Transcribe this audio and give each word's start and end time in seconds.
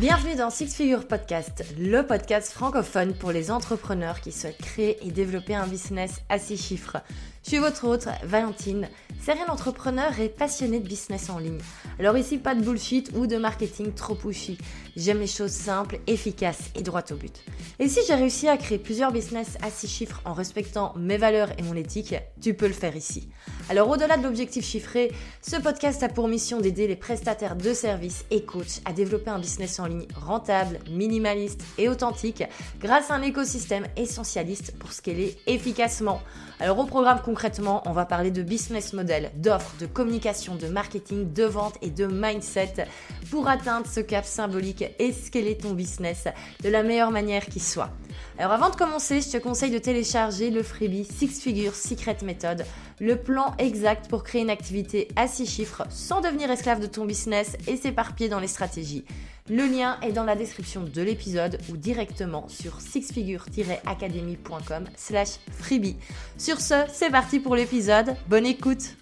Bienvenue 0.00 0.34
dans 0.34 0.48
Six 0.48 0.74
Figure 0.74 1.06
Podcast, 1.06 1.62
le 1.78 2.00
podcast 2.00 2.52
francophone 2.52 3.12
pour 3.12 3.32
les 3.32 3.50
entrepreneurs 3.50 4.22
qui 4.22 4.32
souhaitent 4.32 4.56
créer 4.56 4.96
et 5.06 5.10
développer 5.10 5.54
un 5.54 5.66
business 5.66 6.22
à 6.30 6.38
six 6.38 6.56
chiffres. 6.56 6.96
Je 7.44 7.50
suis 7.50 7.58
votre 7.58 7.86
hôte, 7.86 8.08
Valentine, 8.24 8.88
serial 9.20 9.50
entrepreneur 9.50 10.18
et 10.18 10.30
passionnée 10.30 10.80
de 10.80 10.88
business 10.88 11.28
en 11.28 11.38
ligne. 11.38 11.60
Alors 11.98 12.16
ici, 12.16 12.38
pas 12.38 12.54
de 12.54 12.62
bullshit 12.62 13.10
ou 13.14 13.26
de 13.26 13.36
marketing 13.36 13.92
trop 13.92 14.14
pushy. 14.14 14.56
J'aime 14.96 15.20
les 15.20 15.26
choses 15.26 15.52
simples, 15.52 16.00
efficaces 16.06 16.70
et 16.74 16.82
droites 16.82 17.12
au 17.12 17.16
but. 17.16 17.42
Et 17.78 17.88
si 17.88 18.00
j'ai 18.06 18.14
réussi 18.14 18.48
à 18.48 18.56
créer 18.56 18.78
plusieurs 18.78 19.12
business 19.12 19.56
à 19.62 19.70
six 19.70 19.88
chiffres 19.88 20.20
en 20.24 20.32
respectant 20.32 20.92
mes 20.96 21.16
valeurs 21.16 21.50
et 21.58 21.62
mon 21.62 21.74
éthique, 21.74 22.14
tu 22.40 22.54
peux 22.54 22.66
le 22.66 22.72
faire 22.72 22.96
ici. 22.96 23.28
Alors 23.68 23.88
au-delà 23.88 24.16
de 24.16 24.22
l'objectif 24.22 24.64
chiffré, 24.64 25.12
ce 25.42 25.56
podcast 25.56 26.02
a 26.02 26.08
pour 26.08 26.28
mission 26.28 26.60
d'aider 26.60 26.86
les 26.86 26.96
prestataires 26.96 27.56
de 27.56 27.72
services 27.72 28.24
et 28.30 28.44
coachs 28.44 28.80
à 28.84 28.92
développer 28.92 29.30
un 29.30 29.38
business 29.38 29.78
en 29.78 29.86
ligne 29.86 30.06
rentable, 30.14 30.78
minimaliste 30.90 31.62
et 31.78 31.88
authentique 31.88 32.44
grâce 32.80 33.10
à 33.10 33.14
un 33.14 33.22
écosystème 33.22 33.86
essentialiste 33.96 34.76
pour 34.78 34.92
scaler 34.92 35.36
efficacement. 35.46 36.20
Alors 36.58 36.78
au 36.78 36.84
programme 36.84 37.20
concrètement, 37.24 37.82
on 37.86 37.92
va 37.92 38.04
parler 38.04 38.30
de 38.30 38.42
business 38.42 38.92
model, 38.92 39.30
d'offres, 39.36 39.74
de 39.80 39.86
communication, 39.86 40.56
de 40.56 40.66
marketing, 40.66 41.32
de 41.32 41.44
vente 41.44 41.76
et 41.80 41.90
de 41.90 42.06
mindset 42.06 42.86
pour 43.30 43.48
atteindre 43.48 43.86
ce 43.86 44.00
cap 44.00 44.24
symbolique 44.24 44.84
et 44.98 45.12
scaler 45.12 45.56
ton 45.56 45.72
business 45.72 46.24
de 46.62 46.68
la 46.68 46.82
meilleure 46.82 47.10
manière 47.10 47.46
qui 47.46 47.60
soit? 47.60 47.90
Alors 48.38 48.52
avant 48.52 48.70
de 48.70 48.76
commencer, 48.76 49.20
je 49.20 49.30
te 49.30 49.36
conseille 49.36 49.70
de 49.70 49.78
télécharger 49.78 50.50
le 50.50 50.62
freebie 50.62 51.04
Six 51.04 51.40
Figures 51.40 51.74
Secret 51.74 52.18
Method, 52.22 52.64
le 52.98 53.16
plan 53.16 53.54
exact 53.58 54.08
pour 54.08 54.24
créer 54.24 54.42
une 54.42 54.50
activité 54.50 55.08
à 55.16 55.28
six 55.28 55.46
chiffres 55.46 55.84
sans 55.90 56.20
devenir 56.20 56.50
esclave 56.50 56.80
de 56.80 56.86
ton 56.86 57.04
business 57.04 57.56
et 57.66 57.76
s'éparpiller 57.76 58.28
dans 58.28 58.40
les 58.40 58.48
stratégies. 58.48 59.04
Le 59.48 59.66
lien 59.66 59.98
est 60.02 60.12
dans 60.12 60.24
la 60.24 60.36
description 60.36 60.82
de 60.82 61.02
l'épisode 61.02 61.58
ou 61.70 61.76
directement 61.76 62.48
sur 62.48 62.80
sixfigure-academy.com 62.80 64.84
slash 64.96 65.38
freebie. 65.50 65.96
Sur 66.38 66.60
ce, 66.60 66.84
c'est 66.92 67.10
parti 67.10 67.40
pour 67.40 67.56
l'épisode. 67.56 68.14
Bonne 68.28 68.46
écoute 68.46 68.96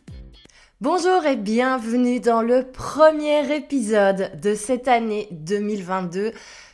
Bonjour 0.81 1.27
et 1.27 1.35
bienvenue 1.35 2.21
dans 2.21 2.41
le 2.41 2.63
premier 2.63 3.53
épisode 3.53 4.41
de 4.41 4.55
cette 4.55 4.87
année 4.87 5.27
2022. 5.33 6.31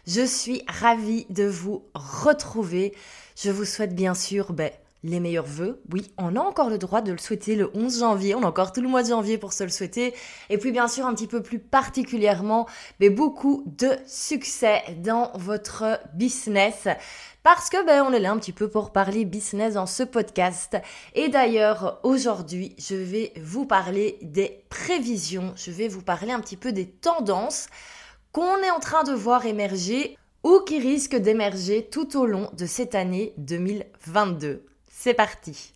Je 0.06 0.27
suis 0.27 0.62
ravie 0.69 1.24
de 1.30 1.44
vous 1.44 1.86
retrouver. 1.94 2.92
Je 3.34 3.50
vous 3.50 3.64
souhaite 3.64 3.94
bien 3.94 4.12
sûr 4.12 4.52
ben, 4.52 4.70
les 5.05 5.20
meilleurs 5.20 5.44
vœux. 5.44 5.83
Oui, 5.92 6.10
on 6.19 6.34
a 6.34 6.41
encore 6.41 6.70
le 6.70 6.78
droit 6.78 7.02
de 7.02 7.12
le 7.12 7.19
souhaiter 7.19 7.55
le 7.55 7.70
11 7.74 8.00
janvier. 8.00 8.34
On 8.34 8.42
a 8.42 8.47
encore 8.47 8.72
tout 8.72 8.80
le 8.80 8.88
mois 8.88 9.02
de 9.02 9.08
janvier 9.08 9.38
pour 9.38 9.52
se 9.52 9.62
le 9.62 9.69
souhaiter. 9.70 10.14
Et 10.48 10.58
puis 10.58 10.72
bien 10.72 10.88
sûr, 10.88 11.06
un 11.06 11.14
petit 11.14 11.27
peu 11.27 11.42
plus 11.42 11.58
particulièrement, 11.58 12.66
mais 13.00 13.11
beaucoup 13.11 13.62
de 13.66 13.91
succès 14.06 14.83
dans 14.98 15.30
votre 15.34 16.00
business. 16.14 16.88
Parce 17.42 17.69
que 17.69 17.84
ben, 17.84 18.02
on 18.02 18.12
est 18.14 18.19
là 18.19 18.33
un 18.33 18.38
petit 18.38 18.55
peu 18.55 18.69
pour 18.69 18.92
parler 18.92 19.27
business 19.27 19.74
dans 19.74 19.86
ce 19.86 20.02
podcast. 20.02 20.78
Et 21.14 21.28
d'ailleurs, 21.28 22.00
aujourd'hui, 22.02 22.74
je 22.78 22.94
vais 22.94 23.34
vous 23.36 23.66
parler 23.66 24.18
des 24.22 24.64
prévisions. 24.70 25.52
Je 25.55 25.70
vais 25.70 25.89
vous 25.89 26.02
parler 26.02 26.33
un 26.33 26.41
petit 26.41 26.56
peu 26.56 26.72
des 26.72 26.89
tendances 26.89 27.66
qu'on 28.33 28.56
est 28.62 28.70
en 28.70 28.80
train 28.80 29.05
de 29.05 29.12
voir 29.12 29.44
émerger 29.44 30.16
ou 30.42 30.61
qui 30.61 30.78
risquent 30.78 31.16
d'émerger 31.16 31.86
tout 31.91 32.18
au 32.18 32.24
long 32.24 32.48
de 32.56 32.64
cette 32.64 32.94
année 32.94 33.34
2022. 33.36 34.64
C'est 35.05 35.12
parti. 35.12 35.70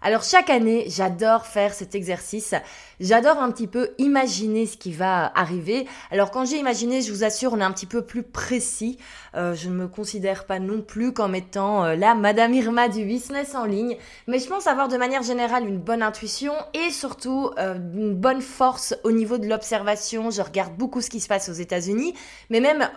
Alors 0.00 0.22
chaque 0.22 0.48
année, 0.48 0.84
j'adore 0.86 1.44
faire 1.44 1.74
cet 1.74 1.96
exercice. 1.96 2.54
J'adore 3.00 3.38
un 3.38 3.50
petit 3.50 3.66
peu 3.66 3.90
imaginer 3.98 4.64
ce 4.66 4.76
qui 4.76 4.92
va 4.92 5.32
arriver. 5.34 5.88
Alors 6.12 6.30
quand 6.30 6.44
j'ai 6.44 6.58
imaginé, 6.58 7.02
je 7.02 7.12
vous 7.12 7.24
assure, 7.24 7.52
on 7.54 7.58
est 7.58 7.64
un 7.64 7.72
petit 7.72 7.86
peu 7.86 8.02
plus 8.02 8.22
précis. 8.22 8.96
Euh, 9.34 9.56
je 9.56 9.68
ne 9.68 9.74
me 9.74 9.88
considère 9.88 10.46
pas 10.46 10.60
non 10.60 10.82
plus 10.82 11.12
comme 11.12 11.34
étant 11.34 11.84
euh, 11.84 11.96
la 11.96 12.14
Madame 12.14 12.54
Irma 12.54 12.88
du 12.88 13.04
business 13.04 13.56
en 13.56 13.64
ligne, 13.64 13.96
mais 14.28 14.38
je 14.38 14.46
pense 14.46 14.68
avoir 14.68 14.86
de 14.86 14.96
manière 14.96 15.24
générale 15.24 15.66
une 15.66 15.80
bonne 15.80 16.04
intuition 16.04 16.52
et 16.72 16.90
surtout 16.92 17.50
euh, 17.58 17.74
une 17.74 18.14
bonne 18.14 18.40
force 18.40 18.94
au 19.02 19.10
niveau 19.10 19.36
de 19.36 19.48
l'observation. 19.48 20.30
Je 20.30 20.42
regarde 20.42 20.76
beaucoup 20.76 21.00
ce 21.00 21.10
qui 21.10 21.18
se 21.18 21.26
passe 21.26 21.48
aux 21.48 21.54
États-Unis, 21.54 22.14
mais 22.50 22.60
même 22.60 22.88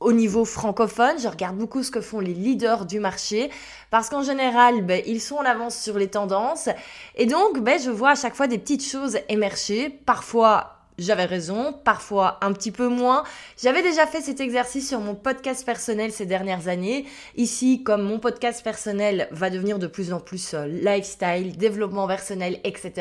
au 0.00 0.12
niveau 0.12 0.44
francophone, 0.44 1.18
je 1.18 1.28
regarde 1.28 1.56
beaucoup 1.56 1.82
ce 1.82 1.90
que 1.90 2.00
font 2.00 2.20
les 2.20 2.34
leaders 2.34 2.86
du 2.86 3.00
marché 3.00 3.50
parce 3.90 4.08
qu'en 4.08 4.22
général, 4.22 4.82
ben, 4.82 5.02
ils 5.06 5.20
sont 5.20 5.36
en 5.36 5.44
avance 5.44 5.76
sur 5.76 5.98
les 5.98 6.08
tendances. 6.08 6.68
Et 7.16 7.26
donc 7.26 7.60
ben, 7.60 7.80
je 7.80 7.90
vois 7.90 8.10
à 8.10 8.14
chaque 8.14 8.34
fois 8.34 8.46
des 8.46 8.58
petites 8.58 8.84
choses 8.84 9.18
émerger, 9.28 9.90
parfois 9.90 10.77
j'avais 10.98 11.24
raison, 11.24 11.72
parfois 11.84 12.38
un 12.42 12.52
petit 12.52 12.72
peu 12.72 12.88
moins. 12.88 13.22
J'avais 13.62 13.82
déjà 13.82 14.06
fait 14.06 14.20
cet 14.20 14.40
exercice 14.40 14.88
sur 14.88 15.00
mon 15.00 15.14
podcast 15.14 15.64
personnel 15.64 16.12
ces 16.12 16.26
dernières 16.26 16.68
années. 16.68 17.06
Ici, 17.36 17.82
comme 17.82 18.02
mon 18.02 18.18
podcast 18.18 18.62
personnel 18.62 19.28
va 19.30 19.50
devenir 19.50 19.78
de 19.78 19.86
plus 19.86 20.12
en 20.12 20.20
plus 20.20 20.54
euh, 20.54 20.66
lifestyle, 20.66 21.56
développement 21.56 22.06
personnel, 22.06 22.60
etc., 22.64 22.92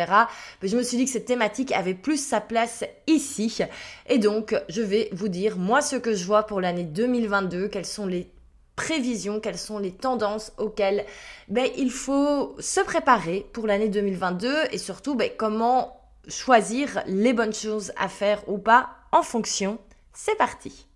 ben, 0.62 0.70
je 0.70 0.78
me 0.78 0.84
suis 0.84 0.98
dit 0.98 1.06
que 1.06 1.12
cette 1.12 1.26
thématique 1.26 1.72
avait 1.72 1.94
plus 1.94 2.24
sa 2.24 2.40
place 2.40 2.84
ici. 3.08 3.60
Et 4.08 4.20
donc, 4.20 4.56
je 4.70 4.82
vais 4.82 5.10
vous 5.12 5.28
dire, 5.28 5.58
moi, 5.58 5.82
ce 5.82 5.96
que 5.96 6.14
je 6.14 6.26
vois 6.26 6.44
pour 6.44 6.62
l'année 6.62 6.84
2022, 6.84 7.68
quelles 7.68 7.86
sont 7.86 8.06
les 8.06 8.30
prévisions, 8.76 9.40
quelles 9.40 9.58
sont 9.58 9.80
les 9.80 9.92
tendances 9.92 10.54
auxquelles 10.58 11.06
ben, 11.50 11.68
il 11.78 11.92
faut 11.92 12.56
se 12.60 12.80
préparer 12.80 13.46
pour 13.52 13.66
l'année 13.66 13.90
2022 13.90 14.54
et 14.72 14.78
surtout 14.78 15.16
ben, 15.16 15.32
comment 15.36 15.97
choisir 16.28 17.02
les 17.06 17.34
bonnes 17.34 17.54
choses 17.54 17.92
à 17.98 18.10
faire 18.10 18.48
ou 18.48 18.58
pas 18.58 18.90
en 19.12 19.24
fonction. 19.24 19.80
C'est 20.14 20.38
parti 20.38 20.88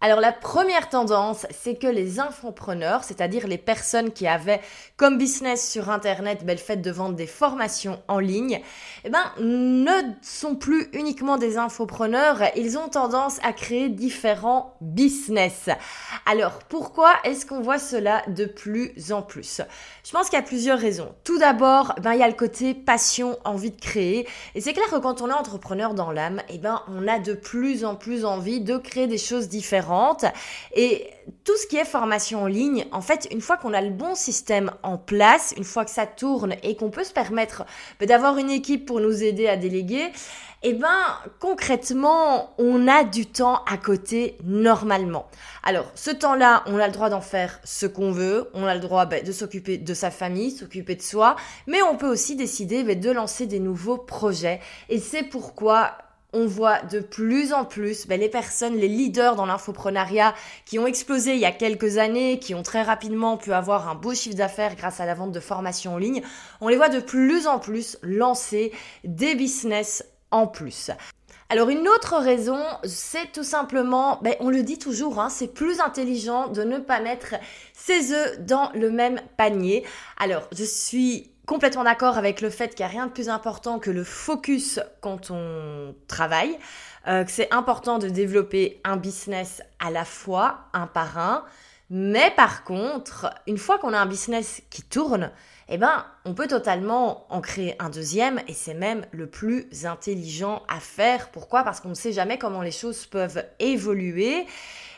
alors 0.00 0.20
la 0.20 0.30
première 0.30 0.88
tendance, 0.88 1.44
c'est 1.50 1.74
que 1.74 1.88
les 1.88 2.20
infopreneurs, 2.20 3.02
c'est-à-dire 3.02 3.48
les 3.48 3.58
personnes 3.58 4.12
qui 4.12 4.28
avaient 4.28 4.60
comme 4.96 5.18
business 5.18 5.68
sur 5.68 5.90
Internet 5.90 6.44
ben, 6.44 6.52
le 6.52 6.62
fait 6.62 6.76
de 6.76 6.90
vendre 6.92 7.16
des 7.16 7.26
formations 7.26 8.00
en 8.06 8.20
ligne, 8.20 8.60
eh 9.04 9.10
ben, 9.10 9.24
ne 9.40 9.90
sont 10.22 10.54
plus 10.54 10.88
uniquement 10.92 11.36
des 11.36 11.58
infopreneurs, 11.58 12.42
ils 12.54 12.78
ont 12.78 12.88
tendance 12.88 13.38
à 13.42 13.52
créer 13.52 13.88
différents 13.88 14.76
business. 14.80 15.68
Alors 16.26 16.60
pourquoi 16.68 17.14
est-ce 17.24 17.44
qu'on 17.44 17.60
voit 17.60 17.80
cela 17.80 18.22
de 18.28 18.44
plus 18.44 19.10
en 19.10 19.22
plus? 19.22 19.62
Je 20.04 20.12
pense 20.12 20.28
qu'il 20.28 20.38
y 20.38 20.42
a 20.42 20.46
plusieurs 20.46 20.78
raisons. 20.78 21.12
Tout 21.24 21.38
d'abord, 21.38 21.96
ben, 22.00 22.12
il 22.12 22.20
y 22.20 22.22
a 22.22 22.28
le 22.28 22.34
côté 22.34 22.72
passion, 22.72 23.36
envie 23.44 23.72
de 23.72 23.80
créer. 23.80 24.28
Et 24.54 24.60
c'est 24.60 24.74
clair 24.74 24.88
que 24.90 24.98
quand 24.98 25.22
on 25.22 25.28
est 25.28 25.32
entrepreneur 25.32 25.94
dans 25.94 26.12
l'âme, 26.12 26.40
eh 26.50 26.58
ben, 26.58 26.82
on 26.86 27.08
a 27.08 27.18
de 27.18 27.34
plus 27.34 27.84
en 27.84 27.96
plus 27.96 28.24
envie 28.24 28.60
de 28.60 28.76
créer 28.76 29.08
des 29.08 29.18
choses 29.18 29.48
différentes 29.48 29.87
et 30.74 31.10
tout 31.44 31.56
ce 31.56 31.66
qui 31.66 31.76
est 31.76 31.84
formation 31.84 32.42
en 32.42 32.46
ligne, 32.46 32.86
en 32.92 33.00
fait, 33.00 33.28
une 33.30 33.40
fois 33.40 33.56
qu'on 33.56 33.72
a 33.72 33.80
le 33.80 33.90
bon 33.90 34.14
système 34.14 34.70
en 34.82 34.98
place, 34.98 35.54
une 35.56 35.64
fois 35.64 35.84
que 35.84 35.90
ça 35.90 36.06
tourne 36.06 36.54
et 36.62 36.76
qu'on 36.76 36.90
peut 36.90 37.04
se 37.04 37.12
permettre 37.12 37.64
bah, 38.00 38.06
d'avoir 38.06 38.38
une 38.38 38.50
équipe 38.50 38.86
pour 38.86 39.00
nous 39.00 39.22
aider 39.22 39.48
à 39.48 39.56
déléguer, 39.56 40.10
eh 40.62 40.72
ben 40.72 40.88
concrètement, 41.38 42.54
on 42.58 42.88
a 42.88 43.04
du 43.04 43.26
temps 43.26 43.62
à 43.70 43.76
côté 43.76 44.36
normalement. 44.44 45.28
Alors, 45.62 45.90
ce 45.94 46.10
temps-là, 46.10 46.64
on 46.66 46.78
a 46.78 46.86
le 46.86 46.92
droit 46.92 47.10
d'en 47.10 47.20
faire 47.20 47.60
ce 47.62 47.86
qu'on 47.86 48.10
veut, 48.10 48.50
on 48.54 48.64
a 48.64 48.74
le 48.74 48.80
droit 48.80 49.06
bah, 49.06 49.20
de 49.20 49.32
s'occuper 49.32 49.78
de 49.78 49.94
sa 49.94 50.10
famille, 50.10 50.50
s'occuper 50.50 50.96
de 50.96 51.02
soi, 51.02 51.36
mais 51.66 51.80
on 51.82 51.96
peut 51.96 52.08
aussi 52.08 52.34
décider 52.34 52.82
bah, 52.82 52.94
de 52.94 53.10
lancer 53.10 53.46
des 53.46 53.60
nouveaux 53.60 53.98
projets. 53.98 54.60
Et 54.88 54.98
c'est 54.98 55.22
pourquoi 55.22 55.92
on 56.32 56.46
voit 56.46 56.82
de 56.82 57.00
plus 57.00 57.52
en 57.52 57.64
plus 57.64 58.06
ben, 58.06 58.20
les 58.20 58.28
personnes, 58.28 58.76
les 58.76 58.88
leaders 58.88 59.34
dans 59.34 59.46
l'infoprenariat 59.46 60.34
qui 60.66 60.78
ont 60.78 60.86
explosé 60.86 61.34
il 61.34 61.40
y 61.40 61.46
a 61.46 61.52
quelques 61.52 61.98
années, 61.98 62.38
qui 62.38 62.54
ont 62.54 62.62
très 62.62 62.82
rapidement 62.82 63.36
pu 63.36 63.52
avoir 63.52 63.88
un 63.88 63.94
beau 63.94 64.14
chiffre 64.14 64.36
d'affaires 64.36 64.76
grâce 64.76 65.00
à 65.00 65.06
la 65.06 65.14
vente 65.14 65.32
de 65.32 65.40
formations 65.40 65.94
en 65.94 65.98
ligne, 65.98 66.22
on 66.60 66.68
les 66.68 66.76
voit 66.76 66.90
de 66.90 67.00
plus 67.00 67.46
en 67.46 67.58
plus 67.58 67.96
lancer 68.02 68.72
des 69.04 69.34
business 69.34 70.04
en 70.30 70.46
plus. 70.46 70.90
Alors 71.50 71.70
une 71.70 71.88
autre 71.88 72.18
raison, 72.18 72.62
c'est 72.84 73.32
tout 73.32 73.42
simplement, 73.42 74.18
ben, 74.20 74.34
on 74.40 74.50
le 74.50 74.62
dit 74.62 74.78
toujours, 74.78 75.18
hein, 75.18 75.30
c'est 75.30 75.48
plus 75.48 75.80
intelligent 75.80 76.48
de 76.48 76.62
ne 76.62 76.76
pas 76.76 77.00
mettre 77.00 77.36
ses 77.72 78.12
œufs 78.12 78.38
dans 78.40 78.70
le 78.74 78.90
même 78.90 79.18
panier. 79.38 79.82
Alors 80.18 80.46
je 80.52 80.64
suis 80.64 81.32
complètement 81.48 81.82
d'accord 81.82 82.18
avec 82.18 82.42
le 82.42 82.50
fait 82.50 82.74
qu'il 82.74 82.84
n'y 82.84 82.90
a 82.90 82.92
rien 82.92 83.06
de 83.06 83.10
plus 83.10 83.30
important 83.30 83.78
que 83.78 83.90
le 83.90 84.04
focus 84.04 84.80
quand 85.00 85.30
on 85.30 85.94
travaille, 86.06 86.56
euh, 87.08 87.24
que 87.24 87.30
c'est 87.30 87.52
important 87.52 87.98
de 87.98 88.08
développer 88.08 88.80
un 88.84 88.98
business 88.98 89.62
à 89.80 89.90
la 89.90 90.04
fois, 90.04 90.68
un 90.74 90.86
par 90.86 91.18
un. 91.18 91.44
Mais 91.88 92.30
par 92.36 92.64
contre, 92.64 93.30
une 93.46 93.56
fois 93.56 93.78
qu'on 93.78 93.94
a 93.94 93.98
un 93.98 94.04
business 94.04 94.62
qui 94.68 94.82
tourne, 94.82 95.30
eh 95.70 95.78
ben, 95.78 96.04
on 96.26 96.34
peut 96.34 96.48
totalement 96.48 97.26
en 97.32 97.40
créer 97.40 97.74
un 97.78 97.88
deuxième 97.88 98.42
et 98.46 98.52
c'est 98.52 98.74
même 98.74 99.06
le 99.10 99.26
plus 99.26 99.86
intelligent 99.86 100.62
à 100.68 100.80
faire. 100.80 101.30
Pourquoi? 101.30 101.64
Parce 101.64 101.80
qu'on 101.80 101.88
ne 101.88 101.94
sait 101.94 102.12
jamais 102.12 102.36
comment 102.36 102.60
les 102.60 102.70
choses 102.70 103.06
peuvent 103.06 103.42
évoluer 103.58 104.46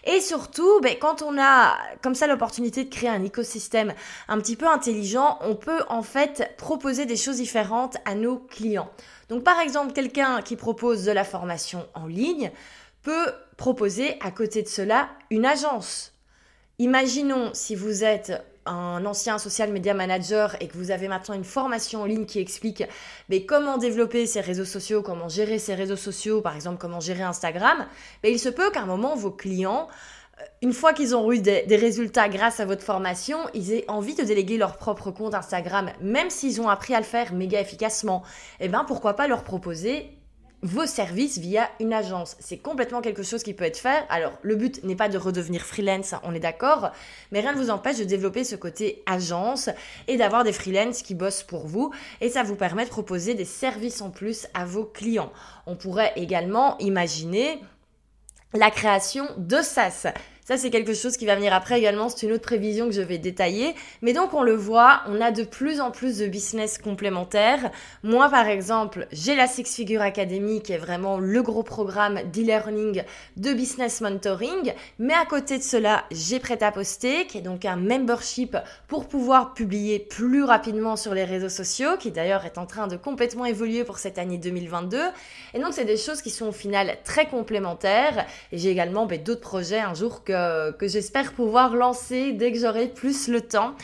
et 0.04 0.20
surtout, 0.20 0.80
ben, 0.80 0.96
quand 0.98 1.22
on 1.22 1.38
a 1.38 1.76
comme 2.02 2.14
ça 2.14 2.26
l'opportunité 2.26 2.84
de 2.84 2.90
créer 2.90 3.10
un 3.10 3.22
écosystème 3.22 3.94
un 4.28 4.38
petit 4.38 4.56
peu 4.56 4.66
intelligent, 4.66 5.38
on 5.42 5.54
peut 5.54 5.82
en 5.88 6.02
fait 6.02 6.54
proposer 6.56 7.06
des 7.06 7.16
choses 7.16 7.36
différentes 7.36 7.96
à 8.04 8.14
nos 8.14 8.38
clients. 8.38 8.90
Donc 9.28 9.44
par 9.44 9.60
exemple, 9.60 9.92
quelqu'un 9.92 10.42
qui 10.42 10.56
propose 10.56 11.04
de 11.04 11.12
la 11.12 11.24
formation 11.24 11.86
en 11.94 12.06
ligne 12.06 12.50
peut 13.02 13.32
proposer 13.56 14.18
à 14.20 14.30
côté 14.30 14.62
de 14.62 14.68
cela 14.68 15.08
une 15.30 15.46
agence. 15.46 16.12
Imaginons 16.78 17.50
si 17.52 17.74
vous 17.74 18.04
êtes 18.04 18.42
un 18.70 19.04
ancien 19.06 19.38
social 19.38 19.72
media 19.72 19.94
manager 19.94 20.56
et 20.60 20.68
que 20.68 20.76
vous 20.76 20.90
avez 20.90 21.08
maintenant 21.08 21.34
une 21.34 21.44
formation 21.44 22.02
en 22.02 22.04
ligne 22.04 22.26
qui 22.26 22.38
explique 22.38 22.84
comment 23.46 23.78
développer 23.78 24.26
ses 24.26 24.40
réseaux 24.40 24.64
sociaux, 24.64 25.02
comment 25.02 25.28
gérer 25.28 25.58
ses 25.58 25.74
réseaux 25.74 25.96
sociaux, 25.96 26.40
par 26.40 26.54
exemple 26.54 26.78
comment 26.78 27.00
gérer 27.00 27.22
Instagram, 27.22 27.86
mais 28.22 28.32
il 28.32 28.38
se 28.38 28.48
peut 28.48 28.70
qu'à 28.70 28.82
un 28.82 28.86
moment 28.86 29.14
vos 29.14 29.30
clients 29.30 29.88
euh, 30.40 30.44
une 30.62 30.72
fois 30.72 30.92
qu'ils 30.92 31.14
ont 31.14 31.32
eu 31.32 31.40
des, 31.40 31.64
résultats 31.76 32.28
grâce 32.28 32.60
à 32.60 32.64
votre 32.64 32.82
formation, 32.82 33.38
ils 33.54 33.72
aient 33.72 33.84
envie 33.88 34.14
de 34.14 34.22
déléguer 34.22 34.58
leur 34.58 34.76
propre 34.76 35.10
compte 35.10 35.34
Instagram, 35.34 35.90
même 36.00 36.30
s'ils 36.30 36.60
ont 36.60 36.68
appris 36.68 36.94
à 36.94 36.98
le 36.98 37.04
faire 37.04 37.32
méga 37.32 37.60
efficacement. 37.60 38.22
Eh 38.60 38.68
bien, 38.68 38.84
pourquoi 38.84 39.14
pas 39.14 39.26
leur 39.26 39.44
proposer 39.44 40.19
vos 40.62 40.86
services 40.86 41.38
via 41.38 41.70
une 41.80 41.92
agence. 41.92 42.36
C'est 42.38 42.58
complètement 42.58 43.00
quelque 43.00 43.22
chose 43.22 43.42
qui 43.42 43.54
peut 43.54 43.64
être 43.64 43.78
fait. 43.78 44.04
Alors, 44.08 44.32
le 44.42 44.56
but 44.56 44.82
n'est 44.84 44.96
pas 44.96 45.08
de 45.08 45.16
redevenir 45.16 45.62
freelance, 45.62 46.14
on 46.22 46.34
est 46.34 46.40
d'accord, 46.40 46.90
mais 47.32 47.40
rien 47.40 47.52
ne 47.52 47.58
vous 47.58 47.70
empêche 47.70 47.98
de 47.98 48.04
développer 48.04 48.44
ce 48.44 48.56
côté 48.56 49.02
agence 49.06 49.70
et 50.08 50.16
d'avoir 50.16 50.44
des 50.44 50.52
freelances 50.52 51.02
qui 51.02 51.14
bossent 51.14 51.42
pour 51.42 51.66
vous 51.66 51.92
et 52.20 52.28
ça 52.28 52.42
vous 52.42 52.56
permet 52.56 52.84
de 52.84 52.90
proposer 52.90 53.34
des 53.34 53.44
services 53.44 54.02
en 54.02 54.10
plus 54.10 54.46
à 54.54 54.64
vos 54.64 54.84
clients. 54.84 55.32
On 55.66 55.76
pourrait 55.76 56.12
également 56.16 56.76
imaginer 56.78 57.60
la 58.52 58.70
création 58.70 59.26
de 59.36 59.62
SaaS. 59.62 60.12
Ça, 60.50 60.56
c'est 60.56 60.70
quelque 60.70 60.94
chose 60.94 61.16
qui 61.16 61.26
va 61.26 61.36
venir 61.36 61.54
après 61.54 61.78
également. 61.78 62.08
C'est 62.08 62.26
une 62.26 62.32
autre 62.32 62.42
prévision 62.42 62.86
que 62.86 62.92
je 62.92 63.02
vais 63.02 63.18
détailler. 63.18 63.72
Mais 64.02 64.12
donc, 64.12 64.34
on 64.34 64.42
le 64.42 64.56
voit, 64.56 65.02
on 65.06 65.20
a 65.20 65.30
de 65.30 65.44
plus 65.44 65.80
en 65.80 65.92
plus 65.92 66.18
de 66.18 66.26
business 66.26 66.76
complémentaires. 66.76 67.70
Moi, 68.02 68.28
par 68.28 68.48
exemple, 68.48 69.06
j'ai 69.12 69.36
la 69.36 69.46
Six 69.46 69.72
Figure 69.72 70.02
Academy 70.02 70.60
qui 70.60 70.72
est 70.72 70.78
vraiment 70.78 71.20
le 71.20 71.40
gros 71.40 71.62
programme 71.62 72.18
d'e-learning 72.32 73.04
de 73.36 73.52
business 73.52 74.00
mentoring. 74.00 74.74
Mais 74.98 75.14
à 75.14 75.24
côté 75.24 75.56
de 75.56 75.62
cela, 75.62 76.02
j'ai 76.10 76.40
Prêt 76.40 76.60
à 76.64 76.72
poster 76.72 77.28
qui 77.28 77.38
est 77.38 77.42
donc 77.42 77.64
un 77.64 77.76
membership 77.76 78.56
pour 78.88 79.06
pouvoir 79.06 79.54
publier 79.54 80.00
plus 80.00 80.42
rapidement 80.42 80.96
sur 80.96 81.14
les 81.14 81.22
réseaux 81.22 81.48
sociaux, 81.48 81.96
qui 81.96 82.10
d'ailleurs 82.10 82.44
est 82.44 82.58
en 82.58 82.66
train 82.66 82.88
de 82.88 82.96
complètement 82.96 83.44
évoluer 83.44 83.84
pour 83.84 83.98
cette 83.98 84.18
année 84.18 84.38
2022. 84.38 84.98
Et 85.54 85.60
donc, 85.60 85.74
c'est 85.74 85.84
des 85.84 85.96
choses 85.96 86.22
qui 86.22 86.30
sont 86.30 86.48
au 86.48 86.52
final 86.52 86.96
très 87.04 87.26
complémentaires. 87.26 88.26
Et 88.50 88.58
j'ai 88.58 88.70
également 88.70 89.06
ben, 89.06 89.22
d'autres 89.22 89.40
projets 89.42 89.78
un 89.78 89.94
jour 89.94 90.24
que 90.24 90.39
euh, 90.40 90.72
que 90.72 90.88
j'espère 90.88 91.32
pouvoir 91.32 91.76
lancer 91.76 92.32
dès 92.32 92.52
que 92.52 92.58
j'aurai 92.58 92.88
plus 92.88 93.28
le 93.28 93.40
temps. 93.40 93.74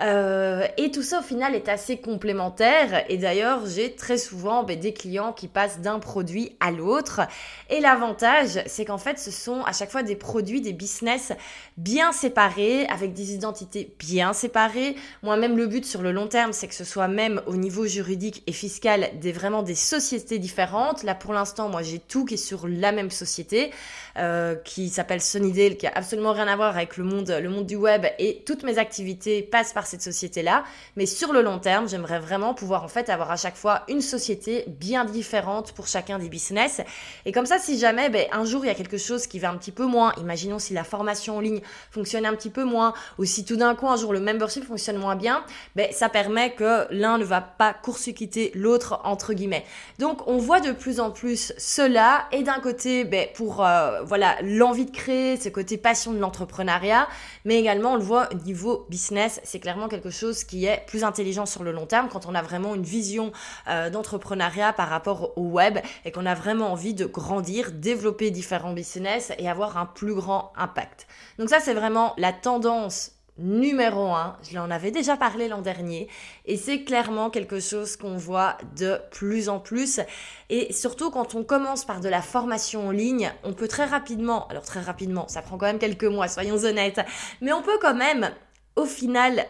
Euh, 0.00 0.66
et 0.76 0.90
tout 0.90 1.02
ça 1.02 1.20
au 1.20 1.22
final 1.22 1.54
est 1.54 1.68
assez 1.68 1.96
complémentaire. 1.96 3.04
Et 3.08 3.16
d'ailleurs, 3.16 3.66
j'ai 3.66 3.94
très 3.94 4.18
souvent 4.18 4.62
ben, 4.62 4.78
des 4.78 4.92
clients 4.92 5.32
qui 5.32 5.48
passent 5.48 5.80
d'un 5.80 5.98
produit 5.98 6.56
à 6.60 6.70
l'autre. 6.70 7.22
Et 7.70 7.80
l'avantage, 7.80 8.60
c'est 8.66 8.84
qu'en 8.84 8.98
fait, 8.98 9.18
ce 9.18 9.30
sont 9.30 9.62
à 9.64 9.72
chaque 9.72 9.90
fois 9.90 10.02
des 10.02 10.16
produits, 10.16 10.60
des 10.60 10.72
business 10.72 11.32
bien 11.76 12.12
séparés, 12.12 12.86
avec 12.86 13.12
des 13.12 13.32
identités 13.32 13.94
bien 13.98 14.32
séparées. 14.32 14.96
Moi-même, 15.22 15.56
le 15.56 15.66
but 15.66 15.84
sur 15.84 16.02
le 16.02 16.12
long 16.12 16.26
terme, 16.26 16.52
c'est 16.52 16.68
que 16.68 16.74
ce 16.74 16.84
soit 16.84 17.08
même 17.08 17.40
au 17.46 17.56
niveau 17.56 17.86
juridique 17.86 18.42
et 18.46 18.52
fiscal 18.52 19.10
des 19.20 19.32
vraiment 19.32 19.62
des 19.62 19.74
sociétés 19.74 20.38
différentes. 20.38 21.02
Là, 21.02 21.14
pour 21.14 21.32
l'instant, 21.32 21.68
moi, 21.68 21.82
j'ai 21.82 21.98
tout 21.98 22.24
qui 22.24 22.34
est 22.34 22.36
sur 22.36 22.68
la 22.68 22.92
même 22.92 23.10
société, 23.10 23.70
euh, 24.18 24.54
qui 24.56 24.88
s'appelle 24.88 25.20
Sunnydale, 25.20 25.76
qui 25.76 25.86
a 25.86 25.92
absolument 25.94 26.32
rien 26.32 26.48
à 26.48 26.56
voir 26.56 26.76
avec 26.76 26.96
le 26.96 27.04
monde, 27.04 27.30
le 27.30 27.48
monde 27.48 27.66
du 27.66 27.76
web. 27.76 28.06
Et 28.18 28.42
toutes 28.46 28.62
mes 28.62 28.78
activités 28.78 29.42
passent 29.42 29.72
par 29.72 29.85
cette 29.86 30.02
société-là. 30.02 30.64
Mais 30.96 31.06
sur 31.06 31.32
le 31.32 31.42
long 31.42 31.58
terme, 31.58 31.88
j'aimerais 31.88 32.18
vraiment 32.18 32.54
pouvoir 32.54 32.84
en 32.84 32.88
fait 32.88 33.08
avoir 33.08 33.30
à 33.30 33.36
chaque 33.36 33.56
fois 33.56 33.82
une 33.88 34.00
société 34.00 34.64
bien 34.68 35.04
différente 35.04 35.72
pour 35.72 35.86
chacun 35.86 36.18
des 36.18 36.28
business. 36.28 36.80
Et 37.24 37.32
comme 37.32 37.46
ça, 37.46 37.58
si 37.58 37.78
jamais 37.78 38.10
ben, 38.10 38.26
un 38.32 38.44
jour 38.44 38.64
il 38.64 38.68
y 38.68 38.70
a 38.70 38.74
quelque 38.74 38.98
chose 38.98 39.26
qui 39.26 39.38
va 39.38 39.50
un 39.50 39.56
petit 39.56 39.72
peu 39.72 39.86
moins, 39.86 40.12
imaginons 40.18 40.58
si 40.58 40.74
la 40.74 40.84
formation 40.84 41.36
en 41.36 41.40
ligne 41.40 41.60
fonctionne 41.90 42.26
un 42.26 42.34
petit 42.34 42.50
peu 42.50 42.64
moins, 42.64 42.92
ou 43.18 43.24
si 43.24 43.44
tout 43.44 43.56
d'un 43.56 43.74
coup 43.74 43.88
un 43.88 43.96
jour 43.96 44.12
le 44.12 44.20
membership 44.20 44.64
fonctionne 44.64 44.98
moins 44.98 45.16
bien, 45.16 45.44
ben, 45.74 45.90
ça 45.92 46.08
permet 46.08 46.54
que 46.54 46.86
l'un 46.90 47.18
ne 47.18 47.24
va 47.24 47.40
pas 47.40 47.74
court-circuiter 47.74 48.52
l'autre 48.54 49.00
entre 49.04 49.32
guillemets. 49.32 49.64
Donc 49.98 50.26
on 50.26 50.38
voit 50.38 50.60
de 50.60 50.72
plus 50.72 51.00
en 51.00 51.10
plus 51.10 51.52
cela 51.58 52.26
et 52.32 52.42
d'un 52.42 52.60
côté 52.60 53.04
ben, 53.04 53.28
pour 53.34 53.64
euh, 53.64 54.02
voilà 54.02 54.36
l'envie 54.42 54.86
de 54.86 54.90
créer, 54.90 55.36
ce 55.36 55.48
côté 55.48 55.76
passion 55.76 56.12
de 56.12 56.18
l'entrepreneuriat, 56.18 57.08
mais 57.44 57.58
également 57.58 57.92
on 57.92 57.96
le 57.96 58.02
voit 58.02 58.28
au 58.32 58.36
niveau 58.44 58.86
business, 58.88 59.40
c'est 59.44 59.60
clairement 59.60 59.75
quelque 59.88 60.10
chose 60.10 60.44
qui 60.44 60.64
est 60.64 60.84
plus 60.86 61.04
intelligent 61.04 61.46
sur 61.46 61.62
le 61.62 61.72
long 61.72 61.86
terme 61.86 62.08
quand 62.08 62.26
on 62.26 62.34
a 62.34 62.42
vraiment 62.42 62.74
une 62.74 62.82
vision 62.82 63.32
euh, 63.68 63.90
d'entrepreneuriat 63.90 64.72
par 64.72 64.88
rapport 64.88 65.36
au 65.36 65.42
web 65.42 65.78
et 66.04 66.10
qu'on 66.10 66.26
a 66.26 66.34
vraiment 66.34 66.72
envie 66.72 66.94
de 66.94 67.06
grandir, 67.06 67.72
développer 67.72 68.30
différents 68.30 68.72
business 68.72 69.32
et 69.38 69.48
avoir 69.48 69.76
un 69.76 69.86
plus 69.86 70.14
grand 70.14 70.52
impact. 70.56 71.06
Donc 71.38 71.50
ça, 71.50 71.60
c'est 71.60 71.74
vraiment 71.74 72.14
la 72.16 72.32
tendance 72.32 73.12
numéro 73.38 74.12
un. 74.14 74.36
Je 74.42 74.56
l'en 74.56 74.70
avais 74.70 74.90
déjà 74.90 75.16
parlé 75.16 75.48
l'an 75.48 75.60
dernier 75.60 76.08
et 76.46 76.56
c'est 76.56 76.84
clairement 76.84 77.30
quelque 77.30 77.60
chose 77.60 77.96
qu'on 77.96 78.16
voit 78.16 78.56
de 78.76 78.98
plus 79.10 79.48
en 79.48 79.60
plus. 79.60 80.00
Et 80.48 80.72
surtout 80.72 81.10
quand 81.10 81.34
on 81.34 81.44
commence 81.44 81.84
par 81.84 82.00
de 82.00 82.08
la 82.08 82.22
formation 82.22 82.88
en 82.88 82.90
ligne, 82.90 83.32
on 83.44 83.52
peut 83.52 83.68
très 83.68 83.84
rapidement, 83.84 84.46
alors 84.48 84.64
très 84.64 84.80
rapidement, 84.80 85.28
ça 85.28 85.42
prend 85.42 85.58
quand 85.58 85.66
même 85.66 85.78
quelques 85.78 86.04
mois, 86.04 86.28
soyons 86.28 86.56
honnêtes, 86.64 87.00
mais 87.40 87.52
on 87.52 87.62
peut 87.62 87.78
quand 87.80 87.94
même 87.94 88.30
au 88.76 88.84
final 88.84 89.44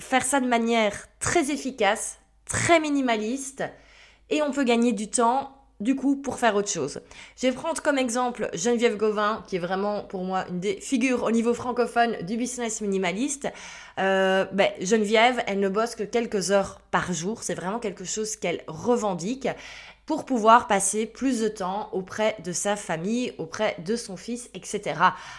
faire 0.00 0.24
ça 0.24 0.40
de 0.40 0.46
manière 0.46 1.06
très 1.20 1.50
efficace, 1.50 2.18
très 2.46 2.80
minimaliste, 2.80 3.64
et 4.30 4.42
on 4.42 4.50
peut 4.50 4.64
gagner 4.64 4.92
du 4.92 5.10
temps 5.10 5.56
du 5.80 5.96
coup 5.96 6.16
pour 6.16 6.38
faire 6.38 6.54
autre 6.54 6.68
chose. 6.68 7.00
Je 7.40 7.46
vais 7.46 7.52
prendre 7.52 7.80
comme 7.82 7.98
exemple 7.98 8.50
Geneviève 8.52 8.96
Gauvin, 8.96 9.42
qui 9.46 9.56
est 9.56 9.60
vraiment 9.60 10.02
pour 10.02 10.24
moi 10.24 10.44
une 10.48 10.60
des 10.60 10.80
figures 10.80 11.22
au 11.24 11.30
niveau 11.30 11.54
francophone 11.54 12.16
du 12.22 12.36
business 12.36 12.80
minimaliste. 12.80 13.48
Euh, 13.98 14.44
ben, 14.52 14.68
Geneviève, 14.80 15.42
elle 15.46 15.58
ne 15.58 15.68
bosse 15.68 15.94
que 15.94 16.02
quelques 16.04 16.50
heures 16.50 16.80
par 16.90 17.12
jour, 17.12 17.42
c'est 17.42 17.54
vraiment 17.54 17.78
quelque 17.78 18.04
chose 18.04 18.36
qu'elle 18.36 18.62
revendique 18.66 19.48
pour 20.10 20.24
pouvoir 20.24 20.66
passer 20.66 21.06
plus 21.06 21.40
de 21.40 21.46
temps 21.46 21.88
auprès 21.92 22.34
de 22.44 22.50
sa 22.50 22.74
famille, 22.74 23.32
auprès 23.38 23.76
de 23.78 23.94
son 23.94 24.16
fils, 24.16 24.50
etc. 24.54 24.96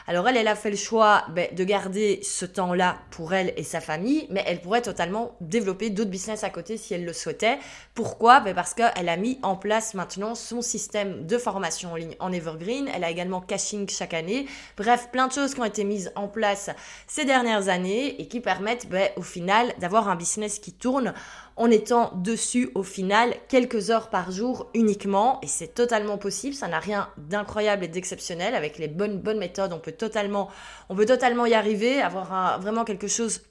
Alors 0.08 0.30
elle, 0.30 0.38
elle 0.38 0.48
a 0.48 0.56
fait 0.56 0.70
le 0.70 0.78
choix 0.78 1.26
ben, 1.32 1.54
de 1.54 1.64
garder 1.66 2.22
ce 2.24 2.46
temps-là 2.46 3.00
pour 3.10 3.34
elle 3.34 3.54
et 3.58 3.64
sa 3.64 3.82
famille, 3.82 4.28
mais 4.30 4.46
elle 4.48 4.62
pourrait 4.62 4.82
totalement 4.82 5.36
développer 5.42 5.90
d'autres 5.90 6.10
business 6.10 6.46
à 6.46 6.50
côté 6.50 6.78
si 6.78 6.94
elle 6.94 7.04
le 7.04 7.12
souhaitait. 7.12 7.60
Pourquoi? 7.96 8.40
Ben 8.40 8.56
Parce 8.56 8.74
qu'elle 8.74 9.10
a 9.10 9.18
mis 9.18 9.40
en 9.44 9.58
place 9.58 9.94
maintenant 9.94 10.36
son 10.36 10.62
système 10.62 11.28
de 11.28 11.38
formation 11.38 11.92
en 11.92 11.96
ligne 11.98 12.16
en 12.22 12.32
Evergreen. 12.32 12.90
Elle 12.96 13.04
a 13.04 13.10
également 13.10 13.42
caching 13.42 13.90
chaque 13.90 14.14
année. 14.14 14.46
Bref, 14.78 15.10
plein 15.12 15.28
de 15.28 15.34
choses 15.34 15.54
qui 15.54 15.60
ont 15.60 15.66
été 15.66 15.84
mises 15.84 16.14
en 16.16 16.30
place 16.30 16.70
ces 17.08 17.26
dernières 17.26 17.68
années 17.68 18.22
et 18.22 18.30
qui 18.30 18.40
permettent 18.40 18.88
ben, 18.88 19.10
au 19.18 19.22
final 19.22 19.74
d'avoir 19.80 20.08
un 20.08 20.16
business 20.16 20.60
qui 20.60 20.72
tourne 20.72 21.14
en 21.58 21.70
étant 21.70 22.12
dessus 22.16 22.70
au 22.76 22.84
final 22.84 23.34
quelques 23.48 23.90
heures 23.90 24.10
par 24.10 24.32
jour 24.32 24.70
uniquement 24.74 25.40
et 25.42 25.48
c'est 25.48 25.74
totalement 25.74 26.18
possible, 26.18 26.56
ça 26.56 26.68
n'a 26.68 26.80
rien 26.80 27.10
d'incroyable 27.18 27.84
et 27.84 27.88
d'exceptionnel 27.88 28.56
avec 28.56 28.78
les 28.78 28.88
bonnes 28.88 29.20
bonnes 29.20 29.40
méthodes, 29.40 29.74
on 29.74 29.80
peut 29.80 29.92
totalement 29.92 30.50
on 30.90 30.96
peut 30.96 31.06
totalement 31.06 31.46
y 31.46 31.54
arriver, 31.54 32.02
avoir 32.02 32.60
vraiment 32.60 32.84
quelque 32.84 33.08
chose 33.08 33.42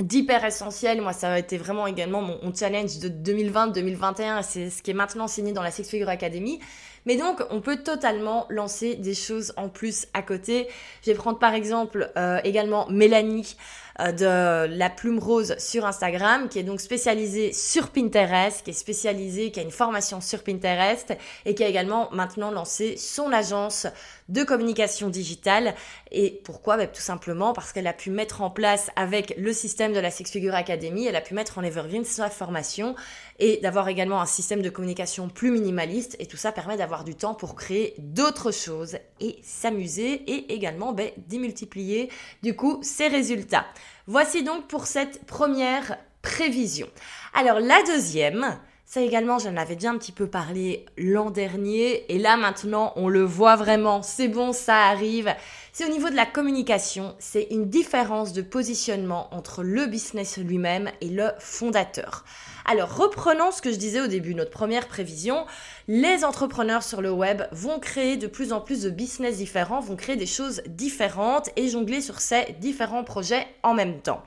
d'hyper 0.00 0.44
essentiel. 0.44 1.00
Moi, 1.00 1.12
ça 1.12 1.32
a 1.32 1.38
été 1.38 1.58
vraiment 1.58 1.86
également 1.86 2.22
mon, 2.22 2.54
challenge 2.54 2.98
de 2.98 3.08
2020-2021 3.08 4.42
c'est 4.42 4.70
ce 4.70 4.82
qui 4.82 4.90
est 4.90 4.94
maintenant 4.94 5.28
signé 5.28 5.52
dans 5.52 5.62
la 5.62 5.70
Six 5.70 5.88
Figure 5.88 6.08
Academy. 6.08 6.60
Mais 7.06 7.16
donc, 7.16 7.42
on 7.50 7.60
peut 7.60 7.82
totalement 7.82 8.46
lancer 8.50 8.94
des 8.94 9.14
choses 9.14 9.54
en 9.56 9.68
plus 9.68 10.06
à 10.12 10.22
côté. 10.22 10.68
Je 11.02 11.10
vais 11.10 11.16
prendre 11.16 11.38
par 11.38 11.54
exemple 11.54 12.12
euh, 12.16 12.40
également 12.44 12.88
Mélanie. 12.90 13.56
Euh, 14.00 14.12
de 14.12 14.76
la 14.76 14.90
plume 14.90 15.18
rose 15.18 15.54
sur 15.58 15.86
Instagram, 15.86 16.48
qui 16.48 16.58
est 16.58 16.62
donc 16.62 16.80
spécialisée 16.80 17.52
sur 17.52 17.90
Pinterest, 17.90 18.62
qui 18.62 18.70
est 18.70 18.74
spécialisée, 18.74 19.50
qui 19.50 19.60
a 19.60 19.62
une 19.62 19.70
formation 19.70 20.20
sur 20.20 20.42
Pinterest 20.42 21.12
et 21.44 21.54
qui 21.54 21.64
a 21.64 21.68
également 21.68 22.08
maintenant 22.12 22.50
lancé 22.50 22.96
son 22.96 23.32
agence 23.32 23.86
de 24.28 24.42
communication 24.42 25.08
digitale. 25.08 25.74
Et 26.10 26.40
pourquoi? 26.44 26.76
Bah, 26.76 26.86
Tout 26.86 27.00
simplement 27.00 27.52
parce 27.52 27.72
qu'elle 27.72 27.86
a 27.86 27.92
pu 27.92 28.10
mettre 28.10 28.42
en 28.42 28.50
place 28.50 28.90
avec 28.96 29.34
le 29.36 29.52
système 29.52 29.92
de 29.92 30.00
la 30.00 30.10
Six 30.10 30.30
Figure 30.30 30.54
Academy, 30.54 31.06
elle 31.06 31.16
a 31.16 31.20
pu 31.20 31.34
mettre 31.34 31.58
en 31.58 31.62
evergreen 31.62 32.04
sa 32.04 32.30
formation 32.30 32.94
et 33.38 33.58
d'avoir 33.62 33.88
également 33.88 34.20
un 34.20 34.26
système 34.26 34.62
de 34.62 34.70
communication 34.70 35.28
plus 35.28 35.50
minimaliste. 35.50 36.16
Et 36.18 36.26
tout 36.26 36.36
ça 36.36 36.52
permet 36.52 36.76
d'avoir 36.76 37.04
du 37.04 37.14
temps 37.14 37.34
pour 37.34 37.54
créer 37.54 37.94
d'autres 37.98 38.52
choses 38.52 38.98
et 39.20 39.38
s'amuser 39.42 40.12
et 40.26 40.52
également 40.52 40.92
bah, 40.92 41.04
démultiplier 41.28 42.10
du 42.42 42.54
coup 42.54 42.80
ses 42.82 43.08
résultats. 43.08 43.66
Voici 44.06 44.42
donc 44.42 44.66
pour 44.66 44.86
cette 44.86 45.24
première 45.26 45.96
prévision. 46.22 46.88
Alors 47.34 47.60
la 47.60 47.82
deuxième, 47.84 48.58
Ça 48.92 49.02
également, 49.02 49.38
j'en 49.38 49.56
avais 49.56 49.76
déjà 49.76 49.90
un 49.90 49.98
petit 49.98 50.10
peu 50.10 50.26
parlé 50.26 50.84
l'an 50.98 51.30
dernier. 51.30 52.12
Et 52.12 52.18
là, 52.18 52.36
maintenant, 52.36 52.92
on 52.96 53.08
le 53.08 53.22
voit 53.22 53.54
vraiment. 53.54 54.02
C'est 54.02 54.26
bon, 54.26 54.52
ça 54.52 54.88
arrive. 54.88 55.32
C'est 55.72 55.86
au 55.86 55.90
niveau 55.92 56.10
de 56.10 56.16
la 56.16 56.26
communication. 56.26 57.14
C'est 57.20 57.46
une 57.52 57.70
différence 57.70 58.32
de 58.32 58.42
positionnement 58.42 59.32
entre 59.32 59.62
le 59.62 59.86
business 59.86 60.38
lui-même 60.38 60.90
et 61.00 61.08
le 61.08 61.30
fondateur. 61.38 62.24
Alors, 62.70 62.94
reprenons 62.94 63.50
ce 63.50 63.60
que 63.60 63.72
je 63.72 63.76
disais 63.78 64.00
au 64.00 64.06
début, 64.06 64.32
notre 64.32 64.52
première 64.52 64.86
prévision. 64.86 65.44
Les 65.88 66.24
entrepreneurs 66.24 66.84
sur 66.84 67.02
le 67.02 67.10
web 67.10 67.42
vont 67.50 67.80
créer 67.80 68.16
de 68.16 68.28
plus 68.28 68.52
en 68.52 68.60
plus 68.60 68.82
de 68.82 68.90
business 68.90 69.38
différents, 69.38 69.80
vont 69.80 69.96
créer 69.96 70.14
des 70.14 70.24
choses 70.24 70.62
différentes 70.68 71.50
et 71.56 71.68
jongler 71.68 72.00
sur 72.00 72.20
ces 72.20 72.54
différents 72.60 73.02
projets 73.02 73.44
en 73.64 73.74
même 73.74 74.00
temps. 74.00 74.22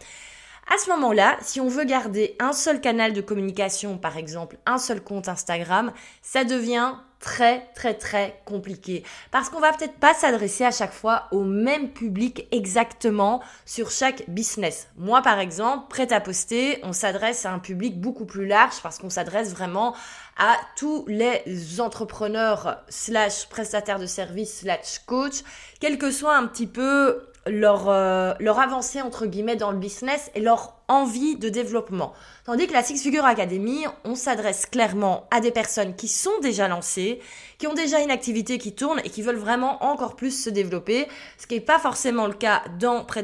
À 0.68 0.78
ce 0.78 0.90
moment-là, 0.90 1.38
si 1.42 1.62
on 1.62 1.70
veut 1.70 1.86
garder 1.86 2.36
un 2.42 2.52
seul 2.52 2.82
canal 2.82 3.14
de 3.14 3.22
communication, 3.22 3.98
par 3.98 4.18
exemple 4.18 4.58
un 4.66 4.78
seul 4.78 5.02
compte 5.02 5.30
Instagram, 5.30 5.94
ça 6.22 6.44
devient 6.44 6.96
très 7.24 7.70
très 7.74 7.94
très 7.94 8.42
compliqué 8.44 9.06
parce 9.32 9.48
qu'on 9.48 9.62
va 9.62 9.72
peut-être 9.72 9.96
pas 9.96 10.14
s'adresser 10.14 10.66
à 10.66 10.72
chaque 10.72 10.92
fois 10.92 11.30
au 11.32 11.46
même 11.46 11.90
public 11.90 12.48
exactement 12.52 13.42
sur 13.66 13.92
chaque 13.92 14.30
business. 14.30 14.90
Moi 14.98 15.22
par 15.22 15.40
exemple, 15.40 15.88
prêt 15.88 16.12
à 16.12 16.20
poster, 16.20 16.80
on 16.84 16.92
s'adresse 16.92 17.46
à 17.46 17.54
un 17.54 17.60
public 17.60 18.00
beaucoup 18.02 18.26
plus 18.26 18.46
large 18.46 18.76
parce 18.84 18.98
qu'on 18.98 19.10
s'adresse 19.10 19.52
vraiment 19.52 19.96
à 20.38 20.58
tous 20.76 21.06
les 21.08 21.80
entrepreneurs 21.80 22.84
slash 22.90 23.48
prestataires 23.48 24.00
de 24.00 24.06
services 24.06 24.60
slash 24.60 25.00
coach, 25.06 25.44
quel 25.80 25.98
que 25.98 26.12
soit 26.12 26.36
un 26.36 26.46
petit 26.46 26.68
peu 26.68 27.33
leur, 27.48 27.90
euh, 27.90 28.34
leur 28.40 28.60
avancée 28.60 29.02
entre 29.02 29.26
guillemets 29.26 29.56
dans 29.56 29.72
le 29.72 29.78
business 29.78 30.32
et 30.36 30.42
leur 30.42 30.76
envie 30.88 31.36
de 31.36 31.50
développement. 31.50 32.14
Tandis 32.46 32.68
que 32.68 32.74
la 32.74 32.84
Six 32.84 33.02
Figure 33.02 33.26
Academy, 33.26 33.86
on 34.04 34.16
s'adresse 34.16 34.66
clairement 34.66 35.28
à 35.32 35.40
des 35.40 35.52
personnes 35.52 35.96
qui 35.96 36.08
sont 36.08 36.40
déjà 36.42 36.68
lancées, 36.68 37.20
qui 37.58 37.68
ont 37.68 37.74
déjà 37.74 38.02
une 38.02 38.12
activité 38.12 38.58
qui 38.58 38.76
tourne 38.76 39.00
et 39.04 39.10
qui 39.10 39.22
veulent 39.22 39.36
vraiment 39.36 39.84
encore 39.84 40.16
plus 40.16 40.44
se 40.44 40.50
développer, 40.50 41.08
ce 41.38 41.48
qui 41.48 41.56
n'est 41.56 41.62
pas 41.62 41.80
forcément 41.80 42.28
le 42.28 42.34
cas 42.34 42.64
dans 42.80 43.06
Prêt. 43.06 43.24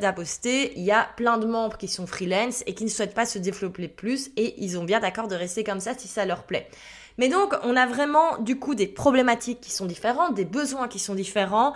Il 0.75 0.83
y 0.83 0.91
a 0.91 1.07
plein 1.17 1.37
de 1.37 1.45
membres 1.45 1.77
qui 1.77 1.87
sont 1.87 2.07
freelance 2.07 2.63
et 2.65 2.73
qui 2.73 2.85
ne 2.85 2.89
souhaitent 2.89 3.13
pas 3.13 3.25
se 3.25 3.39
développer 3.39 3.87
plus 3.87 4.31
et 4.35 4.55
ils 4.63 4.77
ont 4.77 4.83
bien 4.83 4.99
d'accord 4.99 5.27
de 5.27 5.35
rester 5.35 5.63
comme 5.63 5.79
ça 5.79 5.93
si 5.97 6.07
ça 6.07 6.25
leur 6.25 6.43
plaît. 6.43 6.69
Mais 7.19 7.27
donc, 7.27 7.53
on 7.63 7.75
a 7.75 7.85
vraiment 7.85 8.37
du 8.37 8.57
coup 8.57 8.75
des 8.75 8.87
problématiques 8.87 9.59
qui 9.59 9.71
sont 9.71 9.85
différentes, 9.85 10.35
des 10.35 10.45
besoins 10.45 10.87
qui 10.87 10.99
sont 10.99 11.15
différents 11.15 11.73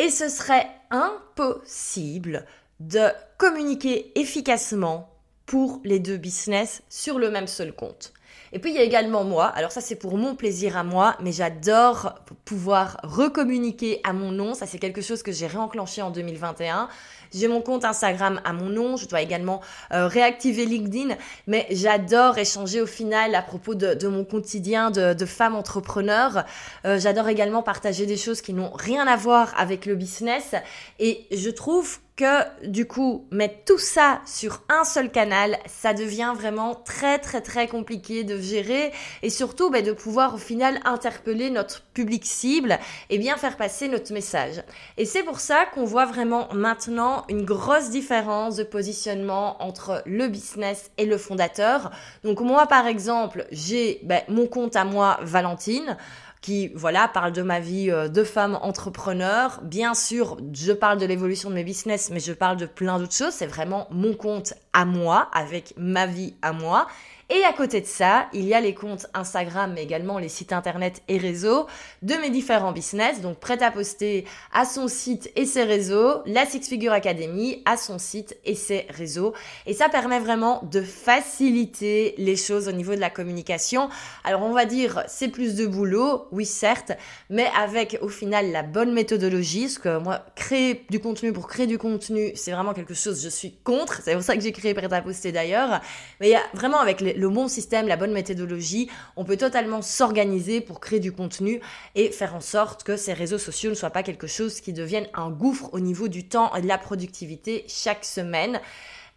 et 0.00 0.08
ce 0.08 0.30
serait 0.30 0.66
impossible 0.90 2.46
de 2.80 3.08
communiquer 3.36 4.18
efficacement 4.18 5.14
pour 5.44 5.82
les 5.84 5.98
deux 5.98 6.16
business 6.16 6.82
sur 6.88 7.18
le 7.18 7.30
même 7.30 7.46
seul 7.46 7.74
compte. 7.74 8.14
Et 8.52 8.58
puis 8.58 8.70
il 8.70 8.76
y 8.76 8.80
a 8.80 8.82
également 8.82 9.24
moi, 9.24 9.46
alors 9.46 9.70
ça 9.70 9.80
c'est 9.80 9.96
pour 9.96 10.16
mon 10.16 10.34
plaisir 10.34 10.76
à 10.76 10.82
moi, 10.82 11.16
mais 11.20 11.32
j'adore 11.32 12.14
pouvoir 12.44 12.96
recommuniquer 13.02 14.00
à 14.02 14.12
mon 14.12 14.32
nom, 14.32 14.54
ça 14.54 14.66
c'est 14.66 14.78
quelque 14.78 15.02
chose 15.02 15.22
que 15.22 15.30
j'ai 15.30 15.46
réenclenché 15.46 16.02
en 16.02 16.10
2021. 16.10 16.88
J'ai 17.32 17.46
mon 17.46 17.60
compte 17.60 17.84
Instagram 17.84 18.40
à 18.44 18.52
mon 18.52 18.68
nom, 18.70 18.96
je 18.96 19.06
dois 19.06 19.20
également 19.20 19.60
euh, 19.92 20.08
réactiver 20.08 20.66
LinkedIn, 20.66 21.14
mais 21.46 21.66
j'adore 21.70 22.38
échanger 22.38 22.80
au 22.80 22.86
final 22.86 23.34
à 23.36 23.42
propos 23.42 23.76
de, 23.76 24.08
mon 24.08 24.24
quotidien 24.24 24.90
de, 24.90 25.26
femme 25.26 25.54
entrepreneur. 25.54 26.44
Euh, 26.84 26.98
j'adore 26.98 27.28
également 27.28 27.62
partager 27.62 28.04
des 28.06 28.16
choses 28.16 28.40
qui 28.40 28.52
n'ont 28.52 28.72
rien 28.74 29.06
à 29.06 29.16
voir 29.16 29.54
avec 29.56 29.86
le 29.86 29.94
business. 29.94 30.54
Et 30.98 31.26
je 31.30 31.50
trouve 31.50 31.98
que 32.16 32.66
du 32.66 32.86
coup, 32.86 33.26
mettre 33.30 33.64
tout 33.64 33.78
ça 33.78 34.20
sur 34.26 34.62
un 34.68 34.84
seul 34.84 35.10
canal, 35.10 35.58
ça 35.66 35.94
devient 35.94 36.32
vraiment 36.36 36.74
très 36.74 37.18
très 37.18 37.40
très 37.40 37.66
compliqué 37.66 38.24
de 38.24 38.38
gérer 38.38 38.92
et 39.22 39.30
surtout 39.30 39.70
bah, 39.70 39.82
de 39.82 39.92
pouvoir 39.92 40.34
au 40.34 40.38
final 40.38 40.80
interpeller 40.84 41.50
notre 41.50 41.82
public 41.94 42.24
cible 42.24 42.78
et 43.08 43.18
bien 43.18 43.36
faire 43.36 43.56
passer 43.56 43.88
notre 43.88 44.12
message. 44.12 44.62
Et 44.96 45.04
c'est 45.04 45.22
pour 45.22 45.40
ça 45.40 45.66
qu'on 45.66 45.84
voit 45.84 46.06
vraiment 46.06 46.48
maintenant 46.52 47.24
une 47.28 47.44
grosse 47.44 47.90
différence 47.90 48.56
de 48.56 48.64
positionnement 48.64 49.62
entre 49.62 50.02
le 50.06 50.28
business 50.28 50.90
et 50.98 51.06
le 51.06 51.16
fondateur. 51.16 51.90
Donc 52.24 52.40
moi 52.40 52.66
par 52.66 52.86
exemple, 52.86 53.46
j'ai 53.50 54.00
bah, 54.04 54.20
mon 54.28 54.46
compte 54.46 54.76
à 54.76 54.84
moi 54.84 55.18
Valentine 55.22 55.96
qui 56.40 56.68
voilà 56.74 57.08
parle 57.08 57.32
de 57.32 57.42
ma 57.42 57.60
vie 57.60 57.90
euh, 57.90 58.08
de 58.08 58.24
femme 58.24 58.58
entrepreneur. 58.62 59.60
Bien 59.62 59.94
sûr, 59.94 60.38
je 60.52 60.72
parle 60.72 60.98
de 60.98 61.06
l'évolution 61.06 61.50
de 61.50 61.54
mes 61.54 61.64
business, 61.64 62.10
mais 62.10 62.20
je 62.20 62.32
parle 62.32 62.56
de 62.56 62.66
plein 62.66 62.98
d'autres 62.98 63.14
choses. 63.14 63.34
C'est 63.34 63.46
vraiment 63.46 63.86
mon 63.90 64.14
compte 64.14 64.54
à 64.72 64.84
moi, 64.84 65.28
avec 65.32 65.74
ma 65.76 66.06
vie 66.06 66.34
à 66.42 66.52
moi. 66.52 66.86
Et 67.32 67.44
à 67.44 67.52
côté 67.52 67.80
de 67.80 67.86
ça, 67.86 68.26
il 68.32 68.44
y 68.44 68.54
a 68.54 68.60
les 68.60 68.74
comptes 68.74 69.06
Instagram, 69.14 69.72
mais 69.72 69.84
également 69.84 70.18
les 70.18 70.28
sites 70.28 70.52
internet 70.52 71.00
et 71.06 71.16
réseaux 71.16 71.66
de 72.02 72.14
mes 72.14 72.30
différents 72.30 72.72
business. 72.72 73.20
Donc, 73.20 73.38
prêt 73.38 73.62
à 73.62 73.70
poster 73.70 74.24
à 74.52 74.64
son 74.64 74.88
site 74.88 75.30
et 75.36 75.46
ses 75.46 75.62
réseaux, 75.62 76.22
la 76.26 76.44
Six 76.44 76.68
Figure 76.68 76.92
Academy 76.92 77.62
à 77.66 77.76
son 77.76 78.00
site 78.00 78.36
et 78.44 78.56
ses 78.56 78.86
réseaux. 78.90 79.32
Et 79.66 79.74
ça 79.74 79.88
permet 79.88 80.18
vraiment 80.18 80.62
de 80.72 80.82
faciliter 80.82 82.14
les 82.18 82.34
choses 82.34 82.66
au 82.66 82.72
niveau 82.72 82.96
de 82.96 83.00
la 83.00 83.10
communication. 83.10 83.90
Alors, 84.24 84.42
on 84.42 84.52
va 84.52 84.64
dire, 84.64 85.04
c'est 85.06 85.28
plus 85.28 85.54
de 85.54 85.66
boulot, 85.66 86.26
oui, 86.32 86.44
certes, 86.44 86.90
mais 87.28 87.46
avec 87.56 87.96
au 88.02 88.08
final 88.08 88.50
la 88.50 88.64
bonne 88.64 88.92
méthodologie. 88.92 89.66
Parce 89.66 89.78
que 89.78 89.98
moi, 89.98 90.24
créer 90.34 90.84
du 90.90 90.98
contenu 90.98 91.32
pour 91.32 91.46
créer 91.46 91.68
du 91.68 91.78
contenu, 91.78 92.32
c'est 92.34 92.50
vraiment 92.50 92.74
quelque 92.74 92.94
chose, 92.94 93.22
je 93.22 93.28
suis 93.28 93.54
contre. 93.62 94.00
C'est 94.02 94.14
pour 94.14 94.24
ça 94.24 94.34
que 94.34 94.42
j'ai 94.42 94.50
créé 94.50 94.74
Prêt 94.74 94.92
à 94.92 95.02
poster 95.02 95.30
d'ailleurs. 95.30 95.80
Mais 96.20 96.28
il 96.28 96.32
y 96.32 96.36
a 96.36 96.42
vraiment 96.54 96.80
avec 96.80 97.00
les, 97.00 97.19
le 97.20 97.28
bon 97.28 97.46
système, 97.48 97.86
la 97.86 97.96
bonne 97.96 98.12
méthodologie, 98.12 98.90
on 99.16 99.24
peut 99.24 99.36
totalement 99.36 99.82
s'organiser 99.82 100.60
pour 100.60 100.80
créer 100.80 101.00
du 101.00 101.12
contenu 101.12 101.60
et 101.94 102.10
faire 102.10 102.34
en 102.34 102.40
sorte 102.40 102.82
que 102.82 102.96
ces 102.96 103.12
réseaux 103.12 103.38
sociaux 103.38 103.70
ne 103.70 103.74
soient 103.74 103.90
pas 103.90 104.02
quelque 104.02 104.26
chose 104.26 104.60
qui 104.60 104.72
devienne 104.72 105.06
un 105.14 105.30
gouffre 105.30 105.68
au 105.72 105.80
niveau 105.80 106.08
du 106.08 106.26
temps 106.26 106.54
et 106.54 106.62
de 106.62 106.66
la 106.66 106.78
productivité 106.78 107.64
chaque 107.68 108.04
semaine. 108.04 108.60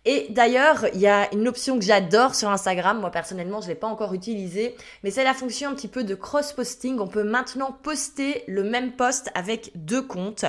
Et 0.06 0.28
d'ailleurs, 0.30 0.86
il 0.94 1.00
y 1.00 1.08
a 1.08 1.34
une 1.34 1.48
option 1.48 1.80
que 1.80 1.86
j'adore 1.86 2.36
sur 2.36 2.50
Instagram. 2.50 3.00
Moi, 3.00 3.10
personnellement, 3.10 3.62
je 3.62 3.68
ne 3.68 3.70
l'ai 3.70 3.80
pas 3.80 3.88
encore 3.88 4.14
utilisée. 4.14 4.76
Mais 5.04 5.12
c'est 5.12 5.24
la 5.24 5.34
fonction 5.34 5.70
un 5.70 5.76
petit 5.76 5.88
peu 5.88 6.04
de 6.04 6.14
cross-posting. 6.14 7.00
On 7.00 7.08
peut 7.08 7.24
maintenant 7.24 7.78
poster 7.84 8.44
le 8.48 8.64
même 8.64 8.92
post 8.92 9.30
avec 9.34 9.72
deux 9.76 10.02
comptes. 10.02 10.44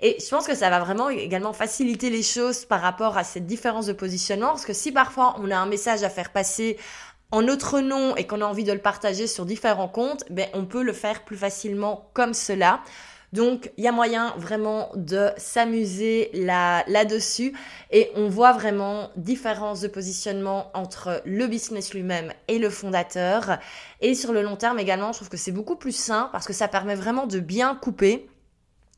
Et 0.00 0.16
je 0.18 0.28
pense 0.28 0.48
que 0.48 0.56
ça 0.56 0.70
va 0.70 0.80
vraiment 0.80 1.08
également 1.08 1.52
faciliter 1.52 2.10
les 2.10 2.24
choses 2.24 2.64
par 2.64 2.80
rapport 2.80 3.16
à 3.16 3.22
cette 3.22 3.46
différence 3.46 3.86
de 3.86 3.92
positionnement. 3.92 4.48
Parce 4.48 4.66
que 4.66 4.72
si 4.72 4.90
parfois 4.90 5.36
on 5.38 5.52
a 5.52 5.56
un 5.56 5.66
message 5.66 6.02
à 6.02 6.10
faire 6.10 6.32
passer 6.32 6.76
en 7.30 7.42
notre 7.42 7.80
nom 7.80 8.16
et 8.16 8.26
qu'on 8.26 8.40
a 8.40 8.44
envie 8.44 8.64
de 8.64 8.72
le 8.72 8.80
partager 8.80 9.28
sur 9.28 9.46
différents 9.46 9.88
comptes, 9.88 10.24
ben, 10.30 10.48
on 10.52 10.64
peut 10.64 10.82
le 10.82 10.92
faire 10.92 11.24
plus 11.24 11.36
facilement 11.36 12.10
comme 12.12 12.34
cela. 12.34 12.80
Donc, 13.36 13.70
il 13.76 13.84
y 13.84 13.86
a 13.86 13.92
moyen 13.92 14.32
vraiment 14.38 14.88
de 14.94 15.28
s'amuser 15.36 16.30
là, 16.32 16.84
là-dessus 16.88 17.52
et 17.90 18.10
on 18.16 18.30
voit 18.30 18.54
vraiment 18.54 19.10
différence 19.16 19.82
de 19.82 19.88
positionnement 19.88 20.70
entre 20.72 21.20
le 21.26 21.46
business 21.46 21.92
lui-même 21.92 22.32
et 22.48 22.58
le 22.58 22.70
fondateur. 22.70 23.58
Et 24.00 24.14
sur 24.14 24.32
le 24.32 24.40
long 24.40 24.56
terme 24.56 24.78
également, 24.78 25.12
je 25.12 25.18
trouve 25.18 25.28
que 25.28 25.36
c'est 25.36 25.52
beaucoup 25.52 25.76
plus 25.76 25.94
sain 25.94 26.30
parce 26.32 26.46
que 26.46 26.54
ça 26.54 26.66
permet 26.66 26.94
vraiment 26.94 27.26
de 27.26 27.38
bien 27.38 27.74
couper. 27.74 28.26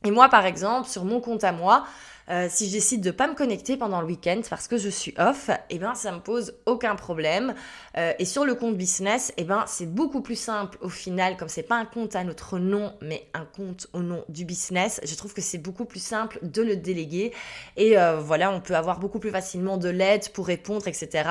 Et 0.05 0.13
moi, 0.13 0.29
par 0.29 0.47
exemple, 0.47 0.89
sur 0.89 1.05
mon 1.05 1.21
compte 1.21 1.43
à 1.43 1.51
moi, 1.51 1.85
euh, 2.31 2.49
si 2.51 2.67
je 2.67 2.73
décide 2.73 3.01
de 3.01 3.11
pas 3.11 3.27
me 3.27 3.35
connecter 3.35 3.77
pendant 3.77 4.01
le 4.01 4.07
week-end 4.07 4.41
parce 4.49 4.69
que 4.69 4.77
je 4.77 4.89
suis 4.89 5.15
off, 5.19 5.51
eh 5.71 5.79
ben 5.79 5.95
ça 5.95 6.13
me 6.13 6.21
pose 6.21 6.55
aucun 6.67 6.95
problème. 6.95 7.55
Euh, 7.97 8.13
et 8.19 8.25
sur 8.25 8.45
le 8.45 8.55
compte 8.55 8.77
business, 8.77 9.33
eh 9.37 9.45
ben 9.45 9.65
c'est 9.67 9.87
beaucoup 9.87 10.21
plus 10.21 10.39
simple 10.39 10.79
au 10.81 10.89
final, 10.89 11.37
comme 11.37 11.49
c'est 11.49 11.63
pas 11.63 11.77
un 11.77 11.85
compte 11.85 12.17
à 12.17 12.25
notre 12.25 12.59
nom, 12.59 12.93
mais 13.01 13.27
un 13.35 13.45
compte 13.45 13.87
au 13.93 14.01
nom 14.01 14.25
du 14.29 14.45
business. 14.45 15.01
Je 15.05 15.15
trouve 15.15 15.33
que 15.33 15.41
c'est 15.41 15.59
beaucoup 15.59 15.85
plus 15.85 16.03
simple 16.03 16.39
de 16.43 16.63
le 16.63 16.77
déléguer. 16.77 17.33
Et 17.77 17.99
euh, 17.99 18.19
voilà, 18.19 18.51
on 18.51 18.61
peut 18.61 18.75
avoir 18.75 18.99
beaucoup 18.99 19.19
plus 19.19 19.31
facilement 19.31 19.79
de 19.79 19.89
l'aide 19.89 20.29
pour 20.31 20.47
répondre, 20.47 20.87
etc. 20.87 21.29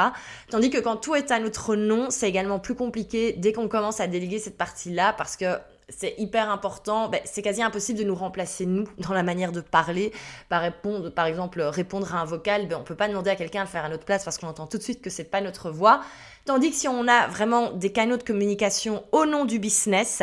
Tandis 0.49 0.69
que 0.69 0.79
quand 0.79 0.97
tout 0.97 1.15
est 1.15 1.31
à 1.31 1.39
notre 1.39 1.75
nom, 1.75 2.09
c'est 2.09 2.27
également 2.27 2.59
plus 2.59 2.75
compliqué 2.75 3.33
dès 3.33 3.53
qu'on 3.53 3.67
commence 3.67 3.99
à 3.99 4.07
déléguer 4.07 4.39
cette 4.39 4.57
partie-là 4.57 5.13
parce 5.13 5.37
que 5.37 5.45
c'est 5.89 6.15
hyper 6.17 6.49
important. 6.49 7.09
Ben, 7.09 7.21
c'est 7.25 7.41
quasi 7.41 7.61
impossible 7.61 7.99
de 7.99 8.03
nous 8.03 8.15
remplacer 8.15 8.65
nous 8.65 8.87
dans 8.97 9.13
la 9.13 9.23
manière 9.23 9.51
de 9.51 9.61
parler. 9.61 10.11
Par 10.49 10.61
répondre, 10.61 11.09
par 11.09 11.25
exemple, 11.25 11.61
répondre 11.61 12.13
à 12.13 12.19
un 12.19 12.25
vocal, 12.25 12.67
ben, 12.67 12.77
on 12.79 12.83
peut 12.83 12.95
pas 12.95 13.07
demander 13.07 13.29
à 13.29 13.35
quelqu'un 13.35 13.63
de 13.63 13.69
faire 13.69 13.85
à 13.85 13.89
notre 13.89 14.05
place 14.05 14.23
parce 14.23 14.37
qu'on 14.37 14.47
entend 14.47 14.67
tout 14.67 14.77
de 14.77 14.83
suite 14.83 15.01
que 15.01 15.09
c'est 15.09 15.23
pas 15.23 15.41
notre 15.41 15.71
voix. 15.71 16.01
Tandis 16.45 16.71
que 16.71 16.75
si 16.75 16.87
on 16.87 17.07
a 17.07 17.27
vraiment 17.27 17.71
des 17.71 17.91
canaux 17.91 18.17
de 18.17 18.23
communication 18.23 19.03
au 19.11 19.25
nom 19.25 19.45
du 19.45 19.59
business, 19.59 20.21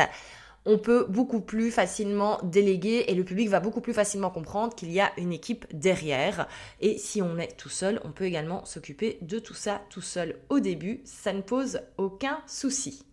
on 0.66 0.78
peut 0.78 1.06
beaucoup 1.08 1.40
plus 1.40 1.70
facilement 1.70 2.38
déléguer 2.42 3.04
et 3.08 3.14
le 3.14 3.24
public 3.24 3.48
va 3.48 3.60
beaucoup 3.60 3.82
plus 3.82 3.92
facilement 3.92 4.30
comprendre 4.30 4.74
qu'il 4.74 4.90
y 4.90 5.00
a 5.00 5.12
une 5.18 5.32
équipe 5.32 5.66
derrière. 5.72 6.46
Et 6.80 6.98
si 6.98 7.20
on 7.20 7.38
est 7.38 7.56
tout 7.56 7.68
seul, 7.68 8.00
on 8.04 8.12
peut 8.12 8.24
également 8.24 8.64
s'occuper 8.64 9.18
de 9.20 9.38
tout 9.38 9.54
ça 9.54 9.82
tout 9.90 10.00
seul 10.00 10.36
au 10.48 10.60
début. 10.60 11.02
Ça 11.04 11.32
ne 11.32 11.42
pose 11.42 11.80
aucun 11.98 12.38
souci. 12.46 13.04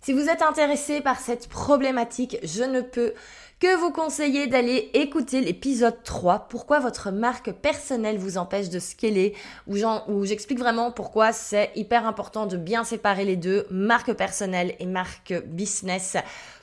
Si 0.00 0.12
vous 0.12 0.28
êtes 0.28 0.42
intéressé 0.42 1.00
par 1.00 1.18
cette 1.18 1.48
problématique, 1.48 2.38
je 2.42 2.62
ne 2.62 2.80
peux 2.80 3.14
que 3.58 3.76
vous 3.76 3.90
conseiller 3.90 4.46
d'aller 4.46 4.90
écouter 4.94 5.40
l'épisode 5.40 6.02
3, 6.04 6.46
pourquoi 6.48 6.78
votre 6.78 7.10
marque 7.10 7.50
personnelle 7.50 8.16
vous 8.16 8.38
empêche 8.38 8.68
de 8.68 8.78
scaler, 8.78 9.34
où 9.66 10.24
j'explique 10.24 10.60
vraiment 10.60 10.92
pourquoi 10.92 11.32
c'est 11.32 11.72
hyper 11.74 12.06
important 12.06 12.46
de 12.46 12.56
bien 12.56 12.84
séparer 12.84 13.24
les 13.24 13.36
deux, 13.36 13.66
marque 13.70 14.12
personnelle 14.12 14.76
et 14.78 14.86
marque 14.86 15.34
business 15.46 16.16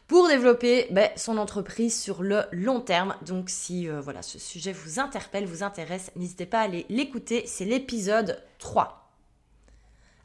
pour 0.08 0.30
développer 0.30 0.88
ben, 0.92 1.10
son 1.18 1.38
entreprise 1.38 2.00
sur 2.00 2.24
le 2.24 2.44
long 2.51 2.80
terme. 2.80 3.15
Donc 3.25 3.50
si 3.50 3.89
euh, 3.89 4.00
voilà, 4.00 4.22
ce 4.22 4.39
sujet 4.39 4.72
vous 4.72 5.00
interpelle, 5.00 5.46
vous 5.46 5.63
intéresse, 5.63 6.12
n'hésitez 6.15 6.46
pas 6.46 6.60
à 6.60 6.63
aller 6.63 6.86
l'écouter, 6.89 7.44
c'est 7.48 7.65
l'épisode 7.65 8.42
3. 8.60 9.05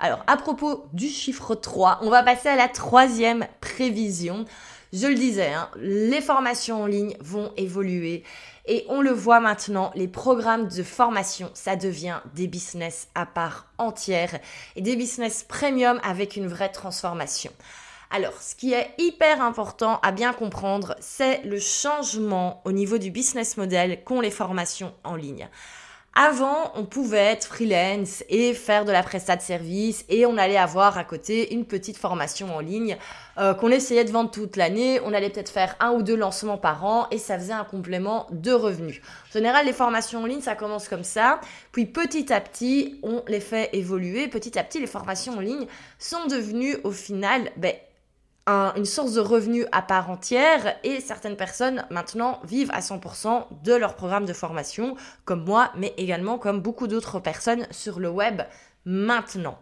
Alors, 0.02 0.25
à 0.26 0.38
propos 0.38 0.87
du 0.95 1.09
chiffre 1.09 1.54
3, 1.54 1.99
on 2.00 2.09
va 2.09 2.23
passer 2.23 2.49
à 2.49 2.57
la 2.57 2.69
troisième 2.69 3.47
prévision. 3.61 4.47
Je 4.95 5.07
le 5.07 5.14
disais, 5.14 5.52
hein, 5.52 5.69
les 5.76 6.23
formations 6.23 6.85
en 6.85 6.87
ligne 6.87 7.14
vont 7.21 7.52
évoluer 7.59 8.25
et 8.64 8.87
on 8.88 9.02
le 9.02 9.11
voit 9.11 9.40
maintenant, 9.40 9.92
les 9.95 10.09
programmes 10.09 10.69
de 10.69 10.83
formation, 10.83 11.50
ça 11.52 11.76
devient 11.76 12.21
des 12.35 12.47
business 12.47 13.09
à 13.14 13.26
part 13.26 13.66
entière 13.76 14.38
et 14.75 14.80
des 14.80 14.97
business 14.97 15.45
premium 15.47 16.00
avec 16.02 16.37
une 16.37 16.49
vraie 16.49 16.73
transformation. 16.73 17.52
Alors, 18.11 18.40
ce 18.40 18.54
qui 18.54 18.73
est 18.73 18.95
hyper 18.97 19.42
important 19.42 20.00
à 20.02 20.12
bien 20.12 20.33
comprendre, 20.33 20.97
c'est 21.00 21.42
le 21.42 21.61
changement 21.61 22.62
au 22.64 22.73
niveau 22.73 22.97
du 22.97 23.11
business 23.11 23.59
model 23.59 24.02
qu'ont 24.02 24.23
les 24.23 24.30
formations 24.30 24.95
en 25.04 25.14
ligne. 25.14 25.49
Avant, 26.23 26.71
on 26.75 26.85
pouvait 26.85 27.17
être 27.17 27.47
freelance 27.47 28.23
et 28.29 28.53
faire 28.53 28.85
de 28.85 28.93
la 28.93 29.03
prestat 29.03 29.37
de 29.37 29.41
service 29.41 30.05
et 30.11 30.27
on 30.27 30.37
allait 30.37 30.59
avoir 30.59 30.99
à 30.99 31.05
côté 31.05 31.55
une 31.55 31.65
petite 31.65 31.97
formation 31.97 32.55
en 32.55 32.61
ligne 32.61 32.99
euh, 33.39 33.55
qu'on 33.55 33.71
essayait 33.71 34.05
de 34.05 34.11
vendre 34.11 34.31
toute 34.31 34.57
l'année. 34.57 35.00
On 35.07 35.15
allait 35.15 35.31
peut-être 35.31 35.49
faire 35.49 35.77
un 35.81 35.93
ou 35.93 36.03
deux 36.03 36.17
lancements 36.17 36.59
par 36.59 36.85
an 36.85 37.07
et 37.11 37.17
ça 37.17 37.39
faisait 37.39 37.55
un 37.55 37.65
complément 37.65 38.27
de 38.33 38.53
revenus. 38.53 39.00
En 39.31 39.33
général, 39.33 39.65
les 39.65 39.73
formations 39.73 40.23
en 40.23 40.27
ligne, 40.27 40.43
ça 40.43 40.55
commence 40.55 40.89
comme 40.89 41.05
ça. 41.05 41.41
Puis 41.73 41.87
petit 41.87 42.31
à 42.35 42.43
petit, 42.43 43.00
on 43.03 43.23
les 43.27 43.41
fait 43.41 43.71
évoluer. 43.73 44.29
Petit 44.29 44.59
à 44.59 44.62
petit, 44.62 44.79
les 44.79 44.87
formations 44.87 45.39
en 45.39 45.41
ligne 45.41 45.67
sont 45.99 46.27
devenues 46.27 46.77
au 46.85 46.91
final 46.91 47.50
ben, 47.57 47.73
une 48.76 48.85
source 48.85 49.12
de 49.12 49.21
revenus 49.21 49.66
à 49.73 49.83
part 49.83 50.11
entière 50.11 50.76
et 50.85 51.00
certaines 51.00 51.37
personnes 51.37 51.85
maintenant 51.90 52.40
vivent 52.45 52.71
à 52.73 52.80
100% 52.80 53.47
de 53.64 53.75
leur 53.75 53.95
programme 53.95 54.25
de 54.25 54.33
formation, 54.33 54.97
comme 55.25 55.45
moi, 55.45 55.71
mais 55.76 55.95
également 55.97 56.38
comme 56.38 56.61
beaucoup 56.61 56.87
d'autres 56.87 57.21
personnes 57.21 57.66
sur 57.71 58.00
le 58.00 58.09
web 58.09 58.42
maintenant. 58.85 59.59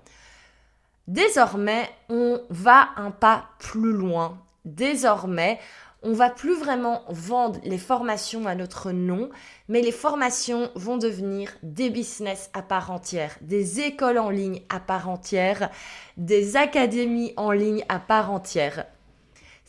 Désormais, 1.07 1.89
on 2.09 2.41
va 2.51 2.91
un 2.97 3.11
pas 3.11 3.47
plus 3.59 3.93
loin. 3.93 4.39
Désormais, 4.65 5.59
on 6.03 6.13
va 6.13 6.31
plus 6.31 6.55
vraiment 6.55 7.03
vendre 7.09 7.61
les 7.65 7.79
formations 7.79 8.47
à 8.47 8.55
notre 8.55 8.93
nom, 8.93 9.31
mais 9.69 9.81
les 9.81 9.93
formations 9.93 10.71
vont 10.75 10.97
devenir 10.97 11.51
des 11.63 11.91
business 11.91 12.51
à 12.55 12.63
part 12.63 12.91
entière, 12.91 13.37
des 13.41 13.81
écoles 13.81 14.19
en 14.19 14.31
ligne 14.31 14.63
à 14.69 14.81
part 14.81 15.09
entière, 15.09 15.71
des 16.17 16.57
académies 16.57 17.33
en 17.37 17.51
ligne 17.51 17.85
à 17.89 17.99
part 17.99 18.31
entière. 18.31 18.87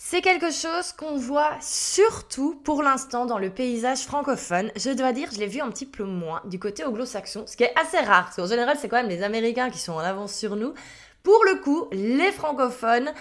C'est 0.02 0.22
quelque 0.22 0.50
chose 0.50 0.94
qu'on 0.94 1.18
voit 1.18 1.58
surtout 1.60 2.56
pour 2.64 2.84
l'instant 2.84 3.26
dans 3.26 3.38
le 3.38 3.50
paysage 3.50 4.04
francophone. 4.04 4.72
Je 4.78 4.92
dois 4.92 5.12
dire, 5.12 5.30
je 5.34 5.40
l'ai 5.40 5.48
vu 5.48 5.60
un 5.60 5.70
petit 5.70 5.86
peu 5.86 6.06
moins 6.06 6.42
du 6.46 6.58
côté 6.58 6.86
anglo-saxon, 6.86 7.44
ce 7.46 7.58
qui 7.58 7.64
est 7.64 7.78
assez 7.78 7.98
rare, 7.98 8.26
parce 8.26 8.38
qu'en 8.38 8.46
général, 8.46 8.78
c'est 8.80 8.88
quand 8.88 8.96
même 8.96 9.10
les 9.10 9.24
Américains 9.24 9.70
qui 9.70 9.78
sont 9.78 9.92
en 9.92 10.00
avance 10.00 10.34
sur 10.34 10.56
nous. 10.56 10.74
Pour 11.22 11.44
le 11.44 11.56
coup, 11.56 11.90
les 11.92 12.32
francophones, 12.32 13.12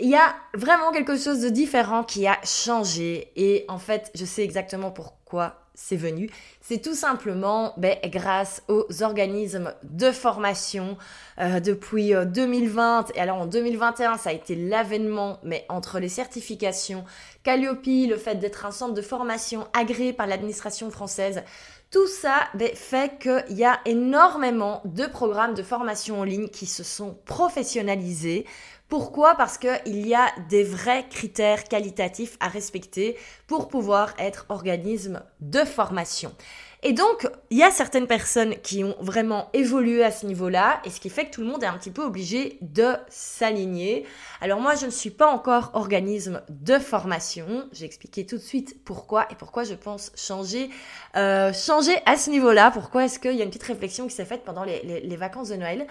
il 0.00 0.10
y 0.10 0.16
a 0.16 0.34
vraiment 0.54 0.92
quelque 0.92 1.16
chose 1.16 1.40
de 1.40 1.48
différent 1.48 2.04
qui 2.04 2.26
a 2.26 2.38
changé. 2.44 3.30
Et 3.36 3.64
en 3.68 3.78
fait, 3.78 4.10
je 4.14 4.24
sais 4.24 4.42
exactement 4.42 4.90
pourquoi 4.90 5.56
c'est 5.74 5.96
venu. 5.96 6.28
C'est 6.60 6.82
tout 6.82 6.94
simplement 6.94 7.72
ben, 7.78 7.96
grâce 8.06 8.62
aux 8.68 8.86
organismes 9.02 9.72
de 9.82 10.10
formation 10.10 10.98
euh, 11.38 11.58
depuis 11.58 12.12
2020. 12.12 13.00
Euh, 13.00 13.12
et 13.14 13.20
alors 13.20 13.38
en 13.38 13.46
2021, 13.46 14.18
ça 14.18 14.30
a 14.30 14.32
été 14.32 14.54
l'avènement, 14.54 15.38
mais 15.42 15.64
entre 15.70 15.98
les 15.98 16.10
certifications, 16.10 17.04
Calliope, 17.44 17.86
le 17.86 18.16
fait 18.16 18.34
d'être 18.34 18.66
un 18.66 18.72
centre 18.72 18.92
de 18.92 19.02
formation 19.02 19.66
agréé 19.72 20.12
par 20.12 20.26
l'administration 20.26 20.90
française, 20.90 21.42
tout 21.90 22.06
ça 22.06 22.48
ben, 22.54 22.74
fait 22.74 23.18
qu'il 23.18 23.56
y 23.56 23.64
a 23.64 23.80
énormément 23.84 24.80
de 24.84 25.06
programmes 25.06 25.54
de 25.54 25.62
formation 25.62 26.20
en 26.20 26.24
ligne 26.24 26.48
qui 26.48 26.66
se 26.66 26.84
sont 26.84 27.18
professionnalisés 27.24 28.46
pourquoi? 28.90 29.36
Parce 29.36 29.56
qu'il 29.56 30.08
y 30.08 30.16
a 30.16 30.32
des 30.48 30.64
vrais 30.64 31.06
critères 31.08 31.62
qualitatifs 31.62 32.36
à 32.40 32.48
respecter 32.48 33.16
pour 33.46 33.68
pouvoir 33.68 34.14
être 34.18 34.46
organisme 34.48 35.22
de 35.38 35.60
formation. 35.60 36.34
Et 36.82 36.94
donc, 36.94 37.28
il 37.50 37.58
y 37.58 37.62
a 37.62 37.70
certaines 37.70 38.06
personnes 38.06 38.54
qui 38.62 38.84
ont 38.84 38.96
vraiment 39.00 39.50
évolué 39.52 40.02
à 40.02 40.10
ce 40.10 40.24
niveau-là, 40.24 40.80
et 40.84 40.90
ce 40.90 40.98
qui 40.98 41.10
fait 41.10 41.26
que 41.26 41.30
tout 41.30 41.42
le 41.42 41.46
monde 41.46 41.62
est 41.62 41.66
un 41.66 41.76
petit 41.76 41.90
peu 41.90 42.02
obligé 42.02 42.56
de 42.62 42.94
s'aligner. 43.08 44.06
Alors 44.40 44.60
moi, 44.60 44.74
je 44.74 44.86
ne 44.86 44.90
suis 44.90 45.10
pas 45.10 45.30
encore 45.30 45.70
organisme 45.74 46.40
de 46.48 46.78
formation. 46.78 47.68
J'ai 47.72 47.84
expliqué 47.84 48.24
tout 48.24 48.36
de 48.36 48.42
suite 48.42 48.82
pourquoi 48.84 49.26
et 49.30 49.34
pourquoi 49.34 49.64
je 49.64 49.74
pense 49.74 50.10
changer, 50.16 50.70
euh, 51.16 51.52
changer 51.52 51.96
à 52.06 52.16
ce 52.16 52.30
niveau-là. 52.30 52.70
Pourquoi 52.70 53.04
est-ce 53.04 53.18
qu'il 53.18 53.34
y 53.34 53.42
a 53.42 53.44
une 53.44 53.50
petite 53.50 53.64
réflexion 53.64 54.06
qui 54.06 54.14
s'est 54.14 54.24
faite 54.24 54.44
pendant 54.44 54.64
les 54.64 55.16
vacances 55.16 55.50
de 55.50 55.56
Noël 55.56 55.86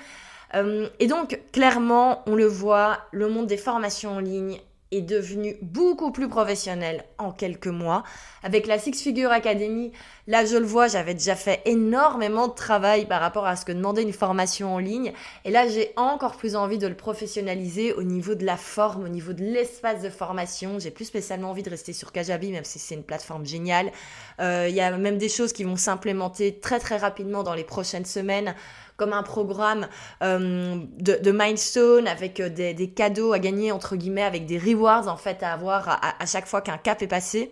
euh, 0.56 0.88
et 1.00 1.08
donc, 1.08 1.40
clairement, 1.52 2.24
on 2.26 2.36
le 2.36 2.46
voit, 2.46 3.00
le 3.12 3.30
monde 3.30 3.48
des 3.48 3.58
formations 3.58 4.16
en 4.16 4.20
ligne 4.20 4.60
est 4.92 5.02
devenu 5.02 5.56
beaucoup 5.62 6.12
plus 6.12 6.28
professionnel 6.28 7.04
en 7.18 7.32
quelques 7.32 7.68
mois. 7.68 8.04
Avec 8.42 8.66
la 8.66 8.80
Six 8.80 9.02
Figure 9.02 9.32
Academy, 9.32 9.92
là 10.28 10.46
je 10.46 10.58
le 10.58 10.66
vois, 10.66 10.88
j'avais 10.88 11.14
déjà 11.14 11.36
fait 11.36 11.62
énormément 11.66 12.48
de 12.48 12.54
travail 12.54 13.06
par 13.06 13.22
rapport 13.22 13.46
à 13.46 13.56
ce 13.56 13.66
que 13.66 13.72
demandait 13.72 14.02
une 14.02 14.14
formation 14.14 14.74
en 14.74 14.80
ligne. 14.80 15.14
Et 15.46 15.52
là 15.52 15.68
j'ai 15.68 15.92
encore 15.96 16.38
plus 16.38 16.56
envie 16.56 16.78
de 16.78 16.88
le 16.88 16.96
professionnaliser 16.96 17.94
au 17.94 18.04
niveau 18.04 18.34
de 18.34 18.46
la 18.46 18.58
forme, 18.58 19.04
au 19.04 19.10
niveau 19.10 19.34
de 19.34 19.44
l'espace 19.44 20.02
de 20.02 20.10
formation. 20.10 20.80
J'ai 20.80 20.92
plus 20.92 21.06
spécialement 21.06 21.52
envie 21.52 21.64
de 21.64 21.70
rester 21.70 21.94
sur 21.94 22.12
Kajabi, 22.12 22.52
même 22.52 22.66
si 22.66 22.80
c'est 22.80 22.96
une 22.96 23.04
plateforme 23.04 23.46
géniale. 23.46 23.92
Euh, 24.40 24.68
il 24.70 24.76
y 24.76 24.82
a 24.82 24.98
même 24.98 25.18
des 25.18 25.30
choses 25.30 25.54
qui 25.54 25.64
vont 25.64 25.76
s'implémenter 25.76 26.60
très 26.60 26.80
très 26.80 26.98
rapidement 26.98 27.44
dans 27.44 27.54
les 27.54 27.64
prochaines 27.64 28.06
semaines 28.06 28.56
comme 29.00 29.14
un 29.14 29.24
programme 29.24 29.88
euh, 30.22 30.76
de, 31.00 31.32
milestone 31.32 32.08
avec 32.08 32.40
euh, 32.40 32.50
des, 32.50 32.90
cadeaux 32.90 33.34
à 33.34 33.40
gagner 33.40 33.72
entre 33.72 33.96
guillemets, 33.96 34.24
avec 34.24 34.46
des 34.46 34.60
rewards 34.60 35.08
en 35.08 35.18
fait 35.18 35.42
à 35.42 35.54
avoir 35.54 36.00
à, 36.20 36.26
chaque 36.26 36.46
fois 36.46 36.62
qu'un 36.62 36.78
cap 36.78 37.02
est 37.02 37.08
passé. 37.08 37.52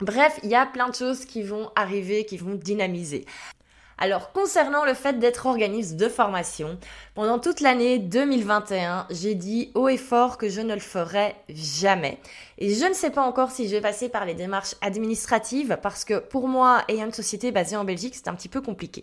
Bref, 0.00 0.38
il 0.44 0.50
y 0.50 0.54
a 0.54 0.66
plein 0.66 0.88
de 0.88 0.94
choses 0.94 1.24
qui 1.24 1.42
vont 1.42 1.70
arriver, 1.74 2.26
qui 2.26 2.36
vont 2.36 2.54
dynamiser. 2.54 3.24
Alors, 3.98 4.32
concernant 4.32 4.84
le 4.84 4.92
fait 4.92 5.18
d'être 5.18 5.46
organisme 5.46 5.96
de 5.96 6.08
formation, 6.10 6.78
pendant 7.14 7.38
toute 7.38 7.60
l'année 7.60 7.98
2021, 7.98 9.06
j'ai 9.08 9.34
dit 9.34 9.70
haut 9.74 9.88
et 9.88 9.96
fort 9.96 10.36
que 10.36 10.50
je 10.50 10.60
ne 10.60 10.74
le 10.74 10.80
ferai 10.80 11.34
jamais. 11.48 12.18
Et 12.58 12.74
je 12.74 12.84
ne 12.84 12.92
sais 12.92 13.08
pas 13.08 13.22
encore 13.22 13.50
si 13.50 13.68
je 13.68 13.76
vais 13.76 13.80
passer 13.80 14.10
par 14.10 14.26
les 14.26 14.34
démarches 14.34 14.74
administratives 14.82 15.78
parce 15.82 16.04
que 16.04 16.18
pour 16.18 16.46
moi, 16.46 16.82
ayant 16.88 17.06
une 17.06 17.12
société 17.14 17.52
basée 17.52 17.76
en 17.76 17.84
Belgique, 17.84 18.14
c'est 18.16 18.28
un 18.28 18.34
petit 18.34 18.50
peu 18.50 18.60
compliqué. 18.60 19.02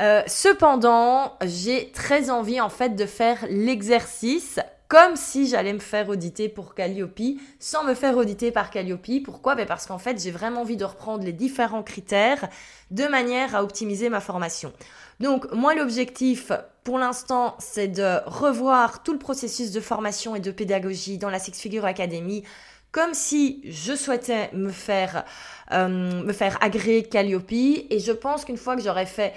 Euh, 0.00 0.22
cependant, 0.26 1.36
j'ai 1.44 1.90
très 1.92 2.30
envie 2.30 2.60
en 2.60 2.70
fait 2.70 2.96
de 2.96 3.06
faire 3.06 3.44
l'exercice 3.48 4.58
comme 4.88 5.16
si 5.16 5.48
j'allais 5.48 5.72
me 5.72 5.78
faire 5.78 6.10
auditer 6.10 6.50
pour 6.50 6.74
Calliope 6.74 7.38
sans 7.58 7.82
me 7.82 7.94
faire 7.94 8.14
auditer 8.18 8.50
par 8.50 8.70
Calliope. 8.70 9.22
Pourquoi? 9.24 9.54
Ben 9.54 9.66
Parce 9.66 9.86
qu'en 9.86 9.96
fait, 9.96 10.22
j'ai 10.22 10.30
vraiment 10.30 10.60
envie 10.60 10.76
de 10.76 10.84
reprendre 10.84 11.24
les 11.24 11.32
différents 11.32 11.82
critères 11.82 12.46
de 12.90 13.06
manière 13.06 13.56
à 13.56 13.62
optimiser 13.62 14.10
ma 14.10 14.20
formation. 14.20 14.70
Donc, 15.18 15.50
moi, 15.52 15.74
l'objectif 15.74 16.52
pour 16.84 16.98
l'instant, 16.98 17.56
c'est 17.58 17.88
de 17.88 18.18
revoir 18.26 19.02
tout 19.02 19.14
le 19.14 19.18
processus 19.18 19.70
de 19.70 19.80
formation 19.80 20.36
et 20.36 20.40
de 20.40 20.50
pédagogie 20.50 21.16
dans 21.16 21.30
la 21.30 21.38
Six 21.38 21.58
Figure 21.58 21.86
Academy 21.86 22.44
comme 22.90 23.14
si 23.14 23.62
je 23.64 23.96
souhaitais 23.96 24.50
me 24.52 24.70
faire, 24.70 25.24
euh, 25.72 26.22
me 26.22 26.32
faire 26.34 26.58
agréer 26.60 27.02
Calliope. 27.02 27.50
Et 27.50 27.98
je 27.98 28.12
pense 28.12 28.44
qu'une 28.44 28.58
fois 28.58 28.76
que 28.76 28.82
j'aurais 28.82 29.06
fait 29.06 29.32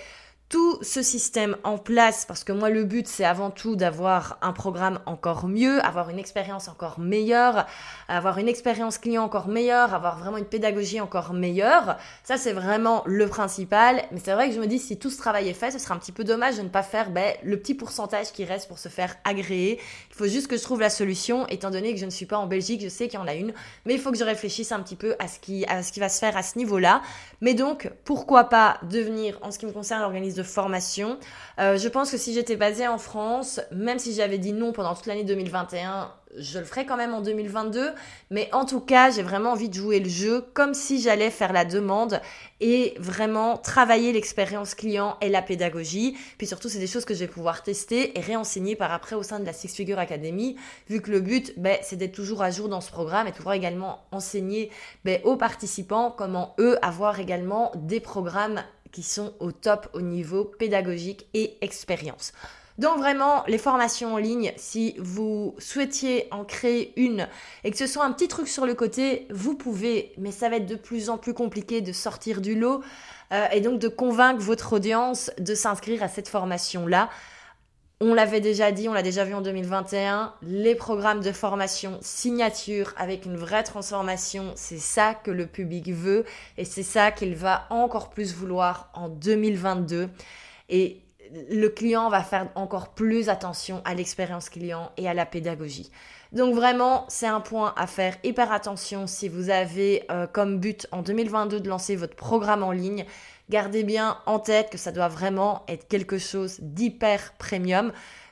tout 0.48 0.78
ce 0.84 1.02
système 1.02 1.58
en 1.64 1.80
place, 1.80 2.26
parce 2.26 2.44
que 2.44 2.52
moi 2.52 2.70
le 2.70 2.84
but 2.84 3.08
c'est 3.08 3.26
avant 3.26 3.50
tout 3.50 3.76
d'avoir 3.76 4.38
un 4.44 4.54
programme 4.54 5.00
encore 5.08 5.48
mieux, 5.48 5.84
avoir 5.84 6.10
une 6.10 6.20
expérience 6.20 6.68
encore 6.68 7.00
meilleure, 7.00 7.66
avoir 8.08 8.38
une 8.38 8.48
expérience 8.48 9.00
client 9.00 9.24
encore 9.24 9.48
meilleure, 9.48 9.96
avoir 9.96 10.20
vraiment 10.20 10.38
une 10.38 10.46
pédagogie 10.46 11.02
encore 11.02 11.34
meilleure. 11.34 11.98
Ça 12.24 12.38
c'est 12.38 12.54
vraiment 12.54 13.02
le 13.06 13.28
principal. 13.28 14.04
Mais 14.12 14.20
c'est 14.24 14.34
vrai 14.34 14.50
que 14.50 14.56
je 14.56 14.60
me 14.60 14.68
dis 14.68 14.78
si 14.78 15.00
tout 15.00 15.10
ce 15.10 15.18
travail 15.18 15.50
est 15.50 15.54
fait, 15.54 15.72
ce 15.72 15.80
serait 15.80 15.96
un 15.96 15.98
petit 15.98 16.12
peu 16.12 16.24
dommage 16.24 16.58
de 16.58 16.62
ne 16.62 16.70
pas 16.70 16.84
faire 16.84 17.10
ben, 17.10 17.34
le 17.44 17.58
petit 17.58 17.74
pourcentage 17.74 18.32
qui 18.32 18.46
reste 18.46 18.68
pour 18.68 18.78
se 18.78 18.90
faire 18.90 19.16
agréer. 19.24 19.80
Il 20.12 20.16
faut 20.16 20.28
juste 20.28 20.48
que 20.48 20.58
je 20.58 20.62
trouve 20.62 20.80
la 20.80 20.92
solution, 20.92 21.48
étant 21.48 21.72
donné 21.72 21.94
que 21.94 22.00
je 22.00 22.06
ne 22.06 22.12
suis 22.12 22.28
pas 22.28 22.38
en 22.38 22.46
Belgique, 22.46 22.82
je 22.82 22.90
sais 22.90 23.08
qu'il 23.08 23.20
y 23.20 23.24
en 23.24 23.28
a 23.28 23.34
une, 23.34 23.54
mais 23.86 23.96
il 23.96 24.00
faut 24.00 24.12
que 24.12 24.18
je 24.18 24.24
réfléchisse 24.24 24.72
un 24.72 24.82
petit 24.82 24.96
peu 24.96 25.16
à 25.18 25.28
ce 25.28 25.40
qui, 25.40 25.66
à 25.66 25.82
ce 25.82 25.92
qui 25.92 26.00
va 26.00 26.10
se 26.10 26.20
faire 26.20 26.38
à 26.38 26.44
ce 26.44 26.58
niveau-là. 26.60 27.02
Mais 27.42 27.56
donc 27.56 27.92
pourquoi 28.04 28.46
pas 28.46 28.78
devenir, 28.84 29.40
en 29.42 29.50
ce 29.50 29.58
qui 29.58 29.66
me 29.66 29.72
concerne, 29.72 30.02
l'organisme 30.02 30.35
de 30.36 30.44
formation. 30.44 31.18
Euh, 31.60 31.78
je 31.78 31.88
pense 31.88 32.12
que 32.12 32.18
si 32.18 32.34
j'étais 32.34 32.56
basée 32.56 32.88
en 32.88 32.98
France, 32.98 33.60
même 33.72 34.00
si 34.00 34.14
j'avais 34.14 34.38
dit 34.38 34.54
non 34.54 34.74
pendant 34.74 34.94
toute 34.94 35.06
l'année 35.08 35.24
2021, 35.24 36.12
je 36.38 36.60
le 36.60 36.66
ferais 36.66 36.86
quand 36.86 36.98
même 36.98 37.14
en 37.14 37.22
2022. 37.22 37.92
Mais 38.30 38.50
en 38.54 38.66
tout 38.66 38.80
cas, 38.80 39.10
j'ai 39.10 39.24
vraiment 39.24 39.52
envie 39.52 39.70
de 39.70 39.74
jouer 39.74 40.00
le 40.00 40.10
jeu 40.10 40.46
comme 40.54 40.74
si 40.74 41.02
j'allais 41.02 41.32
faire 41.32 41.54
la 41.54 41.66
demande 41.66 42.22
et 42.60 42.96
vraiment 43.00 43.58
travailler 43.58 44.12
l'expérience 44.12 44.76
client 44.76 45.18
et 45.22 45.30
la 45.30 45.42
pédagogie. 45.42 46.18
Puis 46.38 46.48
surtout, 46.48 46.70
c'est 46.70 46.80
des 46.80 46.88
choses 46.88 47.06
que 47.06 47.14
je 47.14 47.20
vais 47.20 47.28
pouvoir 47.28 47.64
tester 47.64 48.18
et 48.18 48.22
réenseigner 48.22 48.76
par 48.76 48.92
après 48.92 49.16
au 49.16 49.24
sein 49.24 49.40
de 49.40 49.46
la 49.46 49.54
Six 49.54 49.74
Figure 49.74 50.00
Academy, 50.00 50.56
vu 50.90 51.02
que 51.02 51.12
le 51.12 51.22
but, 51.22 51.54
ben, 51.58 51.78
c'est 51.82 51.96
d'être 51.96 52.14
toujours 52.14 52.42
à 52.42 52.52
jour 52.52 52.70
dans 52.70 52.82
ce 52.82 52.92
programme 52.92 53.28
et 53.28 53.32
pouvoir 53.32 53.56
également 53.56 54.06
enseigner 54.12 54.72
ben, 55.04 55.20
aux 55.24 55.38
participants 55.38 56.14
comment 56.16 56.56
eux 56.60 56.78
avoir 56.82 57.20
également 57.20 57.72
des 57.76 58.00
programmes 58.00 58.64
qui 58.96 59.04
sont 59.04 59.34
au 59.42 59.52
top 59.52 59.90
au 59.92 60.00
niveau 60.00 60.46
pédagogique 60.46 61.28
et 61.34 61.58
expérience. 61.60 62.32
Donc 62.78 62.98
vraiment, 62.98 63.44
les 63.48 63.58
formations 63.58 64.14
en 64.14 64.18
ligne, 64.18 64.54
si 64.56 64.96
vous 65.00 65.54
souhaitiez 65.60 66.30
en 66.32 66.46
créer 66.46 66.94
une 66.96 67.28
et 67.66 67.72
que 67.72 67.78
ce 67.78 67.88
soit 67.88 68.06
un 68.06 68.14
petit 68.14 68.30
truc 68.30 68.48
sur 68.48 68.66
le 68.66 68.74
côté, 68.74 69.28
vous 69.32 69.56
pouvez, 69.56 70.14
mais 70.18 70.32
ça 70.32 70.48
va 70.48 70.56
être 70.56 70.66
de 70.66 70.76
plus 70.76 71.10
en 71.10 71.18
plus 71.18 71.34
compliqué 71.34 71.82
de 71.82 71.92
sortir 71.92 72.40
du 72.40 72.58
lot 72.58 72.82
euh, 73.34 73.46
et 73.52 73.60
donc 73.60 73.80
de 73.80 73.90
convaincre 73.90 74.42
votre 74.42 74.72
audience 74.72 75.30
de 75.40 75.56
s'inscrire 75.56 76.02
à 76.02 76.08
cette 76.08 76.30
formation-là. 76.30 77.10
On 78.02 78.14
l'avait 78.14 78.42
déjà 78.42 78.74
dit, 78.74 78.90
on 78.90 78.94
l'a 78.94 79.04
déjà 79.04 79.24
vu 79.24 79.34
en 79.34 79.42
2021, 79.42 80.34
les 80.42 80.76
programmes 80.76 81.22
de 81.22 81.32
formation 81.32 81.98
signature 82.02 82.94
avec 82.98 83.26
une 83.26 83.38
vraie 83.38 83.64
transformation, 83.64 84.52
c'est 84.56 84.80
ça 84.80 85.14
que 85.14 85.32
le 85.32 85.48
public 85.48 85.90
veut 85.94 86.26
et 86.58 86.66
c'est 86.66 86.84
ça 86.84 87.12
qu'il 87.12 87.36
va 87.36 87.66
encore 87.70 88.10
plus 88.10 88.36
vouloir 88.36 88.90
en 88.96 89.08
2022. 89.08 90.10
Et 90.68 91.04
le 91.50 91.70
client 91.70 92.10
va 92.10 92.22
faire 92.22 92.50
encore 92.56 92.90
plus 92.90 93.30
attention 93.30 93.82
à 93.86 93.94
l'expérience 93.94 94.50
client 94.50 94.92
et 94.98 95.08
à 95.08 95.14
la 95.14 95.26
pédagogie. 95.26 95.90
Donc 96.34 96.54
vraiment, 96.54 97.06
c'est 97.08 97.28
un 97.28 97.40
point 97.40 97.74
à 97.78 97.88
faire 97.88 98.18
hyper 98.26 98.52
attention 98.52 99.08
si 99.08 99.30
vous 99.30 99.50
avez 99.50 100.04
euh, 100.12 100.28
comme 100.28 100.60
but 100.60 100.86
en 100.92 101.02
2022 101.02 101.62
de 101.62 101.70
lancer 101.70 101.96
votre 101.96 102.16
programme 102.16 102.62
en 102.62 102.72
ligne. 102.72 103.06
Gardez 103.50 103.84
bien 103.84 104.18
en 104.26 104.40
tête 104.40 104.70
que 104.70 104.78
ça 104.78 104.92
doit 104.92 105.08
vraiment 105.08 105.64
être 105.68 105.88
quelque 105.88 106.18
chose 106.18 106.58
d'hyper 106.62 107.34
premium. 107.38 107.92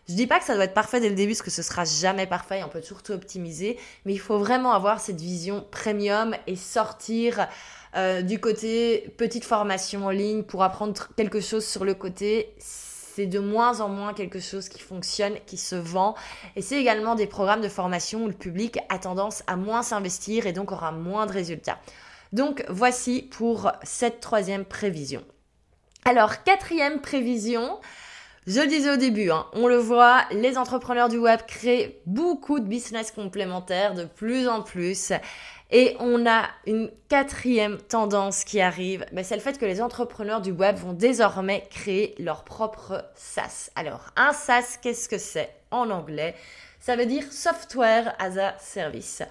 Je 0.10 0.16
dis 0.16 0.28
pas 0.28 0.40
que 0.40 0.46
ça 0.46 0.56
doit 0.56 0.66
être 0.66 0.74
parfait 0.74 1.00
dès 1.00 1.10
le 1.10 1.16
début, 1.16 1.34
parce 1.34 1.44
que 1.44 1.52
ce 1.52 1.62
sera 1.62 1.86
jamais 1.86 2.26
parfait, 2.26 2.62
on 2.66 2.70
peut 2.70 2.82
toujours 2.82 3.04
tout 3.04 3.14
optimiser, 3.14 3.78
mais 4.06 4.14
il 4.14 4.20
faut 4.20 4.38
vraiment 4.38 4.74
avoir 4.74 5.00
cette 5.00 5.22
vision 5.22 5.66
premium 5.72 6.36
et 6.46 6.58
sortir 6.58 7.48
euh, 7.96 8.22
du 8.22 8.40
côté 8.40 9.14
petite 9.18 9.46
formation 9.46 10.08
en 10.08 10.10
ligne 10.10 10.44
pour 10.44 10.64
apprendre 10.64 11.08
quelque 11.16 11.40
chose 11.40 11.66
sur 11.66 11.86
le 11.86 11.94
côté 11.94 12.54
c'est 13.16 13.28
de 13.28 13.40
moins 13.40 13.80
en 13.80 13.90
moins 13.90 14.14
quelque 14.14 14.40
chose 14.40 14.70
qui 14.70 14.80
fonctionne, 14.80 15.36
qui 15.46 15.58
se 15.58 15.76
vend. 15.76 16.16
Et 16.56 16.62
c'est 16.62 16.80
également 16.80 17.14
des 17.14 17.28
programmes 17.28 17.62
de 17.62 17.70
formation 17.70 18.24
où 18.24 18.28
le 18.28 18.34
public 18.34 18.80
a 18.90 18.98
tendance 18.98 19.44
à 19.46 19.56
moins 19.56 19.84
s'investir 19.84 20.48
et 20.48 20.54
donc 20.54 20.72
aura 20.72 20.92
moins 20.92 21.28
de 21.28 21.32
résultats. 21.32 21.78
Donc 22.34 22.66
voici 22.68 23.22
pour 23.22 23.72
cette 23.84 24.20
troisième 24.20 24.66
prévision. 24.66 25.24
Alors, 26.04 26.44
quatrième 26.44 27.00
prévision, 27.00 27.80
je 28.48 28.60
le 28.60 28.68
disais 28.68 28.92
au 28.92 28.98
début, 28.98 29.32
hein, 29.32 29.46
on 29.54 29.68
le 29.68 29.78
voit, 29.78 30.24
les 30.32 30.58
entrepreneurs 30.58 31.08
du 31.08 31.18
web 31.18 31.40
créent 31.48 32.02
beaucoup 32.08 32.60
de 32.60 32.66
business 32.66 33.12
complémentaires 33.12 33.94
de 33.94 34.04
plus 34.04 34.48
en 34.50 34.64
plus. 34.64 35.14
Et 35.70 35.96
on 36.00 36.26
a 36.28 36.50
une 36.66 36.92
quatrième 37.08 37.78
tendance 37.78 38.44
qui 38.44 38.60
arrive, 38.60 39.06
ben, 39.14 39.24
c'est 39.24 39.36
le 39.36 39.42
fait 39.42 39.58
que 39.58 39.66
les 39.66 39.82
entrepreneurs 39.82 40.42
du 40.42 40.52
web 40.52 40.76
vont 40.76 40.94
désormais 40.94 41.68
créer 41.70 42.16
leur 42.18 42.44
propre 42.44 43.06
SaaS. 43.16 43.70
Alors, 43.76 44.08
un 44.18 44.34
SaaS, 44.34 44.78
qu'est-ce 44.82 45.08
que 45.08 45.20
c'est 45.20 45.54
en 45.70 45.90
anglais? 45.92 46.36
Ça 46.80 46.96
veut 46.96 47.06
dire 47.06 47.32
Software 47.32 48.14
as 48.20 48.38
a 48.38 48.58
Service. 48.60 49.22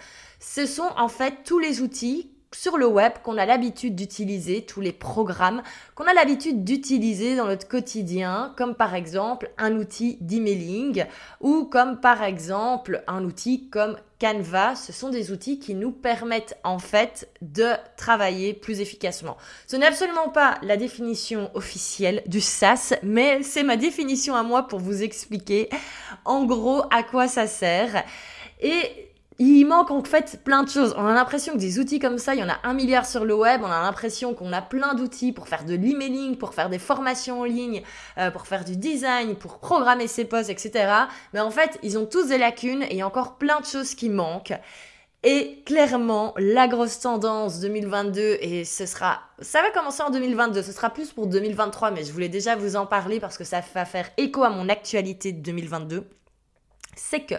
Ce 0.40 0.66
sont 0.66 0.88
en 0.96 1.08
fait 1.08 1.34
tous 1.44 1.58
les 1.58 1.82
outils 1.82 2.30
sur 2.54 2.78
le 2.78 2.86
web 2.86 3.12
qu'on 3.22 3.38
a 3.38 3.46
l'habitude 3.46 3.94
d'utiliser, 3.94 4.64
tous 4.64 4.80
les 4.80 4.92
programmes 4.92 5.62
qu'on 5.94 6.04
a 6.04 6.14
l'habitude 6.14 6.64
d'utiliser 6.64 7.36
dans 7.36 7.46
notre 7.46 7.68
quotidien, 7.68 8.54
comme 8.56 8.74
par 8.74 8.94
exemple 8.94 9.50
un 9.58 9.76
outil 9.76 10.18
d'emailing 10.20 11.04
ou 11.40 11.64
comme 11.64 12.00
par 12.00 12.22
exemple 12.22 13.02
un 13.06 13.24
outil 13.24 13.68
comme 13.68 13.96
Canva. 14.20 14.76
Ce 14.76 14.92
sont 14.92 15.08
des 15.08 15.32
outils 15.32 15.58
qui 15.58 15.74
nous 15.74 15.90
permettent 15.90 16.56
en 16.62 16.78
fait 16.78 17.28
de 17.40 17.70
travailler 17.96 18.54
plus 18.54 18.80
efficacement. 18.80 19.36
Ce 19.66 19.76
n'est 19.76 19.86
absolument 19.86 20.28
pas 20.28 20.58
la 20.62 20.76
définition 20.76 21.50
officielle 21.54 22.22
du 22.26 22.40
SaaS, 22.40 22.94
mais 23.02 23.42
c'est 23.42 23.64
ma 23.64 23.76
définition 23.76 24.34
à 24.34 24.42
moi 24.42 24.68
pour 24.68 24.78
vous 24.78 25.02
expliquer 25.02 25.68
en 26.24 26.44
gros 26.44 26.82
à 26.90 27.02
quoi 27.02 27.26
ça 27.28 27.46
sert. 27.46 28.04
Et 28.60 29.11
il 29.38 29.64
manque 29.64 29.90
en 29.90 30.02
fait 30.04 30.40
plein 30.44 30.62
de 30.62 30.68
choses. 30.68 30.94
On 30.96 31.06
a 31.06 31.14
l'impression 31.14 31.54
que 31.54 31.58
des 31.58 31.78
outils 31.78 31.98
comme 31.98 32.18
ça, 32.18 32.34
il 32.34 32.40
y 32.40 32.44
en 32.44 32.48
a 32.48 32.58
un 32.64 32.74
milliard 32.74 33.06
sur 33.06 33.24
le 33.24 33.34
web. 33.34 33.62
On 33.62 33.70
a 33.70 33.82
l'impression 33.82 34.34
qu'on 34.34 34.52
a 34.52 34.62
plein 34.62 34.94
d'outils 34.94 35.32
pour 35.32 35.48
faire 35.48 35.64
de 35.64 35.74
l'emailing, 35.74 36.36
pour 36.36 36.54
faire 36.54 36.68
des 36.68 36.78
formations 36.78 37.40
en 37.40 37.44
ligne, 37.44 37.82
euh, 38.18 38.30
pour 38.30 38.46
faire 38.46 38.64
du 38.64 38.76
design, 38.76 39.36
pour 39.36 39.58
programmer 39.58 40.06
ses 40.06 40.24
posts, 40.24 40.50
etc. 40.50 40.92
Mais 41.32 41.40
en 41.40 41.50
fait, 41.50 41.78
ils 41.82 41.98
ont 41.98 42.06
tous 42.06 42.28
des 42.28 42.38
lacunes 42.38 42.82
et 42.82 42.92
il 42.92 42.96
y 42.98 43.02
a 43.02 43.06
encore 43.06 43.36
plein 43.36 43.60
de 43.60 43.66
choses 43.66 43.94
qui 43.94 44.08
manquent. 44.08 44.54
Et 45.24 45.62
clairement, 45.64 46.34
la 46.36 46.66
grosse 46.66 46.98
tendance 46.98 47.60
2022, 47.60 48.38
et 48.40 48.64
ce 48.64 48.86
sera, 48.86 49.20
ça 49.40 49.62
va 49.62 49.70
commencer 49.70 50.02
en 50.02 50.10
2022, 50.10 50.62
ce 50.62 50.72
sera 50.72 50.90
plus 50.90 51.12
pour 51.12 51.28
2023, 51.28 51.92
mais 51.92 52.04
je 52.04 52.12
voulais 52.12 52.28
déjà 52.28 52.56
vous 52.56 52.74
en 52.74 52.86
parler 52.86 53.20
parce 53.20 53.38
que 53.38 53.44
ça 53.44 53.62
va 53.72 53.84
faire 53.84 54.10
écho 54.16 54.42
à 54.42 54.50
mon 54.50 54.68
actualité 54.68 55.30
de 55.30 55.40
2022, 55.40 56.08
c'est 56.96 57.20
que 57.20 57.36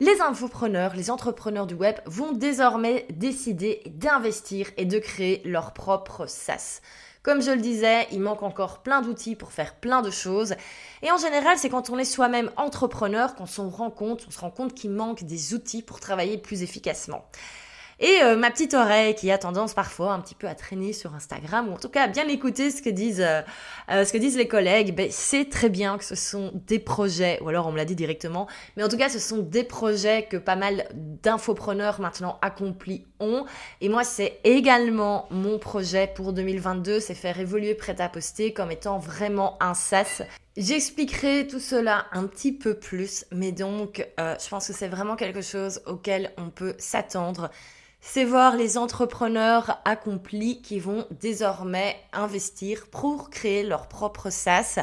les 0.00 0.20
infopreneurs, 0.20 0.94
les 0.94 1.10
entrepreneurs 1.10 1.66
du 1.66 1.74
web 1.74 1.96
vont 2.06 2.32
désormais 2.32 3.06
décider 3.10 3.82
d'investir 3.86 4.68
et 4.76 4.84
de 4.84 4.98
créer 4.98 5.42
leur 5.44 5.72
propre 5.72 6.26
SaaS. 6.26 6.80
Comme 7.24 7.42
je 7.42 7.50
le 7.50 7.60
disais, 7.60 8.06
il 8.12 8.20
manque 8.20 8.44
encore 8.44 8.82
plein 8.82 9.02
d'outils 9.02 9.34
pour 9.34 9.50
faire 9.50 9.74
plein 9.74 10.00
de 10.00 10.10
choses. 10.10 10.54
Et 11.02 11.10
en 11.10 11.18
général, 11.18 11.58
c'est 11.58 11.68
quand 11.68 11.90
on 11.90 11.98
est 11.98 12.04
soi-même 12.04 12.50
entrepreneur 12.56 13.34
qu'on 13.34 13.46
se 13.46 13.60
rend 13.60 13.90
compte, 13.90 14.24
on 14.28 14.30
se 14.30 14.38
rend 14.38 14.52
compte 14.52 14.72
qu'il 14.72 14.92
manque 14.92 15.24
des 15.24 15.52
outils 15.52 15.82
pour 15.82 15.98
travailler 15.98 16.38
plus 16.38 16.62
efficacement. 16.62 17.24
Et 18.00 18.22
euh, 18.22 18.36
ma 18.36 18.52
petite 18.52 18.74
oreille 18.74 19.16
qui 19.16 19.30
a 19.32 19.38
tendance 19.38 19.74
parfois 19.74 20.12
un 20.12 20.20
petit 20.20 20.36
peu 20.36 20.46
à 20.46 20.54
traîner 20.54 20.92
sur 20.92 21.14
Instagram, 21.14 21.68
ou 21.68 21.72
en 21.72 21.78
tout 21.78 21.88
cas 21.88 22.04
à 22.04 22.06
bien 22.06 22.28
écouter 22.28 22.70
ce 22.70 22.80
que 22.80 22.90
disent, 22.90 23.20
euh, 23.20 23.42
euh, 23.90 24.04
ce 24.04 24.12
que 24.12 24.18
disent 24.18 24.36
les 24.36 24.46
collègues, 24.46 24.94
ben, 24.94 25.08
c'est 25.10 25.50
très 25.50 25.68
bien 25.68 25.98
que 25.98 26.04
ce 26.04 26.14
sont 26.14 26.52
des 26.54 26.78
projets, 26.78 27.40
ou 27.42 27.48
alors 27.48 27.66
on 27.66 27.72
me 27.72 27.76
l'a 27.76 27.84
dit 27.84 27.96
directement, 27.96 28.46
mais 28.76 28.84
en 28.84 28.88
tout 28.88 28.96
cas 28.96 29.08
ce 29.08 29.18
sont 29.18 29.38
des 29.38 29.64
projets 29.64 30.26
que 30.30 30.36
pas 30.36 30.54
mal 30.54 30.88
d'infopreneurs 30.94 32.00
maintenant 32.00 32.38
accomplis 32.40 33.04
ont. 33.18 33.46
Et 33.80 33.88
moi 33.88 34.04
c'est 34.04 34.38
également 34.44 35.26
mon 35.32 35.58
projet 35.58 36.08
pour 36.14 36.32
2022, 36.32 37.00
c'est 37.00 37.14
faire 37.14 37.40
évoluer 37.40 37.74
Prêt 37.74 38.00
à 38.00 38.08
poster 38.08 38.52
comme 38.52 38.70
étant 38.70 38.98
vraiment 38.98 39.56
un 39.60 39.74
SaaS. 39.74 40.22
J'expliquerai 40.56 41.48
tout 41.48 41.60
cela 41.60 42.06
un 42.12 42.26
petit 42.26 42.52
peu 42.52 42.74
plus, 42.74 43.24
mais 43.32 43.50
donc 43.52 44.06
je 44.18 44.48
pense 44.48 44.68
que 44.68 44.72
c'est 44.72 44.88
vraiment 44.88 45.16
quelque 45.16 45.42
chose 45.42 45.80
auquel 45.86 46.32
on 46.36 46.50
peut 46.50 46.74
s'attendre 46.78 47.50
c'est 48.00 48.24
voir 48.24 48.56
les 48.56 48.78
entrepreneurs 48.78 49.78
accomplis 49.84 50.62
qui 50.62 50.78
vont 50.78 51.06
désormais 51.20 51.96
investir 52.12 52.86
pour 52.90 53.28
créer 53.30 53.64
leur 53.64 53.88
propre 53.88 54.30
SaaS. 54.30 54.78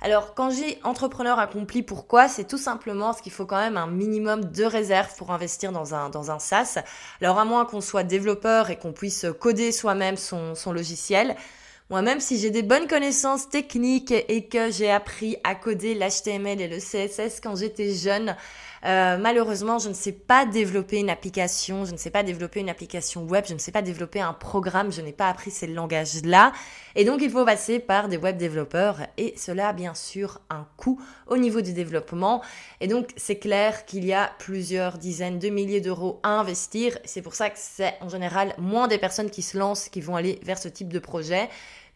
Alors 0.00 0.34
quand 0.34 0.50
j'ai 0.50 0.78
entrepreneur 0.84 1.38
accompli, 1.38 1.82
pourquoi? 1.82 2.28
C'est 2.28 2.46
tout 2.46 2.58
simplement 2.58 3.06
parce 3.06 3.20
qu'il 3.20 3.32
faut 3.32 3.46
quand 3.46 3.58
même 3.58 3.76
un 3.76 3.88
minimum 3.88 4.44
de 4.44 4.64
réserve 4.64 5.14
pour 5.16 5.32
investir 5.32 5.72
dans 5.72 5.94
un, 5.94 6.08
dans 6.08 6.30
un 6.30 6.38
SaaS. 6.38 6.78
Alors 7.20 7.38
à 7.38 7.44
moins 7.44 7.64
qu'on 7.64 7.80
soit 7.80 8.04
développeur 8.04 8.70
et 8.70 8.78
qu'on 8.78 8.92
puisse 8.92 9.26
coder 9.40 9.72
soi-même 9.72 10.16
son, 10.16 10.54
son 10.54 10.72
logiciel, 10.72 11.36
moi, 11.90 12.02
même 12.02 12.20
si 12.20 12.38
j'ai 12.38 12.50
des 12.50 12.62
bonnes 12.62 12.86
connaissances 12.86 13.48
techniques 13.48 14.12
et 14.12 14.44
que 14.44 14.70
j'ai 14.70 14.90
appris 14.90 15.38
à 15.42 15.54
coder 15.54 15.94
l'HTML 15.94 16.60
et 16.60 16.68
le 16.68 16.76
CSS 16.76 17.40
quand 17.40 17.56
j'étais 17.56 17.94
jeune, 17.94 18.36
euh, 18.84 19.16
malheureusement, 19.18 19.78
je 19.78 19.88
ne 19.88 19.94
sais 19.94 20.12
pas 20.12 20.44
développer 20.44 20.98
une 20.98 21.10
application, 21.10 21.84
je 21.84 21.92
ne 21.92 21.96
sais 21.96 22.10
pas 22.10 22.22
développer 22.22 22.60
une 22.60 22.68
application 22.68 23.24
web, 23.24 23.44
je 23.48 23.54
ne 23.54 23.58
sais 23.58 23.72
pas 23.72 23.82
développer 23.82 24.20
un 24.20 24.34
programme, 24.34 24.92
je 24.92 25.00
n'ai 25.00 25.12
pas 25.12 25.28
appris 25.28 25.50
ces 25.50 25.66
langages-là. 25.66 26.52
Et 26.94 27.04
donc, 27.04 27.20
il 27.22 27.30
faut 27.30 27.44
passer 27.44 27.78
par 27.78 28.08
des 28.08 28.16
web 28.16 28.36
développeurs 28.36 29.00
et 29.16 29.34
cela 29.36 29.68
a 29.68 29.72
bien 29.72 29.94
sûr 29.94 30.40
un 30.50 30.66
coût 30.76 31.00
au 31.26 31.36
niveau 31.36 31.60
du 31.60 31.72
développement. 31.72 32.42
Et 32.80 32.86
donc, 32.86 33.08
c'est 33.16 33.38
clair 33.38 33.86
qu'il 33.86 34.04
y 34.04 34.12
a 34.12 34.30
plusieurs 34.38 34.98
dizaines 34.98 35.38
de 35.38 35.48
milliers 35.48 35.80
d'euros 35.80 36.20
à 36.22 36.30
investir. 36.30 36.98
C'est 37.04 37.22
pour 37.22 37.34
ça 37.34 37.50
que 37.50 37.58
c'est 37.58 37.94
en 38.00 38.08
général 38.08 38.54
moins 38.58 38.88
des 38.88 38.98
personnes 38.98 39.30
qui 39.30 39.42
se 39.42 39.56
lancent 39.56 39.88
qui 39.88 40.00
vont 40.00 40.16
aller 40.16 40.38
vers 40.42 40.58
ce 40.58 40.68
type 40.68 40.92
de 40.92 40.98
projet. 40.98 41.48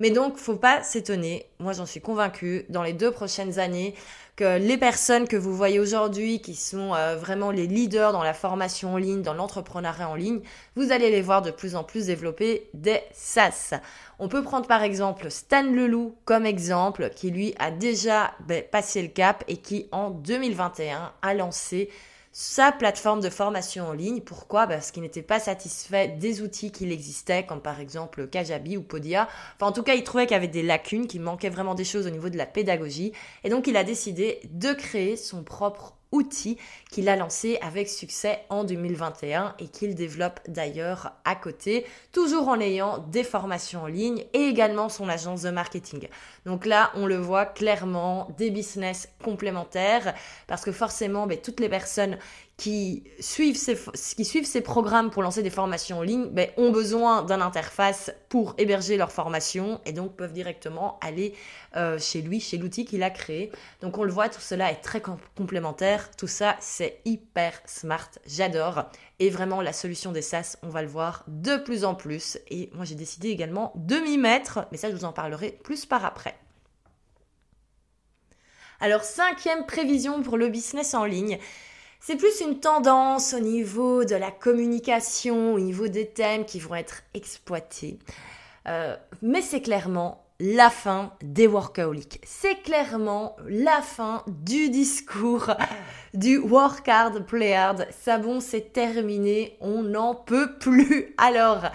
Mais 0.02 0.10
donc, 0.10 0.36
faut 0.36 0.56
pas 0.56 0.82
s'étonner. 0.82 1.46
Moi, 1.60 1.74
j'en 1.74 1.86
suis 1.86 2.00
convaincue. 2.00 2.66
Dans 2.70 2.82
les 2.82 2.92
deux 2.92 3.12
prochaines 3.12 3.60
années, 3.60 3.94
que 4.34 4.58
les 4.58 4.76
personnes 4.76 5.28
que 5.28 5.36
vous 5.36 5.56
voyez 5.56 5.78
aujourd'hui, 5.78 6.40
qui 6.40 6.56
sont 6.56 6.92
euh, 6.92 7.14
vraiment 7.14 7.52
les 7.52 7.68
leaders 7.68 8.10
dans 8.10 8.24
la 8.24 8.34
formation 8.34 8.94
en 8.94 8.96
ligne, 8.96 9.22
dans 9.22 9.32
l'entrepreneuriat 9.32 10.08
en 10.08 10.16
ligne, 10.16 10.40
vous 10.74 10.90
allez 10.90 11.08
les 11.08 11.22
voir 11.22 11.40
de 11.40 11.52
plus 11.52 11.76
en 11.76 11.84
plus 11.84 12.06
développer 12.06 12.68
des 12.74 12.98
SaaS. 13.12 13.74
On 14.18 14.26
peut 14.26 14.42
prendre 14.42 14.66
par 14.66 14.82
exemple 14.82 15.30
Stan 15.30 15.62
Leloup 15.62 16.16
comme 16.24 16.46
exemple, 16.46 17.10
qui 17.14 17.30
lui 17.30 17.54
a 17.60 17.70
déjà 17.70 18.32
ben, 18.48 18.64
passé 18.68 19.02
le 19.02 19.08
cap 19.08 19.44
et 19.46 19.58
qui 19.58 19.86
en 19.92 20.10
2021 20.10 21.12
a 21.22 21.34
lancé 21.34 21.90
sa 22.32 22.72
plateforme 22.72 23.20
de 23.20 23.28
formation 23.28 23.86
en 23.86 23.92
ligne. 23.92 24.22
Pourquoi? 24.22 24.66
Parce 24.66 24.90
qu'il 24.90 25.02
n'était 25.02 25.22
pas 25.22 25.38
satisfait 25.38 26.08
des 26.08 26.40
outils 26.40 26.72
qu'il 26.72 26.90
existait, 26.90 27.44
comme 27.44 27.60
par 27.60 27.78
exemple 27.78 28.26
Kajabi 28.26 28.78
ou 28.78 28.82
Podia. 28.82 29.28
Enfin, 29.56 29.66
en 29.66 29.72
tout 29.72 29.82
cas, 29.82 29.94
il 29.94 30.02
trouvait 30.02 30.26
qu'il 30.26 30.34
y 30.34 30.38
avait 30.38 30.48
des 30.48 30.62
lacunes, 30.62 31.06
qu'il 31.06 31.20
manquait 31.20 31.50
vraiment 31.50 31.74
des 31.74 31.84
choses 31.84 32.06
au 32.06 32.10
niveau 32.10 32.30
de 32.30 32.38
la 32.38 32.46
pédagogie. 32.46 33.12
Et 33.44 33.50
donc, 33.50 33.66
il 33.66 33.76
a 33.76 33.84
décidé 33.84 34.40
de 34.50 34.72
créer 34.72 35.16
son 35.16 35.44
propre 35.44 35.98
outil 36.12 36.58
qu'il 36.90 37.08
a 37.08 37.16
lancé 37.16 37.58
avec 37.62 37.88
succès 37.88 38.40
en 38.50 38.64
2021 38.64 39.54
et 39.58 39.68
qu'il 39.68 39.94
développe 39.94 40.40
d'ailleurs 40.46 41.12
à 41.24 41.34
côté, 41.34 41.86
toujours 42.12 42.48
en 42.48 42.60
ayant 42.60 42.98
des 42.98 43.24
formations 43.24 43.82
en 43.82 43.86
ligne 43.86 44.24
et 44.32 44.42
également 44.42 44.88
son 44.88 45.08
agence 45.08 45.42
de 45.42 45.50
marketing. 45.50 46.08
Donc 46.46 46.66
là, 46.66 46.92
on 46.94 47.06
le 47.06 47.16
voit 47.16 47.46
clairement, 47.46 48.28
des 48.36 48.50
business 48.50 49.08
complémentaires 49.24 50.14
parce 50.46 50.64
que 50.64 50.72
forcément, 50.72 51.26
ben, 51.26 51.38
toutes 51.38 51.60
les 51.60 51.68
personnes 51.68 52.18
qui 52.62 53.02
suivent 53.18 53.56
ces, 53.56 54.60
programmes 54.60 55.10
pour 55.10 55.24
lancer 55.24 55.42
des 55.42 55.50
formations 55.50 55.98
en 55.98 56.02
ligne 56.02 56.26
ben, 56.26 56.48
ont 56.56 56.70
besoin 56.70 57.24
d'une 57.24 57.42
interface 57.42 58.12
pour 58.28 58.54
héberger 58.56 58.96
leur 58.96 59.10
formation 59.10 59.80
et 59.84 59.92
donc 59.92 60.14
peuvent 60.14 60.32
directement 60.32 60.96
aller 61.00 61.34
euh, 61.74 61.98
chez 61.98 62.22
lui, 62.22 62.38
chez 62.38 62.58
l'outil 62.58 62.84
qu'il 62.84 63.02
a 63.02 63.10
créé. 63.10 63.50
Donc 63.80 63.98
on 63.98 64.04
le 64.04 64.12
voit, 64.12 64.28
tout 64.28 64.40
cela 64.40 64.70
est 64.70 64.76
très 64.76 65.02
complémentaire. 65.34 66.08
Tout 66.16 66.28
ça, 66.28 66.54
c'est 66.60 67.00
hyper 67.04 67.60
smart. 67.66 68.08
J'adore. 68.28 68.84
Et 69.18 69.28
vraiment, 69.28 69.60
la 69.60 69.72
solution 69.72 70.12
des 70.12 70.22
SaaS, 70.22 70.56
on 70.62 70.68
va 70.68 70.82
le 70.82 70.88
voir 70.88 71.24
de 71.26 71.56
plus 71.56 71.84
en 71.84 71.96
plus. 71.96 72.38
Et 72.48 72.70
moi, 72.74 72.84
j'ai 72.84 72.94
décidé 72.94 73.30
également 73.30 73.72
de 73.74 73.96
m'y 73.96 74.18
mettre, 74.18 74.68
mais 74.70 74.78
ça, 74.78 74.88
je 74.88 74.94
vous 74.94 75.04
en 75.04 75.12
parlerai 75.12 75.58
plus 75.64 75.84
par 75.84 76.04
après. 76.04 76.36
Alors, 78.78 79.02
cinquième 79.02 79.66
prévision 79.66 80.22
pour 80.22 80.36
le 80.36 80.48
business 80.48 80.94
en 80.94 81.04
ligne. 81.04 81.40
C'est 82.04 82.16
plus 82.16 82.40
une 82.40 82.58
tendance 82.58 83.32
au 83.32 83.38
niveau 83.38 84.04
de 84.04 84.16
la 84.16 84.32
communication, 84.32 85.54
au 85.54 85.60
niveau 85.60 85.86
des 85.86 86.08
thèmes 86.08 86.44
qui 86.44 86.58
vont 86.58 86.74
être 86.74 87.04
exploités. 87.14 88.00
Euh, 88.66 88.96
mais 89.22 89.40
c'est 89.40 89.60
clairement 89.60 90.24
la 90.40 90.68
fin 90.68 91.12
des 91.22 91.46
workaholics. 91.46 92.20
C'est 92.24 92.60
clairement 92.62 93.36
la 93.46 93.80
fin 93.82 94.24
du 94.26 94.68
discours 94.68 95.52
du 96.12 96.38
work 96.38 96.88
hard, 96.88 97.24
play 97.24 97.54
hard. 97.54 97.86
Ça 98.02 98.18
bon, 98.18 98.40
c'est 98.40 98.72
terminé, 98.72 99.56
on 99.60 99.84
n'en 99.84 100.16
peut 100.16 100.58
plus. 100.58 101.14
Alors, 101.18 101.66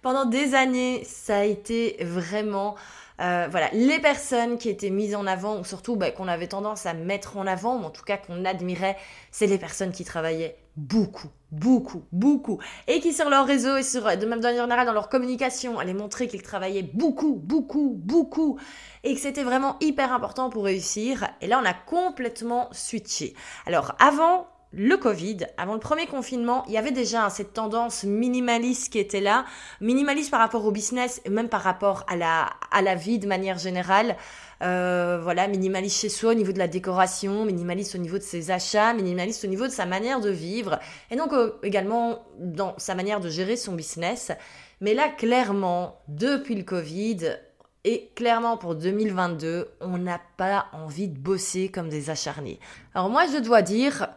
pendant 0.00 0.24
des 0.24 0.54
années, 0.54 1.04
ça 1.04 1.40
a 1.40 1.44
été 1.44 1.98
vraiment 2.00 2.74
euh, 3.20 3.46
voilà, 3.50 3.68
les 3.72 4.00
personnes 4.00 4.58
qui 4.58 4.68
étaient 4.68 4.90
mises 4.90 5.14
en 5.14 5.26
avant, 5.26 5.58
ou 5.60 5.64
surtout 5.64 5.96
bah, 5.96 6.10
qu'on 6.10 6.26
avait 6.26 6.48
tendance 6.48 6.86
à 6.86 6.94
mettre 6.94 7.36
en 7.36 7.46
avant, 7.46 7.80
ou 7.80 7.84
en 7.84 7.90
tout 7.90 8.02
cas 8.02 8.16
qu'on 8.16 8.44
admirait, 8.44 8.96
c'est 9.30 9.46
les 9.46 9.58
personnes 9.58 9.92
qui 9.92 10.04
travaillaient 10.04 10.56
beaucoup, 10.76 11.28
beaucoup, 11.52 12.04
beaucoup, 12.10 12.58
et 12.88 12.98
qui 13.00 13.12
sur 13.12 13.30
leur 13.30 13.46
réseau 13.46 13.76
et 13.76 13.84
sur, 13.84 14.02
de 14.02 14.26
même 14.26 14.40
manière 14.40 14.64
générale 14.64 14.86
dans 14.86 14.92
leur 14.92 15.08
communication, 15.08 15.78
allaient 15.78 15.94
montrer 15.94 16.26
qu'ils 16.26 16.42
travaillaient 16.42 16.82
beaucoup, 16.82 17.36
beaucoup, 17.36 17.94
beaucoup, 17.96 18.58
et 19.04 19.14
que 19.14 19.20
c'était 19.20 19.44
vraiment 19.44 19.76
hyper 19.80 20.12
important 20.12 20.50
pour 20.50 20.64
réussir. 20.64 21.28
Et 21.40 21.46
là, 21.46 21.60
on 21.62 21.66
a 21.66 21.74
complètement 21.74 22.68
switché. 22.72 23.34
Alors, 23.66 23.94
avant, 24.00 24.48
le 24.76 24.96
Covid, 24.96 25.38
avant 25.56 25.74
le 25.74 25.80
premier 25.80 26.06
confinement, 26.06 26.64
il 26.66 26.72
y 26.72 26.78
avait 26.78 26.90
déjà 26.90 27.30
cette 27.30 27.52
tendance 27.52 28.04
minimaliste 28.04 28.92
qui 28.92 28.98
était 28.98 29.20
là, 29.20 29.44
minimaliste 29.80 30.30
par 30.30 30.40
rapport 30.40 30.64
au 30.64 30.70
business 30.70 31.20
et 31.24 31.30
même 31.30 31.48
par 31.48 31.62
rapport 31.62 32.04
à 32.08 32.16
la, 32.16 32.50
à 32.70 32.82
la 32.82 32.94
vie 32.94 33.18
de 33.18 33.26
manière 33.26 33.58
générale. 33.58 34.16
Euh, 34.62 35.20
voilà, 35.22 35.46
minimaliste 35.48 36.00
chez 36.00 36.08
soi 36.08 36.30
au 36.30 36.34
niveau 36.34 36.52
de 36.52 36.58
la 36.58 36.68
décoration, 36.68 37.44
minimaliste 37.44 37.94
au 37.94 37.98
niveau 37.98 38.18
de 38.18 38.22
ses 38.22 38.50
achats, 38.50 38.94
minimaliste 38.94 39.44
au 39.44 39.48
niveau 39.48 39.64
de 39.64 39.72
sa 39.72 39.86
manière 39.86 40.20
de 40.20 40.30
vivre 40.30 40.78
et 41.10 41.16
donc 41.16 41.32
euh, 41.32 41.52
également 41.62 42.24
dans 42.38 42.74
sa 42.78 42.94
manière 42.94 43.20
de 43.20 43.28
gérer 43.28 43.56
son 43.56 43.74
business. 43.74 44.32
Mais 44.80 44.94
là, 44.94 45.08
clairement, 45.08 46.00
depuis 46.08 46.54
le 46.54 46.64
Covid, 46.64 47.36
et 47.84 48.10
clairement, 48.14 48.56
pour 48.56 48.74
2022, 48.74 49.68
on 49.80 49.98
n'a 49.98 50.20
pas 50.38 50.66
envie 50.72 51.08
de 51.08 51.18
bosser 51.18 51.68
comme 51.68 51.90
des 51.90 52.08
acharnés. 52.08 52.58
Alors 52.94 53.10
moi, 53.10 53.26
je 53.26 53.38
dois 53.38 53.60
dire, 53.60 54.08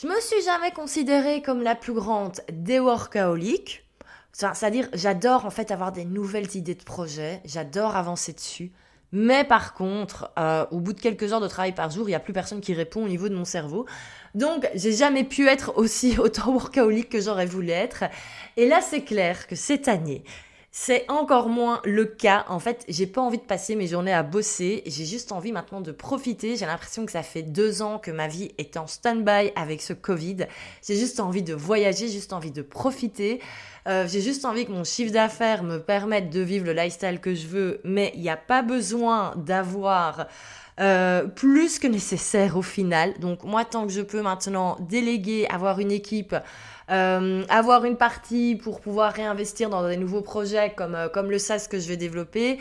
je 0.00 0.06
me 0.06 0.20
suis 0.20 0.42
jamais 0.42 0.72
considérée 0.72 1.40
comme 1.40 1.62
la 1.62 1.74
plus 1.74 1.94
grande 1.94 2.40
des 2.52 2.78
workaholics. 2.78 3.82
C'est-à-dire, 4.32 4.88
j'adore 4.92 5.46
en 5.46 5.50
fait 5.50 5.70
avoir 5.70 5.90
des 5.90 6.04
nouvelles 6.04 6.54
idées 6.54 6.74
de 6.74 6.84
projet, 6.84 7.40
j'adore 7.46 7.96
avancer 7.96 8.34
dessus. 8.34 8.72
Mais 9.12 9.44
par 9.44 9.72
contre, 9.72 10.30
euh, 10.38 10.66
au 10.70 10.80
bout 10.80 10.92
de 10.92 11.00
quelques 11.00 11.32
heures 11.32 11.40
de 11.40 11.48
travail 11.48 11.74
par 11.74 11.90
jour, 11.90 12.06
il 12.08 12.10
n'y 12.10 12.14
a 12.14 12.20
plus 12.20 12.34
personne 12.34 12.60
qui 12.60 12.74
répond 12.74 13.04
au 13.04 13.08
niveau 13.08 13.30
de 13.30 13.34
mon 13.34 13.46
cerveau. 13.46 13.86
Donc, 14.34 14.68
j'ai 14.74 14.92
jamais 14.92 15.24
pu 15.24 15.48
être 15.48 15.78
aussi 15.78 16.18
autant 16.18 16.52
workaholic 16.52 17.08
que 17.08 17.20
j'aurais 17.22 17.46
voulu 17.46 17.70
être. 17.70 18.04
Et 18.58 18.68
là, 18.68 18.82
c'est 18.82 19.02
clair 19.02 19.46
que 19.46 19.56
cette 19.56 19.88
année, 19.88 20.24
c'est 20.78 21.10
encore 21.10 21.48
moins 21.48 21.80
le 21.86 22.04
cas. 22.04 22.44
En 22.50 22.58
fait, 22.58 22.84
j'ai 22.86 23.06
pas 23.06 23.22
envie 23.22 23.38
de 23.38 23.42
passer 23.42 23.76
mes 23.76 23.86
journées 23.86 24.12
à 24.12 24.22
bosser. 24.22 24.82
J'ai 24.84 25.06
juste 25.06 25.32
envie 25.32 25.50
maintenant 25.50 25.80
de 25.80 25.90
profiter. 25.90 26.54
J'ai 26.54 26.66
l'impression 26.66 27.06
que 27.06 27.12
ça 27.12 27.22
fait 27.22 27.40
deux 27.42 27.80
ans 27.80 27.98
que 27.98 28.10
ma 28.10 28.28
vie 28.28 28.50
est 28.58 28.76
en 28.76 28.86
stand-by 28.86 29.52
avec 29.56 29.80
ce 29.80 29.94
Covid. 29.94 30.46
J'ai 30.86 30.96
juste 30.96 31.18
envie 31.18 31.42
de 31.42 31.54
voyager, 31.54 32.08
juste 32.08 32.34
envie 32.34 32.50
de 32.50 32.60
profiter. 32.60 33.40
Euh, 33.88 34.06
j'ai 34.06 34.20
juste 34.20 34.44
envie 34.44 34.66
que 34.66 34.70
mon 34.70 34.84
chiffre 34.84 35.14
d'affaires 35.14 35.62
me 35.62 35.78
permette 35.78 36.28
de 36.28 36.40
vivre 36.40 36.66
le 36.66 36.74
lifestyle 36.74 37.20
que 37.20 37.34
je 37.34 37.46
veux, 37.46 37.80
mais 37.82 38.12
il 38.14 38.20
n'y 38.20 38.28
a 38.28 38.36
pas 38.36 38.60
besoin 38.60 39.32
d'avoir 39.34 40.26
euh, 40.78 41.24
plus 41.24 41.78
que 41.78 41.86
nécessaire 41.86 42.56
au 42.56 42.62
final. 42.62 43.14
Donc 43.18 43.44
moi, 43.44 43.64
tant 43.64 43.86
que 43.86 43.92
je 43.92 44.02
peux 44.02 44.20
maintenant 44.20 44.76
déléguer, 44.80 45.46
avoir 45.48 45.78
une 45.78 45.90
équipe, 45.90 46.36
euh, 46.90 47.44
avoir 47.48 47.84
une 47.84 47.96
partie 47.96 48.56
pour 48.56 48.80
pouvoir 48.80 49.12
réinvestir 49.12 49.70
dans 49.70 49.88
des 49.88 49.96
nouveaux 49.96 50.20
projets 50.20 50.74
comme, 50.76 50.94
euh, 50.94 51.08
comme 51.08 51.30
le 51.30 51.38
SaaS 51.38 51.66
que 51.70 51.78
je 51.78 51.88
vais 51.88 51.96
développer. 51.96 52.58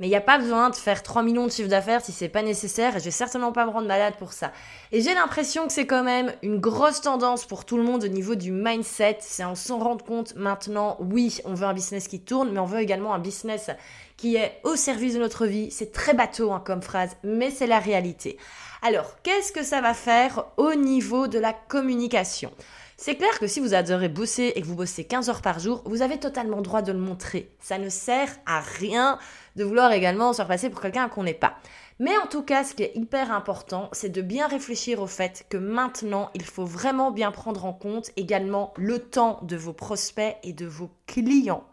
Mais 0.00 0.06
il 0.06 0.10
n'y 0.10 0.16
a 0.16 0.20
pas 0.20 0.38
besoin 0.38 0.70
de 0.70 0.76
faire 0.76 1.02
3 1.02 1.22
millions 1.22 1.46
de 1.46 1.50
chiffre 1.50 1.68
d'affaires 1.68 2.04
si 2.04 2.12
c'est 2.12 2.28
pas 2.28 2.42
nécessaire 2.42 2.96
et 2.96 3.00
je 3.00 3.04
vais 3.06 3.10
certainement 3.10 3.52
pas 3.52 3.66
me 3.66 3.70
rendre 3.70 3.88
malade 3.88 4.14
pour 4.18 4.32
ça. 4.32 4.52
Et 4.92 5.00
j'ai 5.00 5.12
l'impression 5.14 5.66
que 5.66 5.72
c'est 5.72 5.86
quand 5.86 6.04
même 6.04 6.32
une 6.42 6.58
grosse 6.58 7.00
tendance 7.00 7.44
pour 7.44 7.64
tout 7.64 7.76
le 7.76 7.82
monde 7.82 8.04
au 8.04 8.08
niveau 8.08 8.36
du 8.36 8.52
mindset. 8.52 9.18
C'est 9.20 9.44
en 9.44 9.54
s'en 9.54 9.78
rendre 9.78 10.04
compte 10.04 10.36
maintenant, 10.36 10.96
oui, 11.00 11.38
on 11.44 11.54
veut 11.54 11.66
un 11.66 11.74
business 11.74 12.06
qui 12.06 12.20
tourne, 12.20 12.50
mais 12.52 12.60
on 12.60 12.64
veut 12.64 12.80
également 12.80 13.12
un 13.12 13.18
business 13.18 13.70
qui 14.16 14.36
est 14.36 14.60
au 14.64 14.76
service 14.76 15.14
de 15.14 15.20
notre 15.20 15.46
vie. 15.46 15.70
C'est 15.70 15.92
très 15.92 16.14
bateau 16.14 16.52
hein, 16.52 16.62
comme 16.64 16.82
phrase, 16.82 17.16
mais 17.24 17.50
c'est 17.50 17.66
la 17.66 17.78
réalité. 17.78 18.38
Alors, 18.82 19.16
qu'est-ce 19.22 19.52
que 19.52 19.64
ça 19.64 19.80
va 19.80 19.94
faire 19.94 20.44
au 20.56 20.74
niveau 20.74 21.26
de 21.26 21.38
la 21.38 21.52
communication? 21.52 22.52
C'est 23.00 23.14
clair 23.14 23.38
que 23.38 23.46
si 23.46 23.60
vous 23.60 23.74
adorez 23.74 24.08
bosser 24.08 24.52
et 24.56 24.60
que 24.60 24.66
vous 24.66 24.74
bossez 24.74 25.04
15 25.04 25.30
heures 25.30 25.40
par 25.40 25.60
jour, 25.60 25.82
vous 25.84 26.02
avez 26.02 26.18
totalement 26.18 26.60
droit 26.62 26.82
de 26.82 26.90
le 26.90 26.98
montrer. 26.98 27.52
Ça 27.60 27.78
ne 27.78 27.88
sert 27.88 28.28
à 28.44 28.60
rien 28.60 29.20
de 29.58 29.64
vouloir 29.64 29.92
également 29.92 30.32
se 30.32 30.40
repasser 30.40 30.70
pour 30.70 30.80
quelqu'un 30.80 31.08
qu'on 31.08 31.24
n'est 31.24 31.34
pas. 31.34 31.56
Mais 31.98 32.16
en 32.16 32.26
tout 32.26 32.42
cas, 32.42 32.62
ce 32.62 32.74
qui 32.74 32.84
est 32.84 32.92
hyper 32.94 33.32
important, 33.32 33.88
c'est 33.92 34.08
de 34.08 34.22
bien 34.22 34.46
réfléchir 34.46 35.02
au 35.02 35.08
fait 35.08 35.44
que 35.50 35.56
maintenant, 35.56 36.30
il 36.34 36.44
faut 36.44 36.64
vraiment 36.64 37.10
bien 37.10 37.32
prendre 37.32 37.64
en 37.64 37.72
compte 37.72 38.12
également 38.16 38.72
le 38.76 39.00
temps 39.00 39.40
de 39.42 39.56
vos 39.56 39.72
prospects 39.72 40.36
et 40.44 40.52
de 40.52 40.64
vos 40.64 40.90
clients 41.06 41.64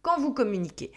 quand 0.00 0.18
vous 0.20 0.32
communiquez. 0.32 0.92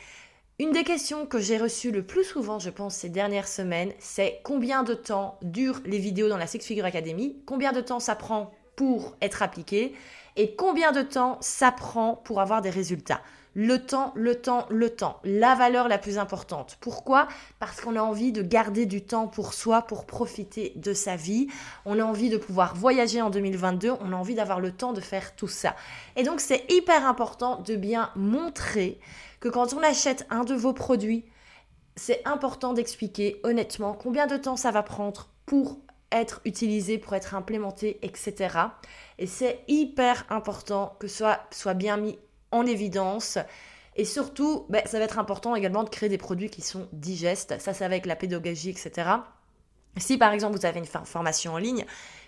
Une 0.59 0.71
des 0.71 0.83
questions 0.83 1.25
que 1.25 1.39
j'ai 1.39 1.57
reçues 1.57 1.89
le 1.89 2.05
plus 2.05 2.23
souvent, 2.23 2.59
je 2.59 2.69
pense, 2.69 2.93
ces 2.93 3.09
dernières 3.09 3.47
semaines, 3.47 3.91
c'est 3.97 4.41
combien 4.43 4.83
de 4.83 4.93
temps 4.93 5.39
durent 5.41 5.81
les 5.85 5.97
vidéos 5.97 6.29
dans 6.29 6.37
la 6.37 6.45
Six 6.45 6.59
Figure 6.59 6.85
Academy? 6.85 7.41
Combien 7.47 7.71
de 7.71 7.81
temps 7.81 7.99
ça 7.99 8.13
prend 8.13 8.53
pour 8.75 9.15
être 9.21 9.41
appliqué? 9.41 9.95
Et 10.35 10.55
combien 10.55 10.91
de 10.91 11.01
temps 11.01 11.39
ça 11.41 11.71
prend 11.71 12.15
pour 12.15 12.41
avoir 12.41 12.61
des 12.61 12.69
résultats? 12.69 13.21
Le 13.53 13.85
temps, 13.85 14.13
le 14.15 14.35
temps, 14.35 14.65
le 14.69 14.89
temps, 14.89 15.19
la 15.25 15.55
valeur 15.55 15.89
la 15.89 15.97
plus 15.97 16.17
importante. 16.17 16.77
Pourquoi? 16.79 17.27
Parce 17.59 17.81
qu'on 17.81 17.97
a 17.97 18.01
envie 18.01 18.31
de 18.31 18.41
garder 18.41 18.85
du 18.85 19.03
temps 19.03 19.27
pour 19.27 19.53
soi, 19.53 19.81
pour 19.81 20.05
profiter 20.05 20.71
de 20.77 20.93
sa 20.93 21.17
vie. 21.17 21.47
On 21.83 21.99
a 21.99 22.03
envie 22.03 22.29
de 22.29 22.37
pouvoir 22.37 22.75
voyager 22.75 23.21
en 23.21 23.29
2022, 23.29 23.91
on 23.99 24.13
a 24.13 24.15
envie 24.15 24.35
d'avoir 24.35 24.61
le 24.61 24.71
temps 24.71 24.93
de 24.93 25.01
faire 25.01 25.35
tout 25.35 25.49
ça. 25.49 25.75
Et 26.15 26.23
donc 26.23 26.39
c'est 26.39 26.63
hyper 26.71 27.05
important 27.05 27.59
de 27.59 27.75
bien 27.75 28.09
montrer 28.15 28.99
que 29.41 29.49
quand 29.49 29.73
on 29.73 29.83
achète 29.83 30.25
un 30.29 30.45
de 30.45 30.55
vos 30.55 30.71
produits, 30.71 31.25
c'est 31.97 32.25
important 32.25 32.71
d'expliquer 32.71 33.41
honnêtement 33.43 33.93
combien 33.93 34.27
de 34.27 34.37
temps 34.37 34.55
ça 34.55 34.71
va 34.71 34.81
prendre 34.81 35.27
pour 35.45 35.77
être 36.11 36.41
utilisé, 36.45 36.97
pour 36.97 37.15
être 37.15 37.35
implémenté, 37.35 37.99
etc. 38.01 38.57
Et 39.17 39.27
c'est 39.27 39.63
hyper 39.67 40.25
important 40.29 40.95
que 40.99 41.07
ce 41.07 41.17
soit, 41.17 41.39
soit 41.51 41.73
bien 41.73 41.97
mis 41.97 42.17
en 42.51 42.65
évidence 42.65 43.37
Et 43.95 44.05
surtout, 44.05 44.65
ben, 44.69 44.81
ça 44.85 44.99
va 44.99 45.05
être 45.05 45.19
important 45.19 45.55
également 45.55 45.83
de 45.83 45.89
créer 45.89 46.09
des 46.09 46.17
produits 46.17 46.49
qui 46.49 46.61
sont 46.61 46.87
digestes. 46.93 47.59
Ça, 47.59 47.73
c'est 47.73 47.85
avec 47.85 48.05
la 48.05 48.15
pédagogie, 48.15 48.69
etc. 48.69 49.09
Si 49.97 50.17
par 50.17 50.31
exemple 50.31 50.57
vous 50.57 50.65
avez 50.65 50.79
une 50.79 50.85
formation 50.85 51.53
en 51.53 51.57
ligne, 51.57 51.85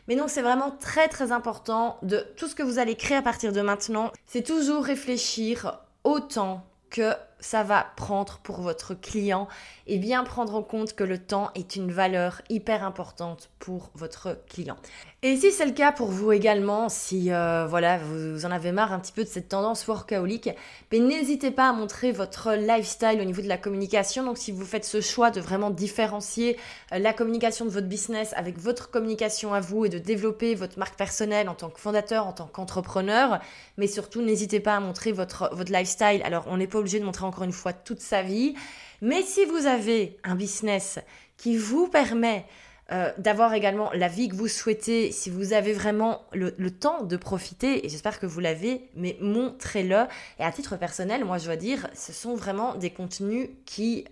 mais 0.07 0.15
donc 0.17 0.29
c'est 0.29 0.41
vraiment 0.41 0.71
très 0.71 1.07
très 1.07 1.31
important 1.31 1.97
de 2.01 2.19
tout 2.36 2.47
ce 2.47 2.55
que 2.55 2.63
vous 2.63 2.77
allez 2.77 2.95
créer 2.95 3.17
à 3.17 3.21
partir 3.21 3.53
de 3.53 3.62
maintenant, 3.62 4.12
c'est 4.25 4.43
toujours 4.43 4.83
réfléchir 4.83 5.79
autant 6.03 6.65
que 6.89 7.13
ça 7.43 7.63
va 7.63 7.86
prendre 7.97 8.39
pour 8.41 8.62
votre 8.62 8.93
client 8.93 9.47
et 9.86 9.97
bien 9.97 10.23
prendre 10.23 10.56
en 10.56 10.63
compte 10.63 10.93
que 10.93 11.03
le 11.03 11.17
temps 11.17 11.51
est 11.56 11.75
une 11.75 11.91
valeur 11.91 12.41
hyper 12.49 12.86
importante 12.86 13.49
pour 13.60 13.91
votre 13.95 14.38
client. 14.47 14.77
Et 15.23 15.38
si 15.38 15.51
c'est 15.51 15.65
le 15.65 15.71
cas 15.71 15.93
pour 15.93 16.08
vous 16.08 16.34
également, 16.34 16.89
si 16.89 17.32
euh, 17.32 17.65
voilà 17.65 17.97
vous 17.97 18.45
en 18.45 18.51
avez 18.51 18.71
marre 18.71 18.91
un 18.91 18.99
petit 18.99 19.12
peu 19.13 19.23
de 19.23 19.29
cette 19.29 19.49
tendance 19.49 19.88
workaholic, 19.88 20.49
ben 20.91 21.08
n'hésitez 21.08 21.51
pas 21.51 21.69
à 21.69 21.73
montrer 21.73 22.12
votre 22.12 22.53
lifestyle 22.56 23.19
au 23.21 23.23
niveau 23.23 23.41
de 23.41 23.47
la 23.47 23.58
communication. 23.58 24.23
Donc 24.23 24.38
si 24.38 24.51
vous 24.51 24.65
faites 24.65 24.84
ce 24.84 24.99
choix 24.99 25.32
de 25.32 25.39
vraiment 25.39 25.69
différencier 25.69 26.58
euh, 26.93 26.99
la 26.99 27.13
communication 27.13 27.65
de 27.65 27.69
votre 27.69 27.88
business 27.88 28.34
avec 28.36 28.58
votre 28.58 28.89
communication 28.89 29.53
à 29.53 29.62
vous 29.62 29.86
et 29.86 29.89
de 29.89 29.97
développer 29.97 30.56
votre 30.56 30.77
marque 30.77 30.95
personnelle 30.95 31.47
en 31.47 31.56
tant 31.56 31.69
que 31.69 31.79
fondateur, 31.79 32.27
en 32.27 32.34
tant 32.34 32.47
qu'entrepreneur, 32.47 33.39
mais 33.77 33.88
surtout 33.88 34.21
n'hésitez 34.21 34.60
pas 34.60 34.75
à 34.75 34.79
montrer 34.82 35.12
votre 35.12 35.49
votre 35.53 35.71
lifestyle. 35.71 36.21
Alors 36.23 36.45
on 36.47 36.58
n'est 36.58 36.67
pas 36.67 36.79
obligé 36.79 36.99
de 36.99 37.06
montrer 37.06 37.25
encore 37.33 37.43
une 37.43 37.51
fois 37.51 37.73
toute 37.73 37.99
sa 37.99 38.21
vie. 38.21 38.53
Mais 39.01 39.23
si 39.23 39.45
vous 39.45 39.65
avez 39.65 40.17
un 40.23 40.35
business 40.35 40.99
qui 41.35 41.57
vous 41.57 41.87
permet 41.87 42.45
euh, 42.91 43.11
d'avoir 43.17 43.53
également 43.53 43.91
la 43.93 44.07
vie 44.07 44.29
que 44.29 44.35
vous 44.35 44.47
souhaitez, 44.47 45.11
si 45.11 45.29
vous 45.31 45.53
avez 45.53 45.73
vraiment 45.73 46.21
le, 46.31 46.53
le 46.57 46.71
temps 46.71 47.03
de 47.03 47.17
profiter, 47.17 47.85
et 47.85 47.89
j'espère 47.89 48.19
que 48.19 48.27
vous 48.27 48.39
l'avez, 48.39 48.89
mais 48.95 49.17
montrez-le. 49.19 50.05
Et 50.39 50.43
à 50.43 50.51
titre 50.51 50.77
personnel, 50.77 51.25
moi 51.25 51.39
je 51.39 51.45
dois 51.45 51.55
dire, 51.55 51.87
ce 51.95 52.13
sont 52.13 52.35
vraiment 52.35 52.75
des 52.75 52.91
contenus 52.91 53.49
qui 53.65 54.05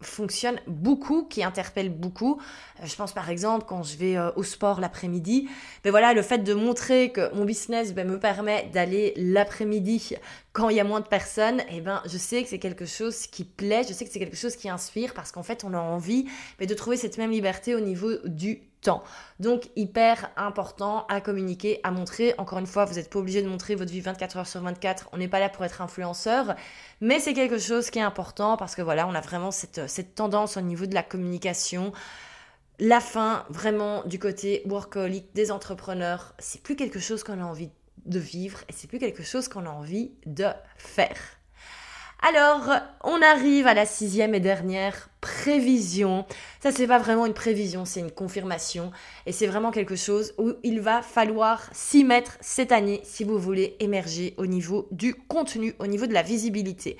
fonctionne 0.00 0.60
beaucoup, 0.66 1.24
qui 1.24 1.42
interpelle 1.42 1.90
beaucoup. 1.90 2.40
Euh, 2.80 2.86
je 2.86 2.94
pense 2.94 3.12
par 3.12 3.30
exemple 3.30 3.64
quand 3.68 3.82
je 3.82 3.96
vais 3.96 4.16
euh, 4.16 4.30
au 4.36 4.42
sport 4.42 4.80
l'après-midi, 4.80 5.48
ben 5.82 5.90
voilà, 5.90 6.14
le 6.14 6.22
fait 6.22 6.38
de 6.38 6.54
montrer 6.54 7.10
que 7.10 7.34
mon 7.34 7.44
business 7.44 7.94
ben, 7.94 8.08
me 8.08 8.18
permet 8.18 8.68
d'aller 8.72 9.12
l'après-midi 9.16 10.14
quand 10.52 10.68
il 10.68 10.76
y 10.76 10.80
a 10.80 10.84
moins 10.84 11.00
de 11.00 11.06
personnes, 11.06 11.60
et 11.62 11.76
eh 11.76 11.80
ben 11.80 12.02
je 12.06 12.16
sais 12.16 12.42
que 12.42 12.48
c'est 12.48 12.58
quelque 12.58 12.86
chose 12.86 13.26
qui 13.26 13.44
plaît, 13.44 13.82
je 13.88 13.92
sais 13.92 14.04
que 14.04 14.10
c'est 14.10 14.18
quelque 14.18 14.36
chose 14.36 14.56
qui 14.56 14.68
inspire 14.68 15.14
parce 15.14 15.32
qu'en 15.32 15.42
fait 15.42 15.64
on 15.64 15.74
a 15.74 15.78
envie 15.78 16.26
ben, 16.58 16.66
de 16.66 16.74
trouver 16.74 16.96
cette 16.96 17.18
même 17.18 17.30
liberté 17.30 17.74
au 17.74 17.80
niveau 17.80 18.10
du 18.24 18.67
Donc 19.40 19.68
hyper 19.76 20.30
important 20.36 21.06
à 21.08 21.20
communiquer, 21.20 21.80
à 21.82 21.90
montrer. 21.90 22.34
Encore 22.38 22.58
une 22.58 22.66
fois, 22.66 22.84
vous 22.84 22.94
n'êtes 22.94 23.10
pas 23.10 23.18
obligé 23.18 23.42
de 23.42 23.48
montrer 23.48 23.74
votre 23.74 23.90
vie 23.90 24.00
24 24.00 24.36
heures 24.38 24.46
sur 24.46 24.60
24. 24.62 25.08
On 25.12 25.18
n'est 25.18 25.28
pas 25.28 25.40
là 25.40 25.48
pour 25.48 25.64
être 25.64 25.80
influenceur, 25.80 26.54
mais 27.00 27.20
c'est 27.20 27.34
quelque 27.34 27.58
chose 27.58 27.90
qui 27.90 27.98
est 27.98 28.02
important 28.02 28.56
parce 28.56 28.74
que 28.74 28.82
voilà, 28.82 29.06
on 29.06 29.14
a 29.14 29.20
vraiment 29.20 29.50
cette, 29.50 29.88
cette 29.88 30.14
tendance 30.14 30.56
au 30.56 30.60
niveau 30.60 30.86
de 30.86 30.94
la 30.94 31.02
communication. 31.02 31.92
La 32.80 33.00
fin, 33.00 33.44
vraiment, 33.48 34.04
du 34.04 34.18
côté 34.18 34.62
workaholic 34.66 35.34
des 35.34 35.50
entrepreneurs, 35.50 36.34
c'est 36.38 36.62
plus 36.62 36.76
quelque 36.76 37.00
chose 37.00 37.24
qu'on 37.24 37.40
a 37.40 37.44
envie 37.44 37.70
de 38.06 38.18
vivre 38.18 38.60
et 38.68 38.72
c'est 38.72 38.86
plus 38.86 38.98
quelque 38.98 39.22
chose 39.22 39.48
qu'on 39.48 39.66
a 39.66 39.70
envie 39.70 40.12
de 40.26 40.46
faire. 40.76 41.37
Alors, 42.20 42.68
on 43.04 43.22
arrive 43.22 43.68
à 43.68 43.74
la 43.74 43.86
sixième 43.86 44.34
et 44.34 44.40
dernière 44.40 45.08
prévision. 45.20 46.26
Ça, 46.60 46.72
c'est 46.72 46.88
pas 46.88 46.98
vraiment 46.98 47.26
une 47.26 47.34
prévision, 47.34 47.84
c'est 47.84 48.00
une 48.00 48.10
confirmation. 48.10 48.90
Et 49.24 49.30
c'est 49.30 49.46
vraiment 49.46 49.70
quelque 49.70 49.94
chose 49.94 50.34
où 50.36 50.54
il 50.64 50.80
va 50.80 51.00
falloir 51.00 51.70
s'y 51.72 52.02
mettre 52.02 52.36
cette 52.40 52.72
année 52.72 53.00
si 53.04 53.22
vous 53.22 53.38
voulez 53.38 53.76
émerger 53.78 54.34
au 54.36 54.46
niveau 54.46 54.88
du 54.90 55.14
contenu, 55.14 55.74
au 55.78 55.86
niveau 55.86 56.06
de 56.06 56.12
la 56.12 56.22
visibilité. 56.22 56.96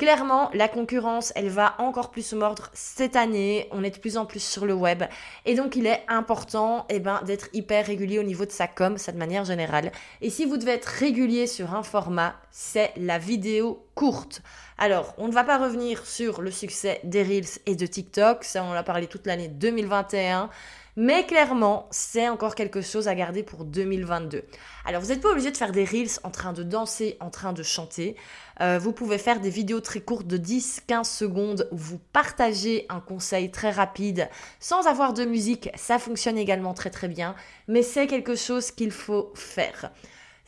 Clairement, 0.00 0.48
la 0.54 0.66
concurrence, 0.66 1.30
elle 1.36 1.50
va 1.50 1.74
encore 1.76 2.10
plus 2.10 2.22
se 2.22 2.34
mordre 2.34 2.70
cette 2.72 3.16
année. 3.16 3.68
On 3.70 3.84
est 3.84 3.90
de 3.90 3.98
plus 3.98 4.16
en 4.16 4.24
plus 4.24 4.42
sur 4.42 4.64
le 4.64 4.72
web. 4.72 5.02
Et 5.44 5.54
donc, 5.54 5.76
il 5.76 5.84
est 5.84 6.02
important 6.08 6.86
eh 6.88 7.00
ben, 7.00 7.20
d'être 7.26 7.50
hyper 7.52 7.84
régulier 7.84 8.18
au 8.18 8.22
niveau 8.22 8.46
de 8.46 8.50
sa 8.50 8.66
com, 8.66 8.96
ça 8.96 9.12
de 9.12 9.18
manière 9.18 9.44
générale. 9.44 9.92
Et 10.22 10.30
si 10.30 10.46
vous 10.46 10.56
devez 10.56 10.72
être 10.72 10.86
régulier 10.86 11.46
sur 11.46 11.74
un 11.74 11.82
format, 11.82 12.34
c'est 12.50 12.94
la 12.96 13.18
vidéo 13.18 13.84
courte. 13.94 14.40
Alors, 14.78 15.12
on 15.18 15.28
ne 15.28 15.32
va 15.32 15.44
pas 15.44 15.58
revenir 15.58 16.06
sur 16.06 16.40
le 16.40 16.50
succès 16.50 17.02
des 17.04 17.22
Reels 17.22 17.60
et 17.66 17.76
de 17.76 17.84
TikTok. 17.84 18.44
Ça, 18.44 18.64
on 18.64 18.72
l'a 18.72 18.82
parlé 18.82 19.06
toute 19.06 19.26
l'année 19.26 19.48
2021. 19.48 20.48
Mais 20.96 21.24
clairement, 21.24 21.86
c'est 21.90 22.28
encore 22.28 22.54
quelque 22.54 22.80
chose 22.80 23.06
à 23.06 23.14
garder 23.14 23.42
pour 23.42 23.64
2022. 23.64 24.42
Alors, 24.84 25.00
vous 25.00 25.08
n'êtes 25.08 25.20
pas 25.20 25.30
obligé 25.30 25.50
de 25.50 25.56
faire 25.56 25.72
des 25.72 25.84
reels 25.84 26.18
en 26.24 26.30
train 26.30 26.52
de 26.52 26.62
danser, 26.62 27.16
en 27.20 27.30
train 27.30 27.52
de 27.52 27.62
chanter. 27.62 28.16
Euh, 28.60 28.78
vous 28.78 28.92
pouvez 28.92 29.18
faire 29.18 29.40
des 29.40 29.50
vidéos 29.50 29.80
très 29.80 30.00
courtes 30.00 30.26
de 30.26 30.36
10-15 30.36 31.04
secondes 31.04 31.68
où 31.72 31.76
vous 31.76 32.00
partagez 32.12 32.86
un 32.88 33.00
conseil 33.00 33.50
très 33.50 33.70
rapide 33.70 34.28
sans 34.58 34.86
avoir 34.86 35.14
de 35.14 35.24
musique. 35.24 35.70
Ça 35.76 35.98
fonctionne 35.98 36.36
également 36.36 36.74
très 36.74 36.90
très 36.90 37.08
bien. 37.08 37.34
Mais 37.68 37.82
c'est 37.82 38.06
quelque 38.06 38.34
chose 38.34 38.70
qu'il 38.70 38.90
faut 38.90 39.32
faire. 39.34 39.90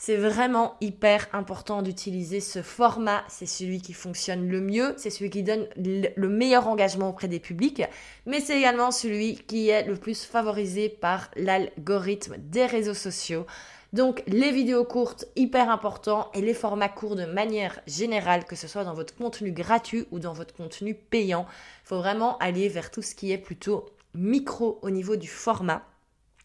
C'est 0.05 0.16
vraiment 0.16 0.75
hyper 0.81 1.29
important 1.33 1.81
d'utiliser 1.81 2.40
ce 2.40 2.61
format. 2.61 3.22
C'est 3.29 3.46
celui 3.46 3.81
qui 3.81 3.92
fonctionne 3.92 4.48
le 4.48 4.61
mieux, 4.61 4.94
c'est 4.96 5.11
celui 5.11 5.31
qui 5.31 5.44
donne 5.44 5.68
le 5.77 6.29
meilleur 6.29 6.66
engagement 6.66 7.11
auprès 7.11 7.29
des 7.29 7.38
publics, 7.38 7.85
mais 8.27 8.40
c'est 8.40 8.59
également 8.59 8.90
celui 8.90 9.37
qui 9.37 9.68
est 9.68 9.85
le 9.87 9.94
plus 9.94 10.25
favorisé 10.25 10.88
par 10.88 11.31
l'algorithme 11.37 12.35
des 12.37 12.66
réseaux 12.66 12.94
sociaux. 12.94 13.46
Donc 13.92 14.22
les 14.26 14.50
vidéos 14.50 14.85
courtes, 14.85 15.26
hyper 15.37 15.68
important, 15.68 16.31
et 16.33 16.40
les 16.40 16.55
formats 16.55 16.88
courts 16.88 17.16
de 17.16 17.26
manière 17.26 17.81
générale, 17.87 18.44
que 18.44 18.57
ce 18.57 18.66
soit 18.66 18.85
dans 18.85 18.94
votre 18.94 19.14
contenu 19.14 19.52
gratuit 19.52 20.07
ou 20.11 20.18
dans 20.18 20.33
votre 20.33 20.55
contenu 20.55 20.94
payant. 20.94 21.46
Il 21.85 21.88
faut 21.88 21.98
vraiment 21.98 22.38
aller 22.38 22.68
vers 22.68 22.90
tout 22.90 23.02
ce 23.02 23.14
qui 23.14 23.33
est 23.33 23.38
plutôt 23.38 23.87
micro 24.14 24.78
au 24.83 24.90
niveau 24.90 25.16
du 25.16 25.28
format. 25.28 25.83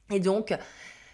Et 0.09 0.19
donc, 0.19 0.53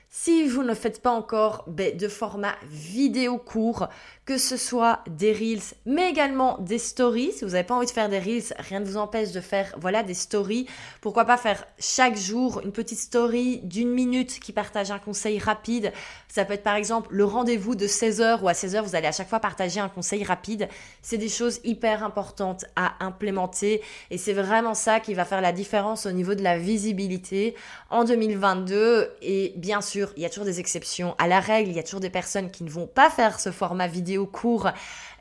si 0.10 0.48
vous 0.48 0.64
ne 0.64 0.74
faites 0.74 1.02
pas 1.02 1.12
encore 1.12 1.66
ben, 1.68 1.98
de 1.98 2.08
format 2.08 2.56
vidéo 2.64 3.38
court, 3.38 3.88
que 4.26 4.38
ce 4.38 4.56
soit 4.56 5.00
des 5.10 5.34
reels, 5.34 5.76
mais 5.86 6.10
également 6.10 6.58
des 6.60 6.78
stories. 6.78 7.34
Si 7.34 7.44
vous 7.44 7.52
n'avez 7.52 7.66
pas 7.66 7.76
envie 7.76 7.88
de 7.88 7.92
faire 7.92 8.08
des 8.08 8.20
reels, 8.20 8.56
rien 8.58 8.80
ne 8.80 8.86
vous 8.86 8.96
empêche 8.96 9.32
de 9.32 9.42
faire 9.42 9.76
voilà 9.78 10.02
des 10.02 10.14
stories. 10.14 10.66
Pourquoi 11.02 11.26
pas 11.26 11.36
faire 11.36 11.66
chaque 11.78 12.16
jour 12.16 12.62
une 12.64 12.72
petite 12.72 13.00
story 13.00 13.60
d'une 13.64 13.90
minute 13.90 14.40
qui 14.40 14.54
partage 14.54 14.92
un 14.92 15.00
conseil 15.00 15.40
rapide. 15.40 15.92
Ça 16.30 16.46
peut 16.46 16.54
être 16.54 16.64
par 16.64 16.76
exemple 16.76 17.10
le 17.12 17.26
rendez-vous 17.26 17.76
de 17.76 17.86
16h 17.86 18.42
ou 18.42 18.48
à 18.48 18.54
16h, 18.54 18.82
vous 18.84 18.96
allez 18.96 19.08
à 19.08 19.12
chaque 19.12 19.28
fois 19.28 19.42
partager 19.42 19.82
un 19.82 19.90
conseil 19.90 20.24
rapide. 20.24 20.70
C'est 21.02 21.18
des 21.18 21.30
choses 21.30 21.60
hyper 21.66 22.02
importantes 22.02 22.64
à 22.78 22.94
implémenter 23.02 23.82
et 24.10 24.18
c'est 24.18 24.34
vraiment 24.34 24.74
ça 24.74 25.02
qui 25.02 25.14
va 25.14 25.26
faire 25.26 25.42
la 25.42 25.52
différence 25.52 26.06
au 26.06 26.12
niveau 26.12 26.34
de 26.34 26.44
la 26.44 26.58
visibilité 26.58 27.56
en 27.90 28.06
2022. 28.06 29.10
Et 29.22 29.54
bien 29.58 29.82
sûr, 29.82 30.14
il 30.16 30.24
y 30.24 30.26
a 30.26 30.30
toujours 30.30 30.46
des 30.46 30.62
exceptions 30.62 31.14
à 31.18 31.28
la 31.28 31.42
règle. 31.42 31.72
Il 31.72 31.76
y 31.76 31.80
a 31.80 31.84
toujours 31.84 32.00
des 32.00 32.10
personnes 32.10 32.52
qui 32.52 32.64
ne 32.64 32.70
vont 32.70 32.88
pas 32.88 33.10
faire 33.10 33.42
ce 33.42 33.52
format 33.52 33.88
vidéo 33.88 34.13
au 34.18 34.26
cours 34.26 34.70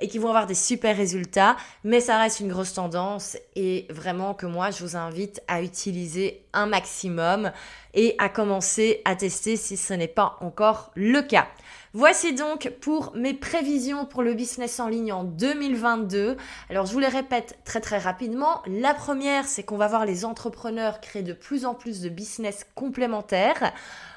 et 0.01 0.09
qui 0.09 0.19
vont 0.19 0.29
avoir 0.29 0.47
des 0.47 0.55
super 0.55 0.97
résultats, 0.97 1.57
mais 1.85 2.01
ça 2.01 2.19
reste 2.19 2.41
une 2.41 2.49
grosse 2.49 2.75
tendance 2.75 3.37
et 3.55 3.87
vraiment 3.91 4.35
que 4.35 4.47
moi 4.47 4.71
je 4.71 4.85
vous 4.85 4.97
invite 4.97 5.43
à 5.49 5.63
utiliser 5.63 6.45
un 6.53 6.67
maximum 6.67 7.53
et 7.95 8.15
à 8.19 8.29
commencer 8.29 9.01
à 9.05 9.15
tester 9.17 9.57
si 9.57 9.77
ce 9.77 9.95
n'est 9.95 10.09
pas 10.09 10.37
encore 10.41 10.91
le 10.95 11.23
cas. 11.23 11.47
Voici 11.95 12.35
donc 12.35 12.73
pour 12.81 13.13
mes 13.15 13.35
prévisions 13.35 14.07
pour 14.07 14.23
le 14.23 14.33
business 14.33 14.81
en 14.81 14.89
ligne 14.89 15.13
en 15.13 15.25
2022. 15.25 16.39
Alors 16.71 16.87
je 16.87 16.93
vous 16.93 16.99
les 16.99 17.07
répète 17.07 17.59
très 17.65 17.81
très 17.81 17.99
rapidement. 17.99 18.63
La 18.67 18.95
première, 18.95 19.45
c'est 19.47 19.63
qu'on 19.63 19.77
va 19.77 19.89
voir 19.89 20.07
les 20.07 20.25
entrepreneurs 20.25 21.01
créer 21.03 21.23
de 21.23 21.35
plus 21.35 21.67
en 21.67 21.75
plus 21.75 22.01
de 22.01 22.09
business 22.09 22.67
complémentaires. 22.75 23.75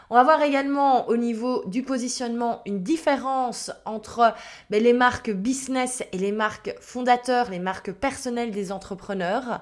On 0.09 0.15
va 0.15 0.23
voir 0.23 0.41
également 0.43 1.07
au 1.07 1.17
niveau 1.17 1.63
du 1.65 1.81
positionnement 1.81 2.61
une 2.65 2.83
différence 2.83 3.71
entre 3.85 4.35
ben, 4.69 4.81
les 4.81 4.93
marques 4.93 5.31
business 5.31 6.03
et 6.11 6.17
les 6.19 6.31
marques 6.31 6.75
fondateurs, 6.79 7.49
les 7.49 7.59
marques 7.59 7.91
personnelles 7.91 8.51
des 8.51 8.71
entrepreneurs. 8.71 9.61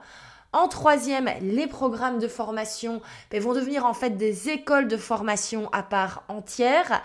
En 0.52 0.68
troisième, 0.68 1.30
les 1.42 1.68
programmes 1.68 2.20
de 2.20 2.28
formation 2.28 3.02
ben, 3.32 3.42
vont 3.42 3.54
devenir 3.54 3.86
en 3.86 3.94
fait 3.94 4.18
des 4.18 4.50
écoles 4.50 4.90
de 4.90 4.98
formation 4.98 5.70
à 5.72 5.82
part 5.82 6.24
entière. 6.28 7.02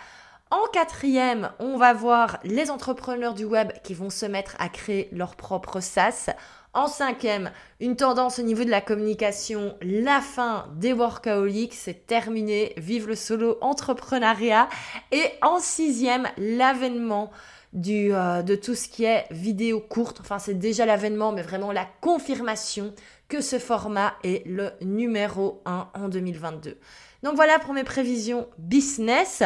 En 0.50 0.66
quatrième, 0.72 1.50
on 1.60 1.76
va 1.76 1.92
voir 1.92 2.38
les 2.42 2.70
entrepreneurs 2.70 3.34
du 3.34 3.44
web 3.44 3.70
qui 3.84 3.94
vont 3.94 4.10
se 4.10 4.26
mettre 4.26 4.56
à 4.58 4.68
créer 4.68 5.08
leur 5.12 5.36
propre 5.36 5.80
SaaS. 5.80 6.30
En 6.74 6.86
cinquième, 6.86 7.50
une 7.80 7.96
tendance 7.96 8.38
au 8.38 8.42
niveau 8.42 8.62
de 8.62 8.70
la 8.70 8.82
communication, 8.82 9.74
la 9.80 10.20
fin 10.20 10.66
des 10.76 10.92
workaholics, 10.92 11.74
c'est 11.74 12.06
terminé, 12.06 12.74
vive 12.76 13.08
le 13.08 13.14
solo 13.14 13.56
entrepreneuriat. 13.62 14.68
Et 15.10 15.24
en 15.40 15.60
sixième, 15.60 16.28
l'avènement 16.36 17.30
euh, 17.74 18.42
de 18.42 18.54
tout 18.54 18.74
ce 18.74 18.88
qui 18.88 19.04
est 19.04 19.26
vidéo 19.30 19.80
courte, 19.80 20.20
enfin 20.20 20.38
c'est 20.38 20.58
déjà 20.58 20.86
l'avènement, 20.86 21.32
mais 21.32 21.42
vraiment 21.42 21.72
la 21.72 21.86
confirmation 22.00 22.94
que 23.28 23.40
ce 23.40 23.58
format 23.58 24.14
est 24.22 24.46
le 24.46 24.70
numéro 24.80 25.62
1 25.66 25.88
en 25.94 26.08
2022. 26.08 26.78
Donc 27.22 27.34
voilà 27.34 27.58
pour 27.58 27.74
mes 27.74 27.84
prévisions 27.84 28.46
business. 28.58 29.42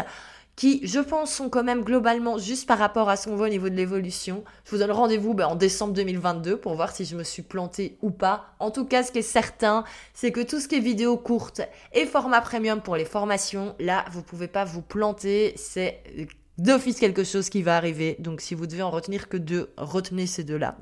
Qui, 0.56 0.86
je 0.86 1.00
pense, 1.00 1.32
sont 1.32 1.48
quand 1.48 1.64
même 1.64 1.82
globalement 1.82 2.38
juste 2.38 2.68
par 2.68 2.78
rapport 2.78 3.08
à 3.08 3.16
ce 3.16 3.28
qu'on 3.28 3.36
voit 3.36 3.46
au 3.46 3.50
niveau 3.50 3.68
de 3.68 3.74
l'évolution. 3.74 4.44
Je 4.64 4.70
vous 4.70 4.78
donne 4.78 4.90
rendez-vous 4.90 5.34
ben, 5.34 5.46
en 5.46 5.56
décembre 5.56 5.94
2022 5.94 6.58
pour 6.58 6.74
voir 6.74 6.94
si 6.94 7.04
je 7.04 7.16
me 7.16 7.24
suis 7.24 7.42
plantée 7.42 7.96
ou 8.02 8.10
pas. 8.10 8.54
En 8.58 8.70
tout 8.70 8.84
cas, 8.84 9.02
ce 9.02 9.12
qui 9.12 9.20
est 9.20 9.22
certain, 9.22 9.84
c'est 10.12 10.30
que 10.30 10.40
tout 10.40 10.60
ce 10.60 10.68
qui 10.68 10.76
est 10.76 10.80
vidéo 10.80 11.16
courte 11.16 11.62
et 11.94 12.04
format 12.04 12.42
premium 12.42 12.82
pour 12.82 12.96
les 12.96 13.06
formations, 13.06 13.74
là, 13.80 14.04
vous 14.12 14.22
pouvez 14.22 14.46
pas 14.46 14.64
vous 14.64 14.82
planter. 14.82 15.54
C'est 15.56 16.02
d'office 16.58 17.00
quelque 17.00 17.24
chose 17.24 17.48
qui 17.48 17.62
va 17.62 17.76
arriver. 17.76 18.16
Donc, 18.18 18.42
si 18.42 18.54
vous 18.54 18.66
devez 18.66 18.82
en 18.82 18.90
retenir 18.90 19.28
que 19.30 19.38
deux, 19.38 19.72
retenez 19.78 20.26
ces 20.26 20.44
deux-là. 20.44 20.76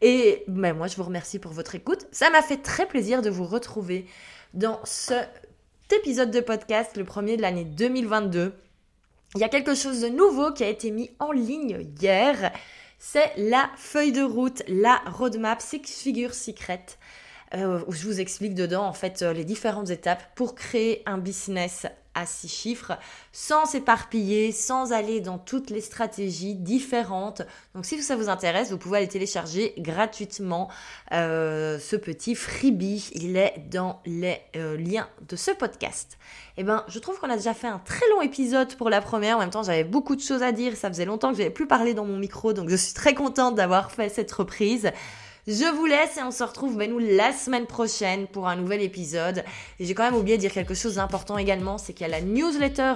Et 0.00 0.44
ben, 0.48 0.74
moi, 0.74 0.86
je 0.86 0.96
vous 0.96 1.04
remercie 1.04 1.38
pour 1.38 1.52
votre 1.52 1.74
écoute. 1.74 2.06
Ça 2.10 2.30
m'a 2.30 2.40
fait 2.40 2.56
très 2.56 2.86
plaisir 2.86 3.20
de 3.20 3.28
vous 3.28 3.44
retrouver 3.44 4.06
dans 4.54 4.80
cet 4.84 5.28
épisode 5.92 6.30
de 6.30 6.40
podcast, 6.40 6.96
le 6.96 7.04
premier 7.04 7.36
de 7.36 7.42
l'année 7.42 7.64
2022 7.64 8.54
il 9.34 9.40
y 9.40 9.44
a 9.44 9.48
quelque 9.48 9.74
chose 9.74 10.00
de 10.00 10.08
nouveau 10.08 10.52
qui 10.52 10.64
a 10.64 10.68
été 10.68 10.90
mis 10.90 11.10
en 11.18 11.32
ligne 11.32 11.86
hier. 12.00 12.52
C'est 12.98 13.32
la 13.36 13.68
feuille 13.76 14.12
de 14.12 14.22
route, 14.22 14.62
la 14.68 15.02
roadmap 15.06 15.60
Six 15.60 16.00
Figure 16.02 16.34
Secret. 16.34 16.84
Euh, 17.54 17.84
où 17.86 17.92
je 17.92 18.04
vous 18.06 18.20
explique 18.20 18.54
dedans 18.54 18.84
en 18.84 18.92
fait 18.92 19.22
euh, 19.22 19.32
les 19.32 19.44
différentes 19.44 19.90
étapes 19.90 20.24
pour 20.34 20.56
créer 20.56 21.02
un 21.06 21.18
business 21.18 21.86
à 22.14 22.26
six 22.26 22.48
chiffres 22.48 22.92
sans 23.32 23.66
s'éparpiller, 23.66 24.52
sans 24.52 24.92
aller 24.92 25.20
dans 25.20 25.38
toutes 25.38 25.70
les 25.70 25.80
stratégies 25.80 26.54
différentes. 26.54 27.42
Donc 27.74 27.84
si 27.84 28.00
ça 28.02 28.16
vous 28.16 28.28
intéresse, 28.28 28.70
vous 28.70 28.78
pouvez 28.78 28.98
aller 28.98 29.08
télécharger 29.08 29.74
gratuitement 29.78 30.70
euh, 31.12 31.78
ce 31.78 31.96
petit 31.96 32.34
freebie. 32.34 33.10
Il 33.12 33.36
est 33.36 33.64
dans 33.70 34.00
les 34.06 34.40
euh, 34.56 34.76
liens 34.76 35.08
de 35.28 35.36
ce 35.36 35.50
podcast. 35.50 36.18
Eh 36.56 36.62
ben, 36.62 36.84
je 36.88 36.98
trouve 36.98 37.18
qu'on 37.18 37.30
a 37.30 37.36
déjà 37.36 37.54
fait 37.54 37.66
un 37.66 37.80
très 37.80 38.08
long 38.10 38.22
épisode 38.22 38.74
pour 38.76 38.90
la 38.90 39.00
première. 39.00 39.36
En 39.36 39.40
même 39.40 39.50
temps, 39.50 39.64
j'avais 39.64 39.84
beaucoup 39.84 40.14
de 40.14 40.20
choses 40.20 40.42
à 40.42 40.52
dire. 40.52 40.76
Ça 40.76 40.88
faisait 40.88 41.04
longtemps 41.04 41.32
que 41.32 41.38
j'avais 41.38 41.50
plus 41.50 41.66
parlé 41.66 41.94
dans 41.94 42.04
mon 42.04 42.16
micro, 42.16 42.52
donc 42.52 42.68
je 42.68 42.76
suis 42.76 42.94
très 42.94 43.14
contente 43.14 43.54
d'avoir 43.56 43.90
fait 43.90 44.08
cette 44.08 44.30
reprise. 44.30 44.90
Je 45.46 45.70
vous 45.76 45.84
laisse 45.84 46.16
et 46.16 46.22
on 46.22 46.30
se 46.30 46.42
retrouve 46.42 46.78
ben, 46.78 46.90
la 46.98 47.30
semaine 47.34 47.66
prochaine 47.66 48.26
pour 48.26 48.48
un 48.48 48.56
nouvel 48.56 48.80
épisode. 48.80 49.44
J'ai 49.78 49.92
quand 49.92 50.04
même 50.04 50.14
oublié 50.14 50.38
de 50.38 50.40
dire 50.40 50.52
quelque 50.52 50.72
chose 50.72 50.94
d'important 50.94 51.36
également, 51.36 51.76
c'est 51.76 51.92
qu'il 51.92 52.06
y 52.06 52.10
a 52.10 52.18
la 52.18 52.22
newsletter 52.22 52.94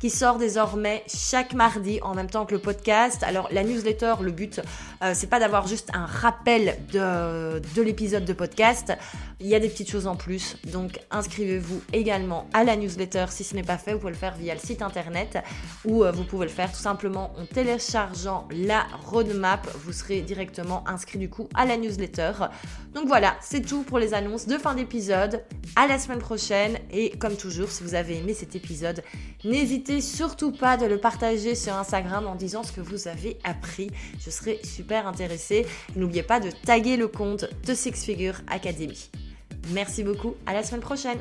qui 0.00 0.08
sort 0.08 0.38
désormais 0.38 1.02
chaque 1.08 1.54
mardi 1.54 1.98
en 2.02 2.14
même 2.14 2.30
temps 2.30 2.46
que 2.46 2.54
le 2.54 2.60
podcast. 2.60 3.24
Alors 3.24 3.48
la 3.50 3.64
newsletter, 3.64 4.14
le 4.20 4.30
but, 4.30 4.60
euh, 5.02 5.10
c'est 5.12 5.26
pas 5.26 5.40
d'avoir 5.40 5.66
juste 5.66 5.90
un 5.92 6.06
rappel 6.06 6.78
de, 6.92 7.58
de 7.58 7.82
l'épisode 7.82 8.24
de 8.24 8.32
podcast. 8.32 8.92
Il 9.40 9.48
y 9.48 9.56
a 9.56 9.60
des 9.60 9.68
petites 9.68 9.90
choses 9.90 10.06
en 10.06 10.14
plus. 10.14 10.56
Donc 10.70 11.00
inscrivez-vous 11.10 11.80
également 11.92 12.46
à 12.52 12.62
la 12.62 12.76
newsletter 12.76 13.26
si 13.30 13.42
ce 13.42 13.56
n'est 13.56 13.64
pas 13.64 13.76
fait. 13.76 13.92
Vous 13.92 13.98
pouvez 13.98 14.12
le 14.12 14.18
faire 14.18 14.36
via 14.36 14.54
le 14.54 14.60
site 14.60 14.82
internet 14.82 15.38
ou 15.84 16.04
euh, 16.04 16.12
vous 16.12 16.22
pouvez 16.22 16.46
le 16.46 16.52
faire 16.52 16.70
tout 16.70 16.78
simplement 16.78 17.32
en 17.36 17.44
téléchargeant 17.44 18.46
la 18.52 18.86
roadmap. 19.04 19.68
Vous 19.84 19.92
serez 19.92 20.20
directement 20.20 20.84
inscrit 20.86 21.18
du 21.18 21.28
coup 21.28 21.48
à 21.56 21.64
la 21.64 21.76
newsletter 21.88 22.32
donc 22.94 23.06
voilà, 23.06 23.36
c'est 23.40 23.60
tout 23.60 23.82
pour 23.82 23.98
les 23.98 24.14
annonces 24.14 24.46
de 24.46 24.56
fin 24.58 24.74
d'épisode. 24.74 25.44
À 25.76 25.86
la 25.86 25.98
semaine 25.98 26.18
prochaine 26.18 26.78
et 26.90 27.10
comme 27.10 27.36
toujours, 27.36 27.70
si 27.70 27.82
vous 27.82 27.94
avez 27.94 28.16
aimé 28.16 28.34
cet 28.34 28.56
épisode, 28.56 29.02
n'hésitez 29.44 30.00
surtout 30.00 30.52
pas 30.52 30.76
de 30.76 30.86
le 30.86 30.98
partager 30.98 31.54
sur 31.54 31.74
Instagram 31.74 32.26
en 32.26 32.34
disant 32.34 32.62
ce 32.62 32.72
que 32.72 32.80
vous 32.80 33.06
avez 33.06 33.38
appris. 33.44 33.90
Je 34.18 34.30
serai 34.30 34.58
super 34.64 35.06
intéressée. 35.06 35.66
N'oubliez 35.96 36.22
pas 36.22 36.40
de 36.40 36.50
taguer 36.50 36.96
le 36.96 37.08
compte 37.08 37.44
de 37.66 37.74
Six 37.74 38.04
Figure 38.04 38.40
Academy. 38.48 39.10
Merci 39.72 40.02
beaucoup, 40.02 40.34
à 40.46 40.54
la 40.54 40.64
semaine 40.64 40.80
prochaine. 40.80 41.18